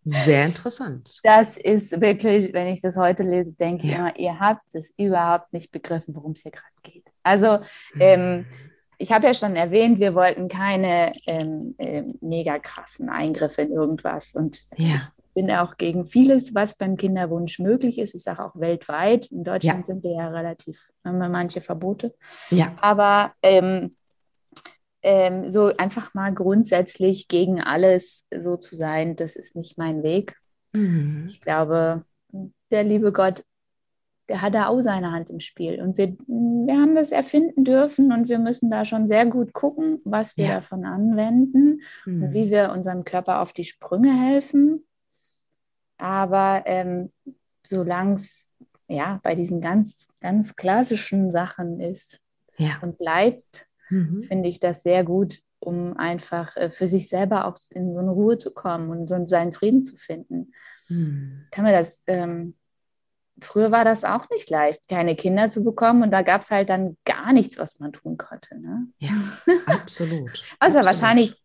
Sehr 0.03 0.45
interessant. 0.45 1.19
Das 1.23 1.55
ist 1.57 2.01
wirklich, 2.01 2.51
wenn 2.51 2.67
ich 2.67 2.81
das 2.81 2.97
heute 2.97 3.23
lese, 3.23 3.53
denke 3.53 3.87
ja. 3.87 3.91
ich 3.91 3.97
immer, 3.97 4.19
ihr 4.19 4.39
habt 4.39 4.73
es 4.73 4.93
überhaupt 4.97 5.53
nicht 5.53 5.71
begriffen, 5.71 6.15
worum 6.15 6.33
es 6.33 6.41
hier 6.41 6.51
gerade 6.51 6.65
geht. 6.83 7.05
Also, 7.23 7.59
mhm. 7.93 8.01
ähm, 8.01 8.45
ich 8.99 9.11
habe 9.13 9.27
ja 9.27 9.33
schon 9.33 9.55
erwähnt, 9.55 9.99
wir 9.99 10.13
wollten 10.13 10.49
keine 10.49 11.13
ähm, 11.25 11.73
äh, 11.77 12.03
mega 12.19 12.59
krassen 12.59 13.09
Eingriffe 13.09 13.61
in 13.61 13.71
irgendwas. 13.71 14.33
Und 14.35 14.65
ja. 14.75 14.95
ich 15.17 15.33
bin 15.33 15.49
auch 15.51 15.77
gegen 15.77 16.05
vieles, 16.05 16.53
was 16.53 16.75
beim 16.75 16.97
Kinderwunsch 16.97 17.59
möglich 17.59 17.97
ist. 17.97 18.13
Ich 18.13 18.23
sage 18.23 18.43
auch 18.43 18.59
weltweit. 18.59 19.27
In 19.27 19.45
Deutschland 19.45 19.79
ja. 19.79 19.85
sind 19.85 20.03
wir 20.03 20.11
ja 20.11 20.27
relativ, 20.27 20.89
haben 21.05 21.17
wir 21.17 21.29
manche 21.29 21.61
Verbote. 21.61 22.13
Ja. 22.51 22.75
Aber 22.81 23.31
ähm, 23.41 23.95
ähm, 25.01 25.49
so 25.49 25.71
einfach 25.77 26.13
mal 26.13 26.33
grundsätzlich 26.33 27.29
gegen 27.29 27.61
alles 27.61 28.27
so 28.37 28.57
zu 28.57 28.75
sein, 28.75 29.15
das 29.15 29.37
ist 29.37 29.55
nicht 29.55 29.77
mein 29.77 30.03
Weg. 30.03 30.35
Mhm. 30.73 31.25
Ich 31.25 31.39
glaube, 31.39 32.03
der 32.69 32.83
liebe 32.83 33.13
Gott 33.13 33.45
der 34.29 34.41
hat 34.41 34.53
da 34.53 34.67
auch 34.67 34.81
seine 34.81 35.11
Hand 35.11 35.29
im 35.29 35.39
Spiel. 35.39 35.81
Und 35.81 35.97
wir, 35.97 36.15
wir 36.27 36.79
haben 36.79 36.95
das 36.95 37.11
erfinden 37.11 37.65
dürfen 37.65 38.13
und 38.13 38.29
wir 38.29 38.37
müssen 38.37 38.69
da 38.69 38.85
schon 38.85 39.07
sehr 39.07 39.25
gut 39.25 39.53
gucken, 39.53 39.99
was 40.05 40.37
wir 40.37 40.45
ja. 40.45 40.55
davon 40.55 40.85
anwenden 40.85 41.81
mhm. 42.05 42.23
und 42.23 42.33
wie 42.33 42.51
wir 42.51 42.71
unserem 42.71 43.03
Körper 43.03 43.41
auf 43.41 43.53
die 43.53 43.65
Sprünge 43.65 44.13
helfen. 44.13 44.85
Aber 45.97 46.63
ähm, 46.65 47.11
solange 47.65 48.13
es 48.13 48.53
ja 48.87 49.19
bei 49.23 49.33
diesen 49.33 49.61
ganz, 49.61 50.07
ganz 50.21 50.55
klassischen 50.55 51.31
Sachen 51.31 51.79
ist 51.79 52.19
ja. 52.57 52.77
und 52.81 52.99
bleibt, 52.99 53.67
mhm. 53.89 54.23
finde 54.23 54.47
ich 54.47 54.59
das 54.59 54.83
sehr 54.83 55.03
gut, 55.03 55.41
um 55.59 55.97
einfach 55.97 56.55
äh, 56.55 56.69
für 56.69 56.85
sich 56.87 57.09
selber 57.09 57.45
auch 57.45 57.57
in 57.71 57.93
so 57.93 57.99
eine 57.99 58.11
Ruhe 58.11 58.37
zu 58.37 58.51
kommen 58.51 58.91
und 58.91 59.07
so 59.07 59.27
seinen 59.27 59.53
Frieden 59.53 59.83
zu 59.83 59.97
finden. 59.97 60.53
Mhm. 60.87 61.45
Kann 61.51 61.65
mir 61.65 61.71
das 61.71 62.03
ähm, 62.05 62.53
früher 63.45 63.71
war 63.71 63.85
das 63.85 64.03
auch 64.03 64.29
nicht 64.29 64.49
leicht, 64.49 64.87
keine 64.87 65.15
Kinder 65.15 65.49
zu 65.49 65.63
bekommen 65.63 66.03
und 66.03 66.11
da 66.11 66.21
gab 66.21 66.41
es 66.41 66.51
halt 66.51 66.69
dann 66.69 66.97
gar 67.05 67.33
nichts, 67.33 67.57
was 67.57 67.79
man 67.79 67.91
tun 67.91 68.17
konnte. 68.17 68.59
Ne? 68.59 68.87
Ja, 68.97 69.11
absolut. 69.65 70.43
also 70.59 70.77
absolut. 70.79 70.85
wahrscheinlich 70.85 71.35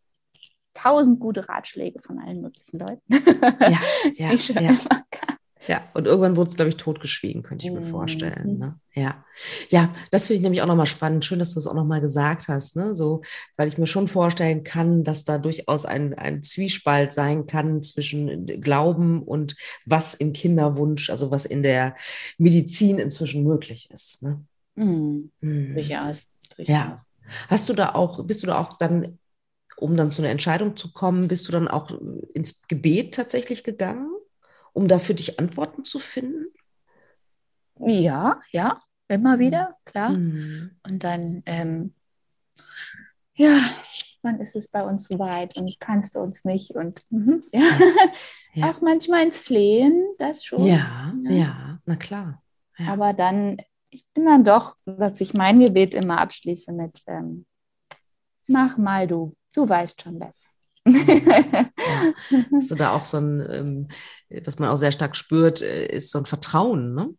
tausend 0.75 1.21
gute 1.21 1.49
Ratschläge 1.49 2.01
von 2.01 2.19
allen 2.19 2.43
möglichen 2.43 2.79
Leuten. 2.79 3.03
Ja, 3.61 3.81
ja, 4.15 4.29
die 4.31 4.39
schon 4.39 4.57
ja. 4.57 4.71
immer 4.71 5.05
ja, 5.67 5.83
und 5.95 6.07
irgendwann 6.07 6.37
wurde 6.37 6.51
es, 6.51 6.57
glaube 6.57 6.69
ich, 6.69 6.77
totgeschwiegen, 6.77 7.43
könnte 7.43 7.65
ich 7.65 7.73
mir 7.73 7.81
mhm. 7.81 7.91
vorstellen. 7.91 8.59
Ne? 8.59 8.79
Ja. 8.93 9.25
ja, 9.71 9.93
das 10.11 10.27
finde 10.27 10.37
ich 10.37 10.43
nämlich 10.43 10.63
auch 10.63 10.67
nochmal 10.67 10.87
spannend. 10.87 11.25
Schön, 11.25 11.39
dass 11.39 11.55
du 11.55 11.61
es 11.61 11.67
auch 11.67 11.75
nochmal 11.75 12.01
gesagt 12.01 12.49
hast. 12.49 12.77
Ne? 12.77 12.95
So, 12.95 13.23
weil 13.57 13.69
ich 13.69 13.79
mir 13.79 13.87
schon 13.87 14.07
vorstellen 14.09 14.63
kann, 14.63 15.05
dass 15.05 15.25
da 15.25 15.39
durchaus 15.39 15.85
ein, 15.85 16.15
ein 16.15 16.43
Zwiespalt 16.43 17.13
sein 17.13 17.47
kann 17.47 17.83
zwischen 17.83 18.47
Glauben 18.61 19.23
und 19.23 19.57
was 19.87 20.15
im 20.15 20.33
Kinderwunsch, 20.33 21.09
also 21.11 21.31
was 21.31 21.45
in 21.47 21.63
der 21.63 21.97
Medizin 22.37 22.99
inzwischen 22.99 23.45
möglich 23.45 23.89
ist. 23.91 24.23
Ne? 24.23 24.45
Mhm. 24.75 25.31
Mhm. 25.41 25.75
Durchaus. 25.75 26.27
Ja. 26.59 26.97
Hast 27.49 27.69
du 27.69 27.73
da 27.73 27.95
auch, 27.95 28.23
bist 28.25 28.43
du 28.43 28.47
da 28.47 28.59
auch 28.59 28.77
dann, 28.77 29.19
um 29.77 29.97
dann 29.97 30.11
zu 30.11 30.21
einer 30.21 30.31
Entscheidung 30.31 30.77
zu 30.77 30.93
kommen, 30.93 31.29
bist 31.29 31.49
du 31.49 31.53
dann 31.53 31.69
auch 31.69 31.91
ins 32.35 32.67
Gebet 32.69 33.15
tatsächlich 33.15 33.65
gegangen? 33.65 34.11
Um 34.75 34.89
da 34.89 34.99
für 34.99 35.15
dich 35.15 35.39
Antworten 35.39 35.85
zu 35.85 35.99
finden? 35.99 36.53
Ja, 37.81 38.41
ja, 38.53 38.83
immer 39.09 39.39
wieder, 39.39 39.79
klar. 39.85 40.11
Mhm. 40.11 40.73
Und 40.83 41.03
dann, 41.03 41.43
ähm, 41.47 41.95
ja, 43.35 43.57
wann 44.23 44.41
ist 44.41 44.55
es 44.55 44.69
bei 44.69 44.83
uns 44.83 45.09
soweit 45.09 45.57
und 45.57 45.79
kannst 45.81 46.15
du 46.15 46.21
uns 46.21 46.45
nicht 46.45 46.73
und 46.73 47.03
mhm, 47.11 47.43
ja. 47.53 47.63
ja. 48.55 48.71
auch 48.71 48.81
manchmal 48.81 49.25
ins 49.25 49.39
Flehen, 49.39 50.05
das 50.19 50.45
schon. 50.45 50.65
Ja, 50.65 51.15
ja, 51.25 51.31
ja 51.31 51.79
na 51.85 51.97
klar. 51.97 52.43
Aber 52.89 53.13
dann, 53.13 53.59
ich 53.91 54.05
bin 54.15 54.27
dann 54.27 54.45
doch, 54.45 54.77
dass 54.85 55.21
ich 55.21 55.35
mein 55.35 55.61
Gebet 55.61 55.95
immer 55.95 56.19
abschließe 56.19 56.73
mit, 56.73 57.03
ähm, 57.07 57.47
mach 58.47 58.77
mal 58.77 59.07
du, 59.07 59.37
du 59.55 59.69
weißt 59.69 60.03
schon 60.03 60.19
besser. 60.19 60.45
Hast 62.53 62.71
du 62.71 62.75
da 62.75 62.93
auch 62.95 63.05
so 63.05 63.19
ein, 63.19 63.41
ähm, 63.41 63.89
was 64.45 64.59
man 64.59 64.69
auch 64.69 64.77
sehr 64.77 64.93
stark 64.93 65.17
spürt, 65.17 65.63
äh, 65.63 65.87
ist 65.87 66.11
so 66.11 66.19
ein 66.19 66.27
Vertrauen, 66.27 66.95
ne? 66.95 67.15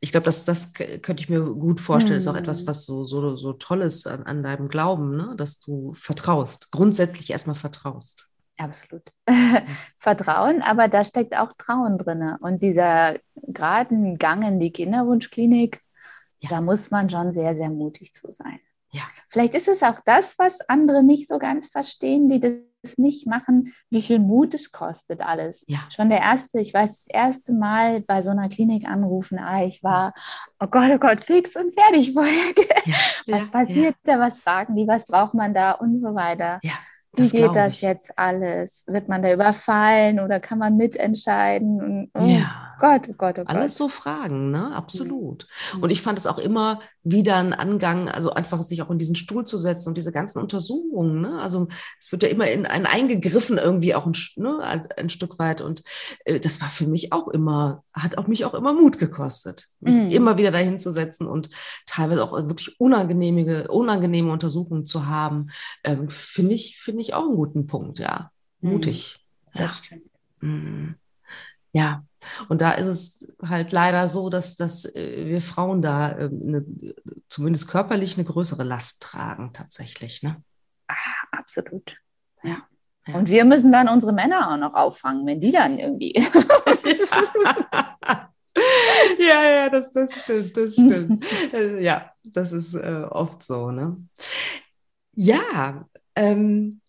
Ich 0.00 0.10
glaube, 0.10 0.24
das, 0.24 0.44
das 0.44 0.74
könnte 0.74 1.22
ich 1.22 1.28
mir 1.28 1.40
gut 1.40 1.80
vorstellen, 1.80 2.18
ist 2.18 2.26
auch 2.26 2.36
etwas, 2.36 2.62
mhm. 2.62 2.66
was 2.66 2.84
so, 2.84 3.06
so, 3.06 3.36
so 3.36 3.52
Tolles 3.52 4.06
an, 4.06 4.24
an 4.24 4.42
deinem 4.42 4.68
Glauben, 4.68 5.16
ne? 5.16 5.34
dass 5.36 5.60
du 5.60 5.94
vertraust, 5.94 6.72
grundsätzlich 6.72 7.30
erstmal 7.30 7.54
vertraust. 7.54 8.28
Absolut. 8.58 9.02
Vertrauen, 9.98 10.60
aber 10.62 10.88
da 10.88 11.04
steckt 11.04 11.36
auch 11.36 11.52
Trauen 11.56 11.98
drin. 11.98 12.34
Und 12.40 12.62
dieser 12.62 13.16
geraden 13.34 14.18
Gang 14.18 14.44
in 14.44 14.60
die 14.60 14.72
Kinderwunschklinik, 14.72 15.80
ja. 16.40 16.48
da 16.50 16.60
muss 16.60 16.90
man 16.90 17.08
schon 17.08 17.32
sehr, 17.32 17.54
sehr 17.54 17.70
mutig 17.70 18.12
zu 18.12 18.30
sein. 18.30 18.60
Ja. 18.90 19.02
Vielleicht 19.28 19.54
ist 19.54 19.68
es 19.68 19.82
auch 19.82 20.00
das, 20.04 20.38
was 20.38 20.60
andere 20.68 21.02
nicht 21.02 21.28
so 21.28 21.38
ganz 21.38 21.68
verstehen, 21.68 22.28
die 22.28 22.40
das 22.40 22.52
es 22.82 22.98
nicht 22.98 23.26
machen, 23.26 23.72
wie 23.90 24.02
viel 24.02 24.18
Mut 24.18 24.54
es 24.54 24.72
kostet 24.72 25.20
alles. 25.20 25.64
Ja. 25.68 25.80
Schon 25.94 26.10
der 26.10 26.20
erste, 26.20 26.60
ich 26.60 26.74
weiß, 26.74 27.04
das 27.04 27.06
erste 27.08 27.52
Mal 27.52 28.00
bei 28.00 28.22
so 28.22 28.30
einer 28.30 28.48
Klinik 28.48 28.86
anrufen, 28.86 29.38
ah, 29.38 29.64
ich 29.64 29.82
war, 29.82 30.14
oh 30.60 30.66
Gott, 30.66 30.90
oh 30.92 30.98
Gott, 30.98 31.24
fix 31.24 31.56
und 31.56 31.74
fertig 31.74 32.12
vorher. 32.12 32.32
Ja, 32.84 32.94
was 33.34 33.44
ja, 33.44 33.50
passiert 33.50 33.96
da, 34.04 34.18
was 34.18 34.40
fragen 34.40 34.74
die, 34.74 34.86
was 34.86 35.06
braucht 35.06 35.34
man 35.34 35.54
da 35.54 35.72
und 35.72 35.98
so 35.98 36.14
weiter. 36.14 36.58
Wie 37.14 37.28
geht 37.28 37.54
das 37.54 37.82
jetzt 37.82 38.10
alles? 38.16 38.84
Wird 38.86 39.08
man 39.08 39.22
da 39.22 39.32
überfallen 39.32 40.18
oder 40.18 40.40
kann 40.40 40.58
man 40.58 40.76
mitentscheiden? 40.76 41.80
Und, 41.82 42.10
oh 42.14 42.26
ja. 42.26 42.72
Gott, 42.80 43.02
oh 43.08 43.14
Gott, 43.16 43.38
oh 43.38 43.44
Gott. 43.44 43.48
Alles 43.54 43.76
so 43.76 43.88
Fragen, 43.88 44.50
ne? 44.50 44.74
Absolut. 44.74 45.46
Mhm. 45.74 45.82
Und 45.82 45.90
ich 45.90 46.02
fand 46.02 46.18
es 46.18 46.26
auch 46.26 46.38
immer 46.38 46.80
wieder 47.04 47.36
ein 47.36 47.52
Angang, 47.52 48.08
also 48.08 48.32
einfach 48.32 48.62
sich 48.62 48.82
auch 48.82 48.90
in 48.90 48.98
diesen 48.98 49.14
Stuhl 49.14 49.44
zu 49.44 49.58
setzen 49.58 49.90
und 49.90 49.98
diese 49.98 50.10
ganzen 50.10 50.40
Untersuchungen, 50.40 51.20
ne? 51.20 51.40
Also 51.40 51.68
es 52.00 52.10
wird 52.10 52.22
ja 52.22 52.28
immer 52.28 52.50
in 52.50 52.66
einen 52.66 52.86
eingegriffen, 52.86 53.58
irgendwie 53.58 53.94
auch 53.94 54.06
ein, 54.06 54.14
ne, 54.36 54.88
ein 54.96 55.10
Stück 55.10 55.38
weit. 55.38 55.60
Und 55.60 55.82
äh, 56.24 56.40
das 56.40 56.60
war 56.60 56.70
für 56.70 56.86
mich 56.86 57.12
auch 57.12 57.28
immer, 57.28 57.84
hat 57.92 58.16
auch 58.18 58.26
mich 58.26 58.44
auch 58.46 58.54
immer 58.54 58.72
Mut 58.72 58.98
gekostet, 58.98 59.68
mich 59.80 59.96
mhm. 59.96 60.10
immer 60.10 60.38
wieder 60.38 60.50
dahin 60.50 60.78
zu 60.78 60.92
setzen 60.92 61.26
und 61.26 61.50
teilweise 61.86 62.24
auch 62.24 62.32
wirklich 62.32 62.80
unangenehme, 62.80 63.68
unangenehme 63.68 64.32
Untersuchungen 64.32 64.86
zu 64.86 65.06
haben, 65.06 65.50
ähm, 65.84 66.08
finde 66.08 66.54
ich, 66.54 66.80
finde 66.80 67.01
ich 67.01 67.01
auch 67.10 67.26
einen 67.26 67.36
guten 67.36 67.66
Punkt, 67.66 67.98
ja. 67.98 68.30
Mutig. 68.60 69.26
Das 69.54 69.78
ja. 69.78 69.84
stimmt. 69.84 70.10
Mhm. 70.40 70.94
Ja, 71.72 72.04
und 72.48 72.60
da 72.60 72.72
ist 72.72 72.86
es 72.86 73.32
halt 73.42 73.72
leider 73.72 74.08
so, 74.08 74.28
dass, 74.30 74.56
dass 74.56 74.84
äh, 74.94 75.26
wir 75.26 75.40
Frauen 75.40 75.82
da 75.82 76.08
eine, 76.08 76.64
zumindest 77.28 77.68
körperlich 77.68 78.16
eine 78.16 78.26
größere 78.26 78.62
Last 78.62 79.02
tragen, 79.02 79.52
tatsächlich. 79.52 80.22
Ne? 80.22 80.42
Ah, 80.88 80.94
absolut. 81.32 81.96
Ja. 82.42 82.58
ja. 83.06 83.14
Und 83.14 83.28
wir 83.28 83.44
müssen 83.44 83.72
dann 83.72 83.88
unsere 83.88 84.12
Männer 84.12 84.52
auch 84.52 84.58
noch 84.58 84.74
auffangen, 84.74 85.26
wenn 85.26 85.40
die 85.40 85.52
dann 85.52 85.78
irgendwie. 85.78 86.12
ja, 89.18 89.50
ja, 89.50 89.68
das, 89.70 89.92
das 89.92 90.20
stimmt, 90.20 90.56
das 90.56 90.74
stimmt. 90.74 91.24
Äh, 91.52 91.82
ja, 91.82 92.10
das 92.22 92.52
ist 92.52 92.74
äh, 92.74 93.06
oft 93.10 93.42
so. 93.42 93.70
Ne? 93.70 93.96
Ja, 95.14 95.86
ähm, 96.14 96.81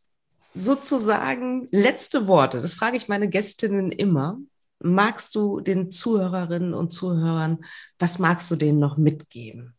sozusagen 0.55 1.67
letzte 1.71 2.27
Worte. 2.27 2.61
Das 2.61 2.73
frage 2.73 2.97
ich 2.97 3.07
meine 3.07 3.29
Gästinnen 3.29 3.91
immer. 3.91 4.37
Magst 4.79 5.35
du 5.35 5.61
den 5.61 5.91
Zuhörerinnen 5.91 6.73
und 6.73 6.91
Zuhörern, 6.91 7.63
was 7.99 8.19
magst 8.19 8.51
du 8.51 8.55
denen 8.55 8.79
noch 8.79 8.97
mitgeben? 8.97 9.75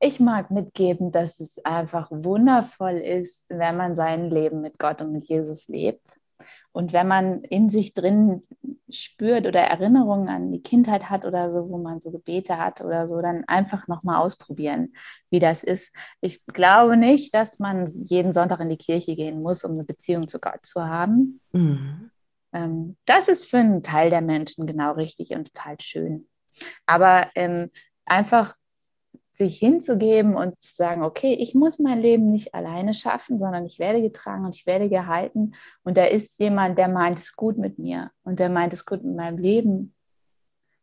Ich 0.00 0.18
mag 0.18 0.50
mitgeben, 0.50 1.12
dass 1.12 1.40
es 1.40 1.62
einfach 1.64 2.10
wundervoll 2.10 2.96
ist, 2.96 3.44
wenn 3.50 3.76
man 3.76 3.94
sein 3.94 4.30
Leben 4.30 4.62
mit 4.62 4.78
Gott 4.78 5.02
und 5.02 5.12
mit 5.12 5.28
Jesus 5.28 5.68
lebt. 5.68 6.19
Und 6.72 6.92
wenn 6.92 7.08
man 7.08 7.42
in 7.42 7.68
sich 7.70 7.94
drin 7.94 8.42
spürt 8.88 9.46
oder 9.46 9.60
Erinnerungen 9.60 10.28
an 10.28 10.52
die 10.52 10.62
Kindheit 10.62 11.10
hat 11.10 11.24
oder 11.24 11.50
so, 11.50 11.68
wo 11.68 11.78
man 11.78 12.00
so 12.00 12.10
Gebete 12.10 12.58
hat 12.58 12.80
oder 12.80 13.08
so, 13.08 13.20
dann 13.20 13.44
einfach 13.46 13.88
nochmal 13.88 14.22
ausprobieren, 14.22 14.94
wie 15.30 15.40
das 15.40 15.64
ist. 15.64 15.94
Ich 16.20 16.44
glaube 16.46 16.96
nicht, 16.96 17.34
dass 17.34 17.58
man 17.58 17.86
jeden 18.04 18.32
Sonntag 18.32 18.60
in 18.60 18.68
die 18.68 18.76
Kirche 18.76 19.16
gehen 19.16 19.42
muss, 19.42 19.64
um 19.64 19.72
eine 19.72 19.84
Beziehung 19.84 20.28
zu 20.28 20.38
Gott 20.38 20.64
zu 20.64 20.84
haben. 20.84 21.40
Mhm. 21.52 22.10
Ähm, 22.52 22.96
das 23.04 23.28
ist 23.28 23.46
für 23.46 23.58
einen 23.58 23.82
Teil 23.82 24.10
der 24.10 24.22
Menschen 24.22 24.66
genau 24.66 24.92
richtig 24.92 25.30
und 25.30 25.52
total 25.52 25.76
schön. 25.80 26.28
Aber 26.86 27.30
ähm, 27.34 27.70
einfach 28.04 28.54
sich 29.34 29.58
hinzugeben 29.58 30.34
und 30.36 30.60
zu 30.60 30.74
sagen, 30.74 31.02
okay, 31.02 31.34
ich 31.34 31.54
muss 31.54 31.78
mein 31.78 32.00
Leben 32.00 32.30
nicht 32.30 32.54
alleine 32.54 32.94
schaffen, 32.94 33.38
sondern 33.38 33.64
ich 33.64 33.78
werde 33.78 34.02
getragen 34.02 34.44
und 34.44 34.54
ich 34.54 34.66
werde 34.66 34.88
gehalten. 34.88 35.54
Und 35.82 35.96
da 35.96 36.04
ist 36.04 36.38
jemand, 36.38 36.78
der 36.78 36.88
meint 36.88 37.18
es 37.18 37.36
gut 37.36 37.56
mit 37.56 37.78
mir 37.78 38.10
und 38.22 38.38
der 38.38 38.50
meint 38.50 38.72
es 38.72 38.84
gut 38.84 39.02
mit 39.02 39.16
meinem 39.16 39.38
Leben. 39.38 39.94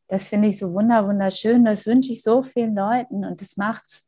Das 0.07 0.25
finde 0.25 0.47
ich 0.47 0.57
so 0.57 0.73
wunder, 0.73 1.07
wunderschön. 1.07 1.65
Das 1.65 1.85
wünsche 1.85 2.13
ich 2.13 2.23
so 2.23 2.41
vielen 2.41 2.75
Leuten 2.75 3.25
und 3.25 3.41
das 3.41 3.57
macht 3.57 3.83
es 3.87 4.07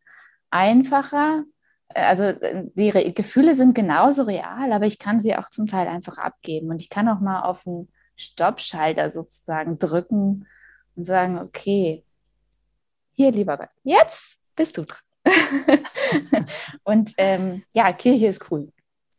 einfacher. 0.49 1.43
Also 1.89 2.33
die 2.75 2.89
Re 2.89 3.11
Gefühle 3.11 3.55
sind 3.55 3.73
genauso 3.73 4.23
real, 4.23 4.71
aber 4.71 4.85
ich 4.85 4.99
kann 4.99 5.19
sie 5.19 5.35
auch 5.35 5.49
zum 5.49 5.67
Teil 5.67 5.87
einfach 5.87 6.17
abgeben. 6.17 6.69
Und 6.69 6.81
ich 6.81 6.89
kann 6.89 7.09
auch 7.09 7.19
mal 7.19 7.41
auf 7.41 7.63
den 7.63 7.89
Stoppschalter 8.15 9.11
sozusagen 9.11 9.79
drücken 9.79 10.45
und 10.95 11.05
sagen, 11.05 11.39
okay, 11.39 12.03
hier, 13.19 13.33
lieber 13.33 13.57
Gott, 13.57 13.67
jetzt 13.83 14.37
bist 14.55 14.77
du 14.77 14.85
dran. 14.85 14.99
und 16.83 17.11
ähm, 17.17 17.63
ja, 17.73 17.91
Kirche 17.91 18.27
ist 18.27 18.49
cool. 18.49 18.71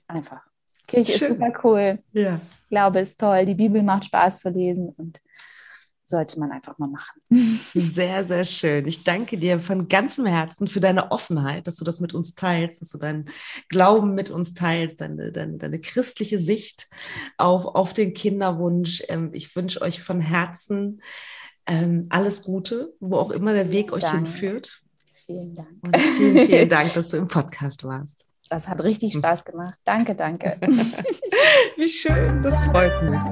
Einfach. 0.07 0.41
Kirche 0.87 1.19
Schön. 1.19 1.29
ist 1.33 1.35
super 1.35 1.53
cool. 1.63 1.99
Ja. 2.13 2.41
Glaube 2.71 3.01
ist 3.01 3.21
toll. 3.21 3.45
Die 3.45 3.55
Bibel 3.55 3.83
macht 3.83 4.07
Spaß 4.07 4.41
zu 4.41 4.49
lesen 4.49 4.89
und 4.97 5.21
sollte 6.07 6.41
man 6.41 6.51
einfach 6.51 6.79
mal 6.79 6.89
machen. 6.89 7.21
Sehr, 7.75 8.25
sehr 8.25 8.45
schön. 8.45 8.89
Ich 8.89 9.05
danke 9.05 9.37
dir 9.37 9.61
von 9.61 9.87
ganzem 9.89 10.25
Herzen 10.25 10.67
für 10.67 10.81
deine 10.81 11.13
Offenheit, 11.13 11.67
dass 11.67 11.77
du 11.77 11.85
das 11.85 12.01
mit 12.01 12.15
uns 12.15 12.35
teilst, 12.35 12.81
dass 12.81 12.89
du 12.89 12.99
deinen 12.99 13.27
Glauben 13.69 14.15
mit 14.15 14.31
uns 14.31 14.55
teilst, 14.55 15.03
deine, 15.03 15.31
deine, 15.31 15.59
deine 15.59 15.79
christliche 15.79 16.39
Sicht 16.39 16.89
auf, 17.37 17.67
auf 17.67 17.93
den 17.93 18.15
Kinderwunsch. 18.15 19.03
Ähm, 19.09 19.31
ich 19.35 19.55
wünsche 19.55 19.83
euch 19.83 20.03
von 20.03 20.23
Herzen 20.23 21.03
ähm, 21.71 22.07
alles 22.11 22.43
Gute, 22.43 22.93
wo 22.99 23.17
auch 23.17 23.31
immer 23.31 23.53
der 23.55 23.71
Weg 23.71 23.93
euch 23.93 24.03
Dank. 24.03 24.27
hinführt. 24.27 24.83
Vielen 25.27 25.55
Dank. 25.55 25.69
Und 25.83 25.97
vielen, 25.97 26.47
vielen 26.47 26.69
Dank, 26.69 26.93
dass 26.95 27.09
du 27.09 27.17
im 27.17 27.29
Podcast 27.29 27.85
warst. 27.85 28.27
Das 28.49 28.67
hat 28.67 28.83
richtig 28.83 29.13
Spaß 29.13 29.45
gemacht. 29.45 29.79
Danke, 29.85 30.17
danke. 30.17 30.59
Wie 31.77 31.89
schön, 31.89 32.43
das 32.43 32.61
freut 32.65 33.03
mich. 33.05 33.23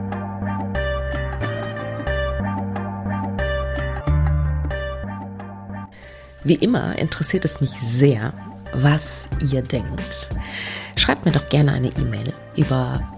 Wie 6.45 6.55
immer 6.55 6.97
interessiert 6.97 7.45
es 7.45 7.61
mich 7.61 7.71
sehr, 7.71 8.33
was 8.73 9.29
ihr 9.51 9.63
denkt. 9.63 10.29
Schreibt 10.97 11.25
mir 11.25 11.33
doch 11.33 11.49
gerne 11.49 11.73
eine 11.73 11.89
E-Mail 11.89 12.33
über 12.57 13.18